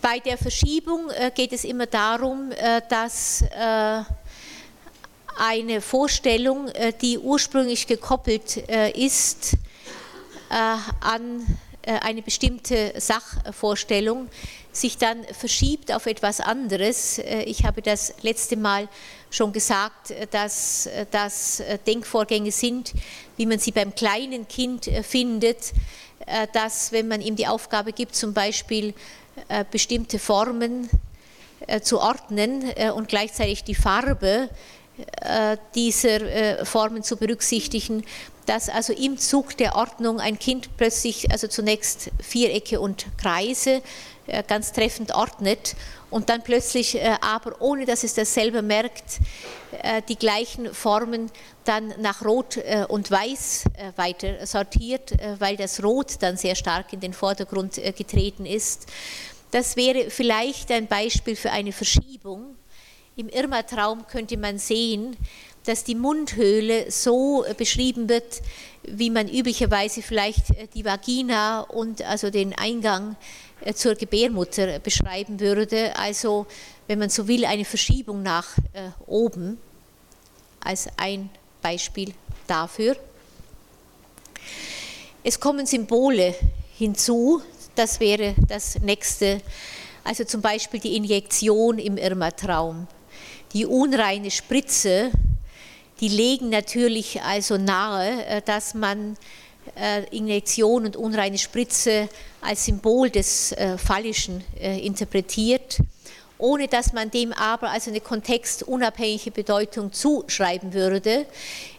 Bei 0.00 0.20
der 0.20 0.38
Verschiebung 0.38 1.10
äh, 1.10 1.32
geht 1.34 1.52
es 1.52 1.64
immer 1.64 1.86
darum, 1.86 2.52
äh, 2.52 2.82
dass 2.88 3.44
eine 5.38 5.82
Vorstellung, 5.82 6.70
die 7.02 7.18
ursprünglich 7.18 7.86
gekoppelt 7.86 8.56
ist 8.96 9.58
an 10.48 11.58
eine 11.84 12.22
bestimmte 12.22 12.94
Sachvorstellung, 12.98 14.30
sich 14.72 14.96
dann 14.96 15.24
verschiebt 15.24 15.92
auf 15.92 16.06
etwas 16.06 16.40
anderes. 16.40 17.20
Ich 17.44 17.64
habe 17.64 17.82
das 17.82 18.14
letzte 18.22 18.56
Mal 18.56 18.88
schon 19.28 19.52
gesagt, 19.52 20.14
dass 20.30 20.88
das 21.10 21.62
Denkvorgänge 21.86 22.50
sind, 22.50 22.94
wie 23.36 23.44
man 23.44 23.58
sie 23.58 23.72
beim 23.72 23.94
kleinen 23.94 24.48
Kind 24.48 24.88
findet, 25.02 25.74
dass, 26.52 26.92
wenn 26.92 27.08
man 27.08 27.20
ihm 27.20 27.36
die 27.36 27.46
Aufgabe 27.46 27.92
gibt, 27.92 28.16
zum 28.16 28.32
Beispiel 28.34 28.94
äh, 29.48 29.64
bestimmte 29.70 30.18
Formen 30.18 30.88
äh, 31.66 31.80
zu 31.80 32.00
ordnen 32.00 32.64
und 32.94 33.08
gleichzeitig 33.08 33.64
die 33.64 33.74
Farbe 33.74 34.48
dieser 35.74 36.64
Formen 36.64 37.02
zu 37.02 37.18
berücksichtigen, 37.18 38.02
dass 38.46 38.70
also 38.70 38.94
im 38.94 39.18
Zug 39.18 39.54
der 39.58 39.76
Ordnung 39.76 40.20
ein 40.20 40.38
Kind 40.38 40.74
plötzlich 40.78 41.30
also 41.30 41.48
zunächst 41.48 42.10
Vierecke 42.18 42.80
und 42.80 43.04
Kreise 43.18 43.82
ganz 44.48 44.72
treffend 44.72 45.14
ordnet 45.14 45.76
und 46.16 46.28
dann 46.30 46.42
plötzlich 46.42 46.98
aber, 47.20 47.60
ohne 47.60 47.84
dass 47.84 48.02
es 48.02 48.14
das 48.14 48.32
selber 48.32 48.62
merkt, 48.62 49.20
die 50.08 50.16
gleichen 50.16 50.72
Formen 50.72 51.30
dann 51.66 51.94
nach 51.98 52.24
Rot 52.24 52.56
äh, 52.56 52.86
und 52.88 53.10
Weiß 53.10 53.64
äh, 53.76 53.92
weiter 53.96 54.46
sortiert, 54.46 55.12
äh, 55.12 55.36
weil 55.38 55.56
das 55.56 55.82
Rot 55.82 56.14
dann 56.20 56.36
sehr 56.36 56.54
stark 56.54 56.92
in 56.92 57.00
den 57.00 57.12
Vordergrund 57.12 57.74
getreten 57.96 58.46
ist. 58.46 58.86
Das 59.50 59.76
wäre 59.76 60.10
vielleicht 60.10 60.70
ein 60.70 60.86
Beispiel 60.86 61.36
für 61.36 61.50
eine 61.50 61.72
Verschiebung. 61.72 62.56
Im 63.16 63.28
Irma-Traum 63.28 64.06
könnte 64.06 64.36
man 64.36 64.58
sehen, 64.58 65.16
dass 65.64 65.84
die 65.84 65.94
Mundhöhle 65.94 66.90
so 66.90 67.44
beschrieben 67.56 68.08
wird, 68.08 68.42
wie 68.82 69.10
man 69.10 69.28
üblicherweise 69.28 70.02
vielleicht 70.02 70.74
die 70.74 70.84
Vagina 70.84 71.62
und 71.62 72.02
also 72.02 72.30
den 72.30 72.56
Eingang 72.56 73.16
zur 73.74 73.94
Gebärmutter 73.94 74.78
beschreiben 74.78 75.40
würde. 75.40 75.96
Also, 75.96 76.46
wenn 76.86 76.98
man 76.98 77.10
so 77.10 77.26
will, 77.26 77.44
eine 77.44 77.64
Verschiebung 77.64 78.22
nach 78.22 78.48
oben 79.06 79.58
als 80.60 80.88
ein 80.96 81.30
Beispiel 81.62 82.12
dafür. 82.46 82.96
Es 85.22 85.40
kommen 85.40 85.66
Symbole 85.66 86.34
hinzu, 86.76 87.42
das 87.74 88.00
wäre 88.00 88.34
das 88.48 88.78
nächste, 88.80 89.40
also 90.04 90.24
zum 90.24 90.40
Beispiel 90.40 90.80
die 90.80 90.96
Injektion 90.96 91.78
im 91.78 91.96
Irma-Traum. 91.96 92.86
Die 93.52 93.66
unreine 93.66 94.30
Spritze, 94.30 95.10
die 96.00 96.08
legen 96.08 96.50
natürlich 96.50 97.22
also 97.22 97.56
nahe, 97.56 98.24
äh, 98.26 98.42
dass 98.42 98.74
man 98.74 99.14
äh, 99.14 99.16
Injektion 100.10 100.86
und 100.86 100.96
unreine 100.96 101.38
Spritze 101.38 102.08
als 102.40 102.64
Symbol 102.64 103.10
des 103.10 103.52
äh, 103.52 103.78
Phallischen 103.78 104.44
interpretiert 104.60 105.78
ohne 106.38 106.68
dass 106.68 106.92
man 106.92 107.10
dem 107.10 107.32
aber 107.32 107.70
also 107.70 107.90
eine 107.90 108.00
kontextunabhängige 108.00 109.30
Bedeutung 109.30 109.92
zuschreiben 109.92 110.74
würde. 110.74 111.26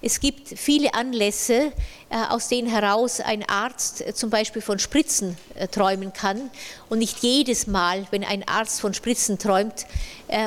Es 0.01 0.19
gibt 0.19 0.47
viele 0.47 0.93
Anlässe, 0.93 1.71
äh, 2.09 2.15
aus 2.29 2.47
denen 2.47 2.67
heraus 2.67 3.19
ein 3.19 3.47
Arzt 3.47 4.01
äh, 4.01 4.13
zum 4.13 4.29
Beispiel 4.29 4.61
von 4.61 4.79
Spritzen 4.79 5.37
äh, 5.55 5.67
träumen 5.67 6.11
kann. 6.13 6.49
Und 6.89 6.99
nicht 6.99 7.19
jedes 7.19 7.67
Mal, 7.67 8.07
wenn 8.11 8.23
ein 8.23 8.47
Arzt 8.47 8.81
von 8.81 8.93
Spritzen 8.93 9.37
träumt, 9.37 9.85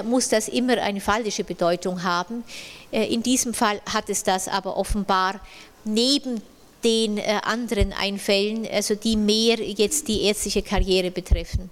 muss 0.05 0.29
das 0.29 0.49
immer 0.49 0.77
eine 0.79 1.01
falsche 1.01 1.43
Bedeutung 1.43 2.03
haben. 2.03 2.45
In 2.91 3.23
diesem 3.23 3.55
Fall 3.55 3.81
hat 3.91 4.11
es 4.11 4.23
das 4.23 4.47
aber 4.47 4.77
offenbar 4.77 5.41
neben 5.85 6.43
den 6.85 7.19
anderen 7.21 7.93
Einfällen, 7.93 8.67
also 8.71 8.95
die 8.95 9.17
mehr 9.17 9.61
jetzt 9.61 10.09
die 10.09 10.23
ärztliche 10.23 10.63
Karriere 10.63 11.11
betreffen. 11.11 11.71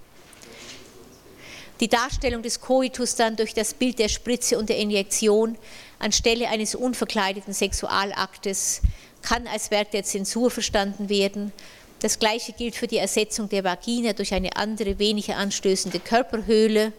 Die 1.80 1.88
Darstellung 1.88 2.42
des 2.42 2.60
Koitus 2.60 3.14
dann 3.14 3.36
durch 3.36 3.54
das 3.54 3.72
Bild 3.72 3.98
der 4.00 4.08
Spritze 4.08 4.58
und 4.58 4.68
der 4.68 4.78
Injektion 4.78 5.56
anstelle 6.00 6.48
eines 6.48 6.74
unverkleideten 6.74 7.54
Sexualaktes 7.54 8.82
kann 9.22 9.46
als 9.46 9.70
Werk 9.70 9.92
der 9.92 10.04
Zensur 10.04 10.50
verstanden 10.50 11.08
werden. 11.08 11.52
Das 12.00 12.18
gleiche 12.18 12.52
gilt 12.52 12.76
für 12.76 12.86
die 12.86 12.98
Ersetzung 12.98 13.48
der 13.48 13.64
Vagina 13.64 14.12
durch 14.12 14.34
eine 14.34 14.56
andere, 14.56 14.98
weniger 14.98 15.36
anstößende 15.36 15.98
Körperhöhle. 16.00 16.92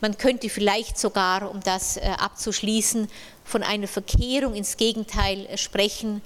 Man 0.00 0.18
könnte 0.18 0.48
vielleicht 0.48 0.98
sogar, 0.98 1.48
um 1.50 1.60
das 1.60 1.96
äh, 1.96 2.00
abzuschließen, 2.18 3.08
von 3.44 3.62
einer 3.62 3.86
Verkehrung 3.86 4.54
ins 4.54 4.76
Gegenteil 4.76 5.46
äh, 5.46 5.56
sprechen, 5.56 6.22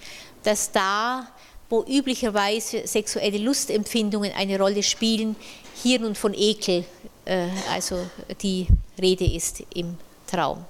dass 0.47 0.71
da, 0.71 1.27
wo 1.69 1.85
üblicherweise 1.85 2.87
sexuelle 2.87 3.39
Lustempfindungen 3.39 4.33
eine 4.33 4.59
Rolle 4.59 4.83
spielen, 4.83 5.37
hier 5.83 5.99
nun 6.01 6.15
von 6.15 6.33
Ekel 6.35 6.85
äh, 7.27 7.49
also 7.71 8.09
die 8.41 8.67
Rede 9.01 9.27
ist 9.27 9.63
im 9.75 9.99
Traum. 10.27 10.65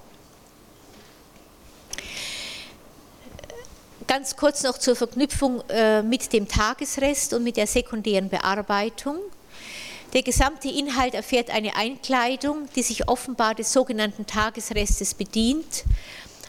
Ganz 4.06 4.36
kurz 4.36 4.62
noch 4.62 4.78
zur 4.78 4.94
Verknüpfung 4.96 5.62
äh, 5.68 6.02
mit 6.02 6.32
dem 6.32 6.48
Tagesrest 6.48 7.34
und 7.34 7.42
mit 7.44 7.56
der 7.56 7.66
sekundären 7.66 8.28
Bearbeitung. 8.28 9.18
Der 10.12 10.22
gesamte 10.22 10.68
Inhalt 10.68 11.14
erfährt 11.14 11.50
eine 11.50 11.74
Einkleidung, 11.74 12.68
die 12.76 12.82
sich 12.82 13.08
offenbar 13.08 13.56
des 13.56 13.72
sogenannten 13.72 14.24
Tagesrestes 14.24 15.14
bedient. 15.14 15.84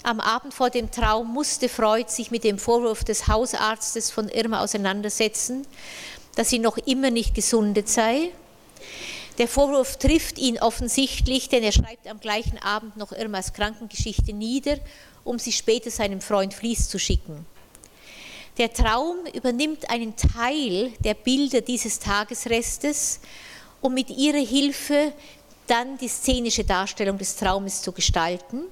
Am 0.07 0.21
Abend 0.21 0.53
vor 0.53 0.69
dem 0.69 0.89
Traum 0.89 1.33
musste 1.33 1.67
Freud 1.67 2.09
sich 2.09 2.31
mit 2.31 2.45
dem 2.45 2.59
Vorwurf 2.59 3.03
des 3.03 3.27
Hausarztes 3.27 4.09
von 4.09 4.29
Irma 4.29 4.61
auseinandersetzen, 4.63 5.67
dass 6.35 6.47
sie 6.47 6.59
noch 6.59 6.77
immer 6.77 7.11
nicht 7.11 7.35
gesundet 7.35 7.89
sei. 7.89 8.29
Der 9.37 9.49
Vorwurf 9.49 9.97
trifft 9.97 10.37
ihn 10.37 10.59
offensichtlich, 10.59 11.49
denn 11.49 11.61
er 11.61 11.73
schreibt 11.73 12.07
am 12.07 12.21
gleichen 12.21 12.57
Abend 12.59 12.95
noch 12.95 13.11
Irmas 13.11 13.51
Krankengeschichte 13.51 14.31
nieder, 14.31 14.77
um 15.25 15.39
sie 15.39 15.51
später 15.51 15.91
seinem 15.91 16.21
Freund 16.21 16.53
Fließ 16.53 16.87
zu 16.87 16.99
schicken. 16.99 17.45
Der 18.59 18.71
Traum 18.71 19.17
übernimmt 19.33 19.89
einen 19.89 20.15
Teil 20.15 20.93
der 21.01 21.15
Bilder 21.15 21.59
dieses 21.59 21.99
Tagesrestes, 21.99 23.19
um 23.81 23.93
mit 23.93 24.09
ihrer 24.09 24.39
Hilfe 24.39 25.11
dann 25.67 25.97
die 25.97 26.07
szenische 26.07 26.63
Darstellung 26.63 27.17
des 27.17 27.35
Traumes 27.35 27.81
zu 27.81 27.91
gestalten. 27.91 28.67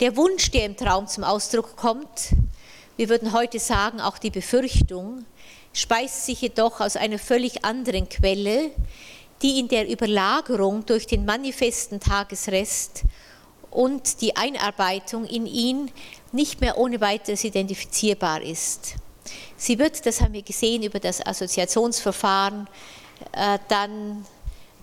Der 0.00 0.16
Wunsch, 0.16 0.52
der 0.52 0.64
im 0.64 0.76
Traum 0.76 1.08
zum 1.08 1.24
Ausdruck 1.24 1.74
kommt, 1.74 2.28
wir 2.96 3.08
würden 3.08 3.32
heute 3.32 3.58
sagen 3.58 4.00
auch 4.00 4.18
die 4.18 4.30
Befürchtung, 4.30 5.24
speist 5.72 6.24
sich 6.24 6.40
jedoch 6.40 6.80
aus 6.80 6.94
einer 6.94 7.18
völlig 7.18 7.64
anderen 7.64 8.08
Quelle, 8.08 8.70
die 9.42 9.58
in 9.58 9.66
der 9.66 9.90
Überlagerung 9.90 10.86
durch 10.86 11.08
den 11.08 11.24
manifesten 11.24 11.98
Tagesrest 11.98 13.02
und 13.72 14.20
die 14.20 14.36
Einarbeitung 14.36 15.24
in 15.24 15.46
ihn 15.46 15.90
nicht 16.30 16.60
mehr 16.60 16.78
ohne 16.78 17.00
weiteres 17.00 17.42
identifizierbar 17.42 18.40
ist. 18.40 18.94
Sie 19.56 19.80
wird, 19.80 20.06
das 20.06 20.20
haben 20.20 20.32
wir 20.32 20.42
gesehen, 20.42 20.84
über 20.84 21.00
das 21.00 21.26
Assoziationsverfahren 21.26 22.68
äh, 23.32 23.58
dann 23.66 24.24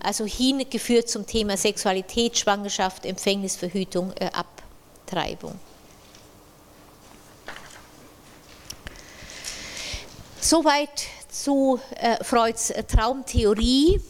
also 0.04 0.26
hingeführt 0.26 1.08
zum 1.08 1.26
Thema 1.26 1.56
Sexualität, 1.56 2.38
Schwangerschaft, 2.38 3.06
Empfängnisverhütung, 3.06 4.12
äh, 4.20 4.30
Abtreibung. 5.16 5.58
Soweit 10.42 11.08
zu 11.30 11.80
äh, 11.96 12.22
Freuds 12.24 12.74
Traumtheorie. 12.88 14.02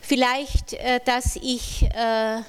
Vielleicht, 0.00 0.74
äh, 0.74 1.00
dass 1.04 1.36
ich 1.36 1.82
äh, 1.94 2.42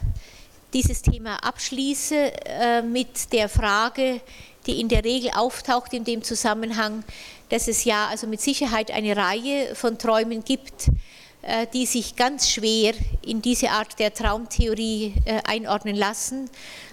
dieses 0.73 1.01
Thema 1.01 1.37
abschließe 1.37 2.33
äh, 2.45 2.81
mit 2.81 3.31
der 3.31 3.47
Frage, 3.47 4.19
die 4.67 4.81
in 4.81 4.89
der 4.89 5.05
Regel 5.05 5.31
auftaucht 5.33 5.93
in 5.93 6.03
dem 6.03 6.23
Zusammenhang, 6.23 7.03
dass 7.49 7.67
es 7.67 7.85
ja 7.85 8.07
also 8.07 8.27
mit 8.27 8.41
Sicherheit 8.41 8.91
eine 8.91 9.15
Reihe 9.15 9.75
von 9.75 9.97
Träumen 9.97 10.43
gibt, 10.43 10.89
die 11.73 11.87
sich 11.87 12.15
ganz 12.15 12.51
schwer 12.51 12.93
in 13.23 13.41
diese 13.41 13.71
Art 13.71 13.97
der 13.97 14.13
Traumtheorie 14.13 15.15
einordnen 15.45 15.95
lassen. 15.95 16.51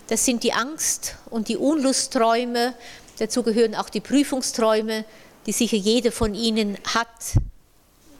Das 0.08 0.24
sind 0.24 0.42
die 0.42 0.54
Angst- 0.54 1.16
und 1.28 1.48
die 1.48 1.58
Unlustträume, 1.58 2.72
dazu 3.18 3.42
gehören 3.42 3.74
auch 3.74 3.90
die 3.90 4.00
Prüfungsträume, 4.00 5.04
die 5.44 5.52
sicher 5.52 5.76
jeder 5.76 6.12
von 6.12 6.34
Ihnen 6.34 6.78
hat, 6.94 7.08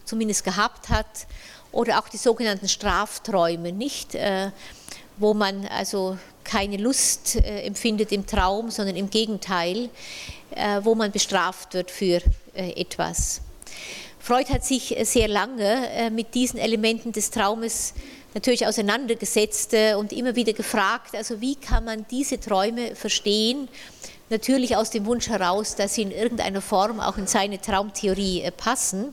zumindest 0.05 0.45
gehabt 0.45 0.91
hat. 0.91 1.27
Oder 1.73 1.99
auch 1.99 2.09
die 2.11 2.19
sogenannten 2.19 2.69
Strafträume, 2.69 3.73
nicht, 3.73 4.15
äh, 4.15 4.51
wo 5.17 5.33
man 5.33 5.67
also 5.67 6.19
keine 6.45 6.77
Lust 6.77 7.37
äh, 7.37 7.63
empfindet 7.63 8.13
im 8.13 8.27
Traum, 8.27 8.71
sondern 8.71 8.97
im 8.97 9.09
Gegenteil, 9.09 9.89
äh, 10.51 10.81
wo 10.83 10.95
man 10.95 11.11
bestraft 11.11 11.73
wird 11.73 11.91
für 11.91 12.21
etwas. 12.55 13.41
Freud 14.19 14.53
hat 14.53 14.65
sich 14.65 14.95
sehr 15.05 15.29
lange 15.29 16.11
mit 16.13 16.35
diesen 16.35 16.59
Elementen 16.59 17.13
des 17.13 17.31
Traumes 17.31 17.95
natürlich 18.35 18.67
auseinandergesetzt 18.67 19.75
und 19.97 20.13
immer 20.13 20.37
wieder 20.37 20.53
gefragt, 20.53 21.15
also 21.15 21.41
wie 21.41 21.57
kann 21.57 21.85
man 21.85 22.07
diese 22.11 22.39
Träume 22.39 22.95
verstehen, 22.95 23.69
natürlich 24.31 24.77
aus 24.77 24.91
dem 24.91 25.07
Wunsch 25.07 25.29
heraus, 25.29 25.75
dass 25.75 25.95
sie 25.95 26.03
in 26.03 26.11
irgendeiner 26.11 26.61
Form 26.61 27.01
auch 27.01 27.17
in 27.17 27.27
seine 27.27 27.61
Traumtheorie 27.61 28.51
passen. 28.57 29.13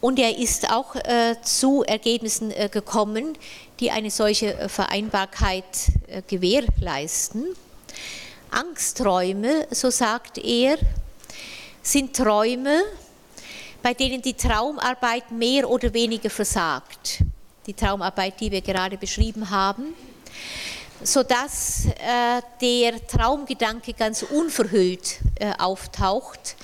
Und 0.00 0.18
er 0.18 0.36
ist 0.36 0.70
auch 0.70 0.96
äh, 0.96 1.36
zu 1.42 1.84
Ergebnissen 1.84 2.50
äh, 2.50 2.68
gekommen, 2.68 3.38
die 3.78 3.90
eine 3.90 4.10
solche 4.10 4.54
äh, 4.54 4.68
Vereinbarkeit 4.68 5.64
äh, 6.08 6.22
gewährleisten. 6.26 7.44
Angstträume, 8.50 9.66
so 9.70 9.90
sagt 9.90 10.38
er, 10.38 10.76
sind 11.82 12.14
Träume, 12.16 12.82
bei 13.82 13.94
denen 13.94 14.22
die 14.22 14.34
Traumarbeit 14.34 15.30
mehr 15.32 15.68
oder 15.68 15.92
weniger 15.92 16.30
versagt. 16.30 17.18
Die 17.66 17.74
Traumarbeit, 17.74 18.40
die 18.40 18.50
wir 18.50 18.60
gerade 18.60 18.96
beschrieben 18.96 19.50
haben, 19.50 19.94
sodass 21.02 21.86
äh, 21.86 22.42
der 22.60 23.06
Traumgedanke 23.06 23.92
ganz 23.92 24.22
unverhüllt 24.22 25.18
äh, 25.40 25.52
auftaucht 25.58 26.56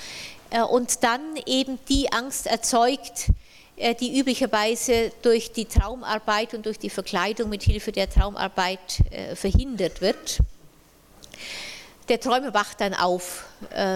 äh, 0.51 0.63
und 0.63 1.03
dann 1.03 1.21
eben 1.47 1.79
die 1.89 2.13
Angst 2.13 2.47
erzeugt, 2.47 3.31
äh, 3.77 3.95
die 3.95 4.19
üblicherweise 4.19 5.13
durch 5.23 5.53
die 5.53 5.65
Traumarbeit 5.65 6.55
und 6.55 6.67
durch 6.67 6.79
die 6.79 6.91
Verkleidung 6.91 7.49
mit 7.49 7.63
Hilfe 7.63 7.93
der 7.93 8.09
Traumarbeit 8.09 9.01
äh, 9.11 9.35
verhindert 9.35 10.01
wird. 10.01 10.39
Der 12.09 12.21
Träumer 12.21 12.55
wacht 12.55 12.81
dann 12.81 12.95
auf, 12.95 13.45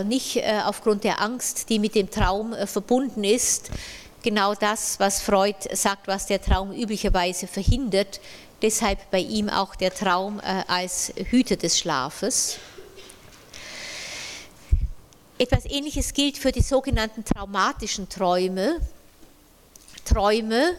nicht 0.05 0.43
aufgrund 0.67 1.03
der 1.03 1.23
Angst, 1.23 1.71
die 1.71 1.79
mit 1.79 1.95
dem 1.95 2.11
Traum 2.11 2.55
verbunden 2.67 3.25
ist, 3.25 3.71
genau 4.23 4.55
das, 4.55 5.01
was 5.01 5.23
Freud 5.23 5.57
sagt, 5.73 6.09
was 6.09 6.27
der 6.27 6.43
Traum 6.43 6.73
üblicherweise 6.73 7.47
verhindert, 7.47 8.21
deshalb 8.61 9.11
bei 9.11 9.21
ihm 9.21 9.49
auch 9.49 9.75
der 9.75 9.95
Traum 9.95 10.43
als 10.69 11.13
Hüter 11.31 11.57
des 11.57 11.79
Schlafes. 11.79 12.59
Etwas 15.39 15.65
Ähnliches 15.65 16.13
gilt 16.13 16.37
für 16.37 16.53
die 16.53 16.61
sogenannten 16.61 17.25
traumatischen 17.25 18.11
Träume. 18.11 18.77
Träume, 20.05 20.77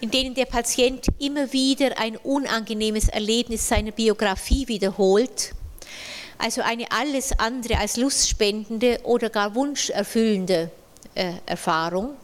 in 0.00 0.10
denen 0.10 0.34
der 0.34 0.46
Patient 0.46 1.06
immer 1.18 1.52
wieder 1.52 1.98
ein 1.98 2.16
unangenehmes 2.16 3.08
Erlebnis 3.08 3.68
seiner 3.68 3.92
Biografie 3.92 4.66
wiederholt, 4.68 5.52
also 6.42 6.60
eine 6.60 6.90
alles 6.90 7.38
andere 7.38 7.78
als 7.78 7.96
lustspendende 7.96 8.98
oder 9.04 9.30
gar 9.30 9.54
wunscherfüllende 9.54 10.72
äh, 11.14 11.34
Erfahrung. 11.46 12.16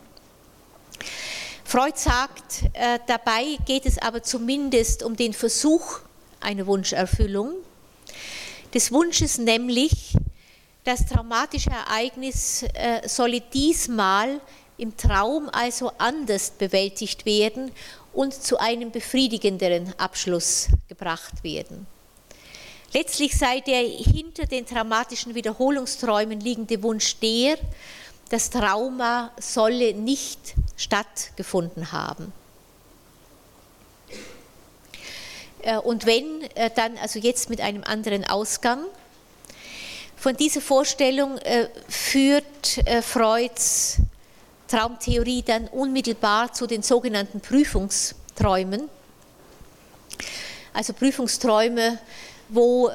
Freud 1.64 1.96
sagt, 1.96 2.64
äh, 2.72 2.98
dabei 3.06 3.58
geht 3.64 3.86
es 3.86 3.96
aber 3.98 4.20
zumindest 4.22 5.04
um 5.04 5.14
den 5.14 5.32
Versuch 5.32 6.00
einer 6.40 6.66
Wunscherfüllung, 6.66 7.52
des 8.74 8.90
Wunsches 8.90 9.38
nämlich, 9.38 10.16
das 10.82 11.06
traumatische 11.06 11.70
Ereignis 11.70 12.64
äh, 12.74 13.06
solle 13.06 13.40
diesmal 13.40 14.40
im 14.78 14.96
Traum 14.96 15.48
also 15.52 15.92
anders 15.96 16.50
bewältigt 16.50 17.24
werden 17.24 17.70
und 18.12 18.34
zu 18.34 18.58
einem 18.58 18.90
befriedigenderen 18.90 19.94
Abschluss 19.96 20.68
gebracht 20.88 21.44
werden. 21.44 21.86
Letztlich 22.92 23.36
sei 23.36 23.60
der 23.60 23.80
hinter 23.80 24.46
den 24.46 24.64
traumatischen 24.64 25.34
Wiederholungsträumen 25.34 26.40
liegende 26.40 26.82
Wunsch 26.82 27.16
der, 27.16 27.58
das 28.30 28.50
Trauma 28.50 29.30
solle 29.38 29.94
nicht 29.94 30.54
stattgefunden 30.76 31.92
haben. 31.92 32.32
Äh, 35.62 35.78
und 35.78 36.06
wenn, 36.06 36.42
äh, 36.54 36.70
dann 36.74 36.96
also 36.98 37.18
jetzt 37.18 37.50
mit 37.50 37.60
einem 37.60 37.84
anderen 37.84 38.24
Ausgang. 38.24 38.84
Von 40.16 40.36
dieser 40.36 40.60
Vorstellung 40.60 41.38
äh, 41.38 41.68
führt 41.88 42.44
Freuds 43.02 43.98
Traumtheorie 44.66 45.42
dann 45.42 45.68
unmittelbar 45.68 46.52
zu 46.52 46.66
den 46.66 46.82
sogenannten 46.82 47.40
Prüfungsträumen. 47.40 48.88
Also 50.74 50.92
Prüfungsträume, 50.92 51.98
wo 52.48 52.90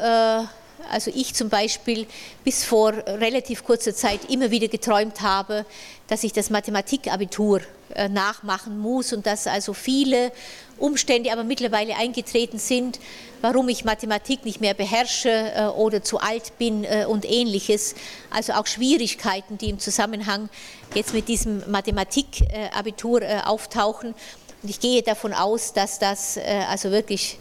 also 0.89 1.11
ich 1.13 1.33
zum 1.33 1.49
Beispiel 1.49 2.05
bis 2.43 2.63
vor 2.63 2.93
relativ 2.93 3.63
kurzer 3.63 3.95
Zeit 3.95 4.29
immer 4.29 4.51
wieder 4.51 4.67
geträumt 4.67 5.21
habe, 5.21 5.65
dass 6.07 6.23
ich 6.23 6.33
das 6.33 6.49
Mathematikabitur 6.49 7.61
äh, 7.95 8.09
nachmachen 8.09 8.79
muss 8.79 9.13
und 9.13 9.25
dass 9.25 9.47
also 9.47 9.73
viele 9.73 10.31
Umstände 10.77 11.31
aber 11.31 11.43
mittlerweile 11.43 11.95
eingetreten 11.95 12.59
sind, 12.59 12.99
warum 13.41 13.69
ich 13.69 13.85
Mathematik 13.85 14.45
nicht 14.45 14.61
mehr 14.61 14.73
beherrsche 14.73 15.29
äh, 15.29 15.65
oder 15.67 16.03
zu 16.03 16.19
alt 16.19 16.57
bin 16.57 16.83
äh, 16.83 17.05
und 17.05 17.25
ähnliches. 17.29 17.95
Also 18.29 18.53
auch 18.53 18.67
Schwierigkeiten, 18.67 19.57
die 19.57 19.69
im 19.69 19.79
Zusammenhang 19.79 20.49
jetzt 20.95 21.13
mit 21.13 21.27
diesem 21.27 21.69
Mathematikabitur 21.69 23.21
auftauchen. 23.45 24.13
Und 24.61 24.69
ich 24.69 24.79
gehe 24.79 25.01
davon 25.01 25.33
aus, 25.33 25.73
dass 25.73 25.99
das 25.99 26.37
also 26.69 26.91
wirklich 26.91 27.37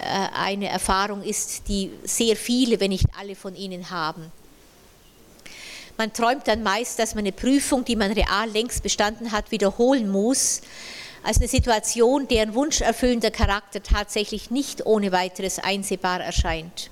eine 0.00 0.68
Erfahrung 0.68 1.22
ist, 1.22 1.68
die 1.68 1.90
sehr 2.04 2.36
viele, 2.36 2.80
wenn 2.80 2.90
nicht 2.90 3.06
alle 3.18 3.34
von 3.34 3.54
Ihnen 3.54 3.90
haben. 3.90 4.30
Man 5.98 6.12
träumt 6.12 6.46
dann 6.46 6.62
meist, 6.62 6.98
dass 6.98 7.14
man 7.14 7.22
eine 7.22 7.32
Prüfung, 7.32 7.84
die 7.84 7.96
man 7.96 8.12
real 8.12 8.50
längst 8.50 8.82
bestanden 8.82 9.32
hat, 9.32 9.50
wiederholen 9.50 10.08
muss, 10.10 10.60
als 11.22 11.38
eine 11.38 11.48
Situation, 11.48 12.28
deren 12.28 12.54
wunscherfüllender 12.54 13.30
Charakter 13.30 13.82
tatsächlich 13.82 14.50
nicht 14.50 14.84
ohne 14.84 15.10
weiteres 15.10 15.58
einsehbar 15.58 16.20
erscheint. 16.20 16.90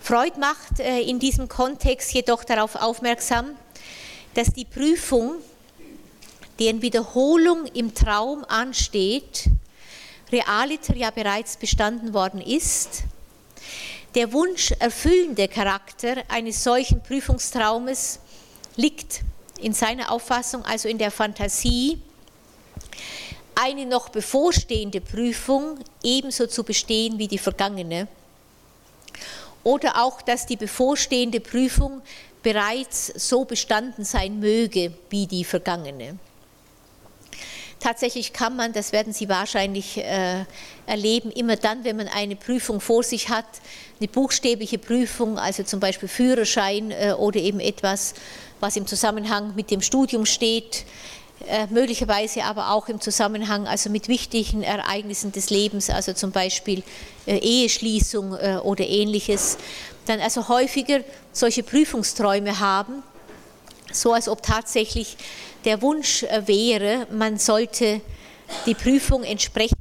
Freud 0.00 0.38
macht 0.38 0.80
äh, 0.80 1.00
in 1.00 1.18
diesem 1.18 1.48
Kontext 1.48 2.12
jedoch 2.12 2.44
darauf 2.44 2.74
aufmerksam, 2.74 3.46
dass 4.34 4.48
die 4.48 4.66
Prüfung, 4.66 5.36
deren 6.58 6.82
Wiederholung 6.82 7.64
im 7.66 7.94
Traum 7.94 8.44
ansteht, 8.44 9.44
realiter 10.30 10.96
ja 10.96 11.10
bereits 11.10 11.56
bestanden 11.56 12.14
worden 12.14 12.40
ist 12.40 13.04
der 14.14 14.32
Wunsch 14.32 14.70
erfüllende 14.78 15.48
Charakter 15.48 16.22
eines 16.28 16.62
solchen 16.62 17.02
Prüfungstraumes 17.02 18.20
liegt 18.76 19.22
in 19.60 19.72
seiner 19.72 20.12
Auffassung 20.12 20.64
also 20.64 20.88
in 20.88 20.98
der 20.98 21.10
Fantasie, 21.10 22.00
eine 23.56 23.86
noch 23.86 24.08
bevorstehende 24.08 25.00
Prüfung 25.00 25.78
ebenso 26.02 26.46
zu 26.46 26.62
bestehen 26.64 27.18
wie 27.18 27.28
die 27.28 27.38
vergangene. 27.38 28.06
Oder 29.64 30.02
auch, 30.02 30.22
dass 30.22 30.46
die 30.46 30.56
bevorstehende 30.56 31.40
Prüfung 31.40 32.02
bereits 32.42 33.06
so 33.16 33.44
bestanden 33.44 34.04
sein 34.04 34.38
möge 34.38 34.92
wie 35.10 35.26
die 35.26 35.44
vergangene. 35.44 36.18
Tatsächlich 37.84 38.32
kann 38.32 38.56
man, 38.56 38.72
das 38.72 38.92
werden 38.92 39.12
Sie 39.12 39.28
wahrscheinlich 39.28 39.98
äh, 39.98 40.46
erleben, 40.86 41.30
immer 41.30 41.56
dann, 41.56 41.84
wenn 41.84 41.96
man 41.96 42.08
eine 42.08 42.34
Prüfung 42.34 42.80
vor 42.80 43.02
sich 43.02 43.28
hat, 43.28 43.44
eine 44.00 44.08
buchstäbliche 44.08 44.78
Prüfung, 44.78 45.38
also 45.38 45.64
zum 45.64 45.80
Beispiel 45.80 46.08
Führerschein 46.08 46.92
äh, 46.92 47.12
oder 47.12 47.40
eben 47.40 47.60
etwas, 47.60 48.14
was 48.58 48.76
im 48.76 48.86
Zusammenhang 48.86 49.54
mit 49.54 49.70
dem 49.70 49.82
Studium 49.82 50.24
steht, 50.24 50.86
äh, 51.46 51.66
möglicherweise 51.66 52.44
aber 52.44 52.70
auch 52.70 52.88
im 52.88 53.02
Zusammenhang 53.02 53.66
also 53.66 53.90
mit 53.90 54.08
wichtigen 54.08 54.62
Ereignissen 54.62 55.32
des 55.32 55.50
Lebens, 55.50 55.90
also 55.90 56.14
zum 56.14 56.30
Beispiel 56.30 56.82
äh, 57.26 57.36
Eheschließung 57.36 58.34
äh, 58.34 58.60
oder 58.62 58.86
ähnliches, 58.86 59.58
dann 60.06 60.20
also 60.20 60.48
häufiger 60.48 61.00
solche 61.34 61.62
Prüfungsträume 61.62 62.60
haben, 62.60 63.02
so 63.92 64.14
als 64.14 64.26
ob 64.30 64.42
tatsächlich 64.42 65.18
der 65.64 65.80
Wunsch 65.82 66.22
äh, 66.24 66.46
wäre, 66.46 67.06
man 67.10 67.38
sollte 67.38 68.00
die 68.66 68.74
Prüfung 68.74 69.24
entsprechend 69.24 69.78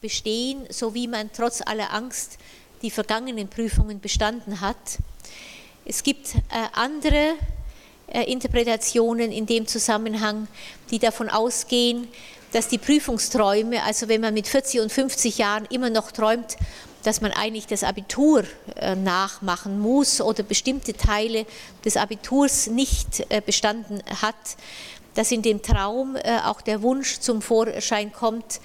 bestehen, 0.00 0.64
so 0.70 0.94
wie 0.94 1.08
man 1.08 1.30
trotz 1.32 1.60
aller 1.60 1.92
Angst 1.92 2.38
die 2.82 2.90
vergangenen 2.90 3.48
Prüfungen 3.48 4.00
bestanden 4.00 4.60
hat. 4.60 4.76
Es 5.84 6.02
gibt 6.02 6.34
äh, 6.34 6.38
andere 6.72 7.34
äh, 8.06 8.22
Interpretationen 8.30 9.32
in 9.32 9.46
dem 9.46 9.66
Zusammenhang, 9.66 10.46
die 10.90 10.98
davon 10.98 11.28
ausgehen, 11.28 12.08
dass 12.52 12.68
die 12.68 12.78
Prüfungsträume, 12.78 13.82
also 13.84 14.08
wenn 14.08 14.20
man 14.20 14.34
mit 14.34 14.48
40 14.48 14.80
und 14.80 14.92
50 14.92 15.38
Jahren 15.38 15.66
immer 15.66 15.90
noch 15.90 16.10
träumt, 16.10 16.56
dass 17.04 17.20
man 17.20 17.32
eigentlich 17.32 17.66
das 17.66 17.82
Abitur 17.82 18.44
nachmachen 19.02 19.78
muss 19.78 20.20
oder 20.20 20.42
bestimmte 20.42 20.92
Teile 20.92 21.46
des 21.82 21.96
Abiturs 21.96 22.66
nicht 22.66 23.26
bestanden 23.46 24.02
hat, 24.20 24.34
dass 25.20 25.32
in 25.32 25.42
dem 25.42 25.60
Traum 25.60 26.16
äh, 26.16 26.38
auch 26.44 26.62
der 26.62 26.80
Wunsch 26.80 27.20
zum 27.20 27.42
Vorschein 27.42 28.10
kommt, 28.12 28.60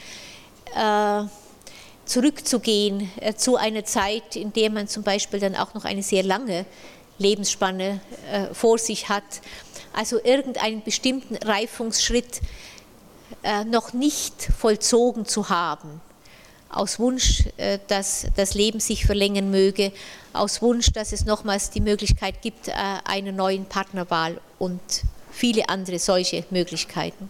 zurückzugehen 2.06 3.10
zu 3.38 3.56
einer 3.56 3.86
Zeit, 3.86 4.36
in 4.36 4.52
der 4.52 4.70
man 4.70 4.90
zum 4.90 5.04
Beispiel 5.04 5.40
dann 5.40 5.56
auch 5.56 5.74
noch 5.74 5.86
eine 5.86 6.04
sehr 6.04 6.22
lange 6.22 6.66
Lebensspanne 7.18 8.02
vor 8.52 8.78
sich 8.78 9.08
hat. 9.08 9.24
Also 9.94 10.20
irgendeinen 10.22 10.84
bestimmten 10.84 11.38
Reifungsschritt 11.38 12.42
noch 13.68 13.94
nicht 13.94 14.50
vollzogen 14.58 15.26
zu 15.26 15.48
haben 15.48 16.02
aus 16.76 17.00
Wunsch, 17.00 17.44
äh, 17.58 17.80
dass 17.88 18.28
das 18.36 18.54
Leben 18.54 18.80
sich 18.80 19.06
verlängern 19.06 19.50
möge, 19.50 19.92
aus 20.34 20.62
Wunsch, 20.62 20.92
dass 20.92 21.14
es 21.14 21.26
nochmals 21.26 21.70
die 21.70 21.82
Möglichkeit 21.82 22.42
gibt 22.42 22.68
äh, 22.68 22.74
einer 23.06 23.32
neuen 23.32 23.66
Partnerwahl 23.66 24.40
und 24.60 24.82
viele 25.36 25.70
andere 25.70 26.00
solche 26.00 26.46
Möglichkeiten. 26.50 27.30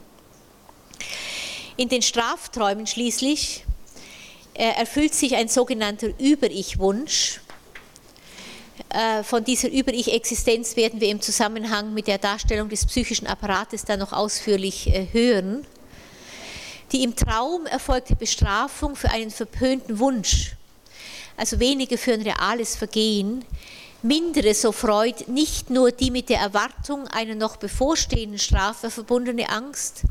In 1.76 1.90
den 1.90 2.02
Strafträumen 2.02 2.88
schließlich 2.88 3.66
äh, 4.54 4.72
erfüllt 4.78 5.14
sich 5.14 5.36
ein 5.36 5.50
sogenannter 5.50 6.10
Über-Ich-Wunsch. 6.20 7.42
Von 9.24 9.44
dieser 9.44 9.70
Über-Ich-Existenz 9.70 10.78
werden 10.78 11.02
wir 11.02 11.10
im 11.10 11.20
Zusammenhang 11.20 11.94
mit 11.94 12.08
der 12.08 12.18
Darstellung 12.18 12.70
des 12.70 12.86
psychischen 12.86 13.28
Apparates 13.28 13.84
dann 13.84 14.00
noch 14.00 14.14
ausführlich 14.14 14.90
hören. 15.12 15.66
Die 16.94 17.04
im 17.04 17.16
Traum 17.16 17.66
erfolgte 17.66 18.16
Bestrafung 18.16 18.96
für 18.96 19.10
einen 19.10 19.32
verpönten 19.32 20.00
Wunsch, 20.00 20.56
also 21.36 21.60
weniger 21.60 21.98
für 21.98 22.14
ein 22.14 22.22
reales 22.22 22.78
Vergehen, 22.78 23.44
mindere, 24.06 24.54
so 24.54 24.72
Freud, 24.72 25.26
nicht 25.28 25.70
nur 25.72 25.92
die 25.92 26.12
mit 26.12 26.30
der 26.30 26.40
Erwartung 26.40 27.08
einer 27.08 27.34
noch 27.34 27.58
bevorstehenden 27.58 28.38
Strafe 28.38 28.92
verbundene 28.92 29.50
Angst, 29.50 30.04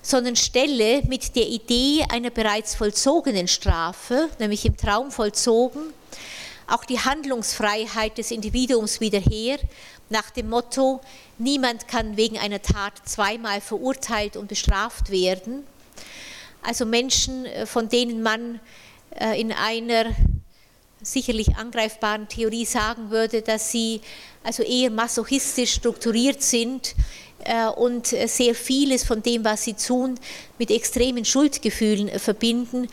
sondern 0.00 0.36
stelle 0.36 1.02
mit 1.02 1.34
der 1.34 1.48
Idee 1.48 2.04
einer 2.08 2.30
bereits 2.30 2.76
vollzogenen 2.76 3.48
Strafe, 3.48 4.28
nämlich 4.38 4.64
im 4.64 4.76
Traum 4.76 5.10
vollzogen, 5.10 5.92
auch 6.68 6.84
die 6.84 7.00
Handlungsfreiheit 7.00 8.16
des 8.16 8.30
Individuums 8.30 9.00
wieder 9.00 9.18
her, 9.18 9.58
nach 10.08 10.30
dem 10.30 10.48
Motto, 10.48 11.00
niemand 11.38 11.88
kann 11.88 12.16
wegen 12.16 12.38
einer 12.38 12.62
Tat 12.62 12.94
zweimal 13.04 13.60
verurteilt 13.60 14.36
und 14.36 14.46
bestraft 14.46 15.10
werden, 15.10 15.64
also 16.62 16.86
Menschen, 16.86 17.44
äh, 17.46 17.66
von 17.66 17.88
denen 17.88 18.22
man 18.22 18.60
äh, 19.18 19.40
in 19.40 19.50
einer 19.50 20.06
sicherlich 21.02 21.56
angreifbaren 21.56 22.28
Theorie 22.28 22.64
sagen 22.64 23.10
würde, 23.10 23.42
dass 23.42 23.70
sie 23.70 24.00
also 24.42 24.62
eher 24.62 24.90
masochistisch 24.90 25.74
strukturiert 25.74 26.42
sind 26.42 26.94
äh, 27.44 27.66
und 27.66 28.06
sehr 28.06 28.54
vieles 28.54 29.04
von 29.04 29.22
dem, 29.22 29.44
was 29.44 29.64
sie 29.64 29.74
tun, 29.74 30.18
mit 30.58 30.70
extremen 30.70 31.24
Schuldgefühlen 31.24 32.18
verbinden, 32.18 32.88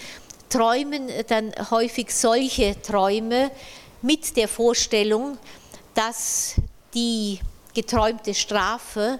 träumen 0.49 1.09
dann 1.27 1.51
häufig 1.71 2.13
solche 2.13 2.81
Träume 2.81 3.51
mit 4.01 4.37
der 4.37 4.47
Vorstellung, 4.47 5.37
dass 5.93 6.55
die 6.93 7.39
geträumte 7.73 8.33
Strafe 8.33 9.19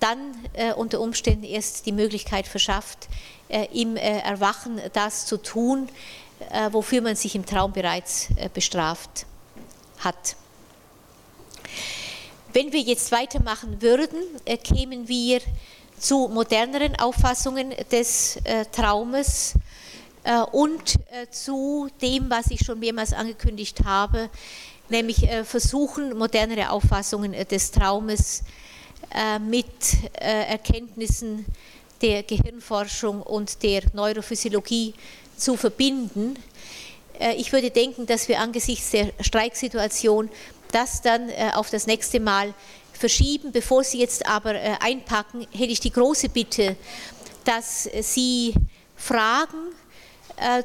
dann 0.00 0.34
unter 0.76 1.00
Umständen 1.00 1.44
erst 1.44 1.86
die 1.86 1.92
Möglichkeit 1.92 2.46
verschafft, 2.46 3.08
äh, 3.48 3.68
im 3.72 3.96
äh, 3.96 4.20
Erwachen 4.20 4.80
das 4.94 5.26
zu 5.26 5.36
tun, 5.36 5.88
äh, 5.88 5.92
wofür 6.70 7.00
man 7.00 7.16
sich 7.16 7.34
im 7.34 7.44
Traum 7.44 7.72
bereits 7.72 8.28
bestraft 8.52 9.26
hat. 9.98 10.36
Wenn 12.52 12.72
wir 12.72 12.80
jetzt 12.80 13.10
weitermachen 13.10 13.82
würden, 13.82 14.18
kämen 14.62 15.08
wir 15.08 15.40
zu 15.98 16.28
moderneren 16.28 16.96
Auffassungen 16.98 17.72
des 17.90 18.36
äh, 18.44 18.66
Traumes 18.70 19.54
äh, 20.22 20.40
und 20.52 20.96
äh, 21.10 21.30
zu 21.30 21.88
dem, 22.02 22.28
was 22.30 22.50
ich 22.50 22.60
schon 22.64 22.78
mehrmals 22.78 23.12
angekündigt 23.12 23.84
habe, 23.84 24.28
nämlich 24.88 25.22
äh, 25.22 25.44
versuchen, 25.44 26.16
modernere 26.16 26.70
Auffassungen 26.70 27.32
äh, 27.32 27.44
des 27.44 27.70
Traumes 27.70 28.42
äh, 29.14 29.38
mit 29.38 29.66
Erkenntnissen 30.14 31.46
der 32.02 32.22
Gehirnforschung 32.22 33.22
und 33.22 33.62
der 33.62 33.82
Neurophysiologie 33.92 34.94
zu 35.36 35.56
verbinden. 35.56 36.36
Ich 37.36 37.52
würde 37.52 37.70
denken, 37.70 38.06
dass 38.06 38.28
wir 38.28 38.40
angesichts 38.40 38.90
der 38.90 39.12
Streiksituation 39.20 40.30
das 40.72 41.00
dann 41.02 41.30
auf 41.54 41.70
das 41.70 41.86
nächste 41.86 42.18
Mal 42.18 42.52
verschieben. 42.92 43.52
Bevor 43.52 43.84
Sie 43.84 44.00
jetzt 44.00 44.26
aber 44.26 44.54
einpacken, 44.80 45.46
hätte 45.52 45.72
ich 45.72 45.78
die 45.78 45.92
große 45.92 46.28
Bitte, 46.28 46.76
dass 47.44 47.88
Sie 48.00 48.52
Fragen 48.96 49.70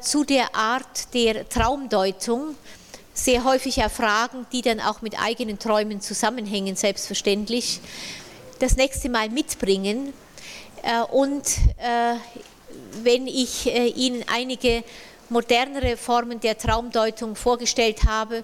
zu 0.01 0.23
der 0.23 0.55
Art 0.55 1.13
der 1.13 1.47
Traumdeutung, 1.47 2.55
sehr 3.13 3.43
häufig 3.43 3.77
ja 3.77 3.89
Fragen, 3.89 4.45
die 4.51 4.61
dann 4.61 4.79
auch 4.79 5.01
mit 5.01 5.19
eigenen 5.19 5.59
Träumen 5.59 6.01
zusammenhängen, 6.01 6.75
selbstverständlich, 6.75 7.79
das 8.59 8.75
nächste 8.75 9.09
Mal 9.09 9.29
mitbringen. 9.29 10.13
Äh, 10.83 11.01
und 11.11 11.45
äh, 11.77 12.15
wenn 13.03 13.27
ich 13.27 13.67
äh, 13.67 13.87
Ihnen 13.87 14.23
einige 14.31 14.83
modernere 15.29 15.97
Formen 15.97 16.39
der 16.39 16.57
Traumdeutung 16.57 17.35
vorgestellt 17.35 18.03
habe, 18.07 18.43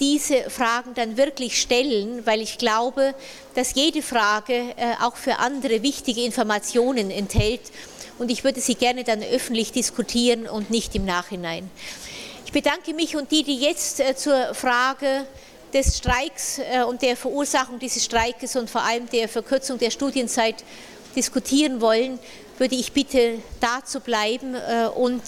diese 0.00 0.48
Fragen 0.48 0.94
dann 0.94 1.18
wirklich 1.18 1.60
stellen, 1.60 2.24
weil 2.24 2.40
ich 2.40 2.56
glaube, 2.56 3.14
dass 3.54 3.74
jede 3.74 4.00
Frage 4.00 4.74
auch 5.02 5.16
für 5.16 5.36
andere 5.40 5.82
wichtige 5.82 6.22
Informationen 6.22 7.10
enthält. 7.10 7.60
Und 8.18 8.30
ich 8.30 8.42
würde 8.42 8.62
sie 8.62 8.76
gerne 8.76 9.04
dann 9.04 9.22
öffentlich 9.22 9.72
diskutieren 9.72 10.48
und 10.48 10.70
nicht 10.70 10.94
im 10.94 11.04
Nachhinein. 11.04 11.70
Ich 12.50 12.52
bedanke 12.52 12.94
mich 12.94 13.14
und 13.14 13.30
die, 13.30 13.44
die 13.44 13.60
jetzt 13.60 14.00
äh, 14.00 14.16
zur 14.16 14.56
Frage 14.56 15.24
des 15.72 15.98
Streiks 15.98 16.58
äh, 16.58 16.82
und 16.82 17.00
der 17.00 17.16
Verursachung 17.16 17.78
dieses 17.78 18.04
Streikes 18.04 18.56
und 18.56 18.68
vor 18.68 18.82
allem 18.82 19.08
der 19.08 19.28
Verkürzung 19.28 19.78
der 19.78 19.92
Studienzeit 19.92 20.56
diskutieren 21.14 21.80
wollen, 21.80 22.18
würde 22.60 22.76
ich 22.76 22.92
bitte 22.92 23.38
da 23.58 23.82
zu 23.82 24.00
bleiben 24.00 24.54
äh, 24.54 24.86
und 24.94 25.22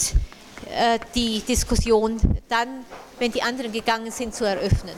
die 1.15 1.41
Diskussion 1.41 2.19
dann, 2.49 2.85
wenn 3.19 3.33
die 3.33 3.43
anderen 3.43 3.73
gegangen 3.73 4.11
sind, 4.11 4.35
zu 4.35 4.45
eröffnen. 4.45 4.95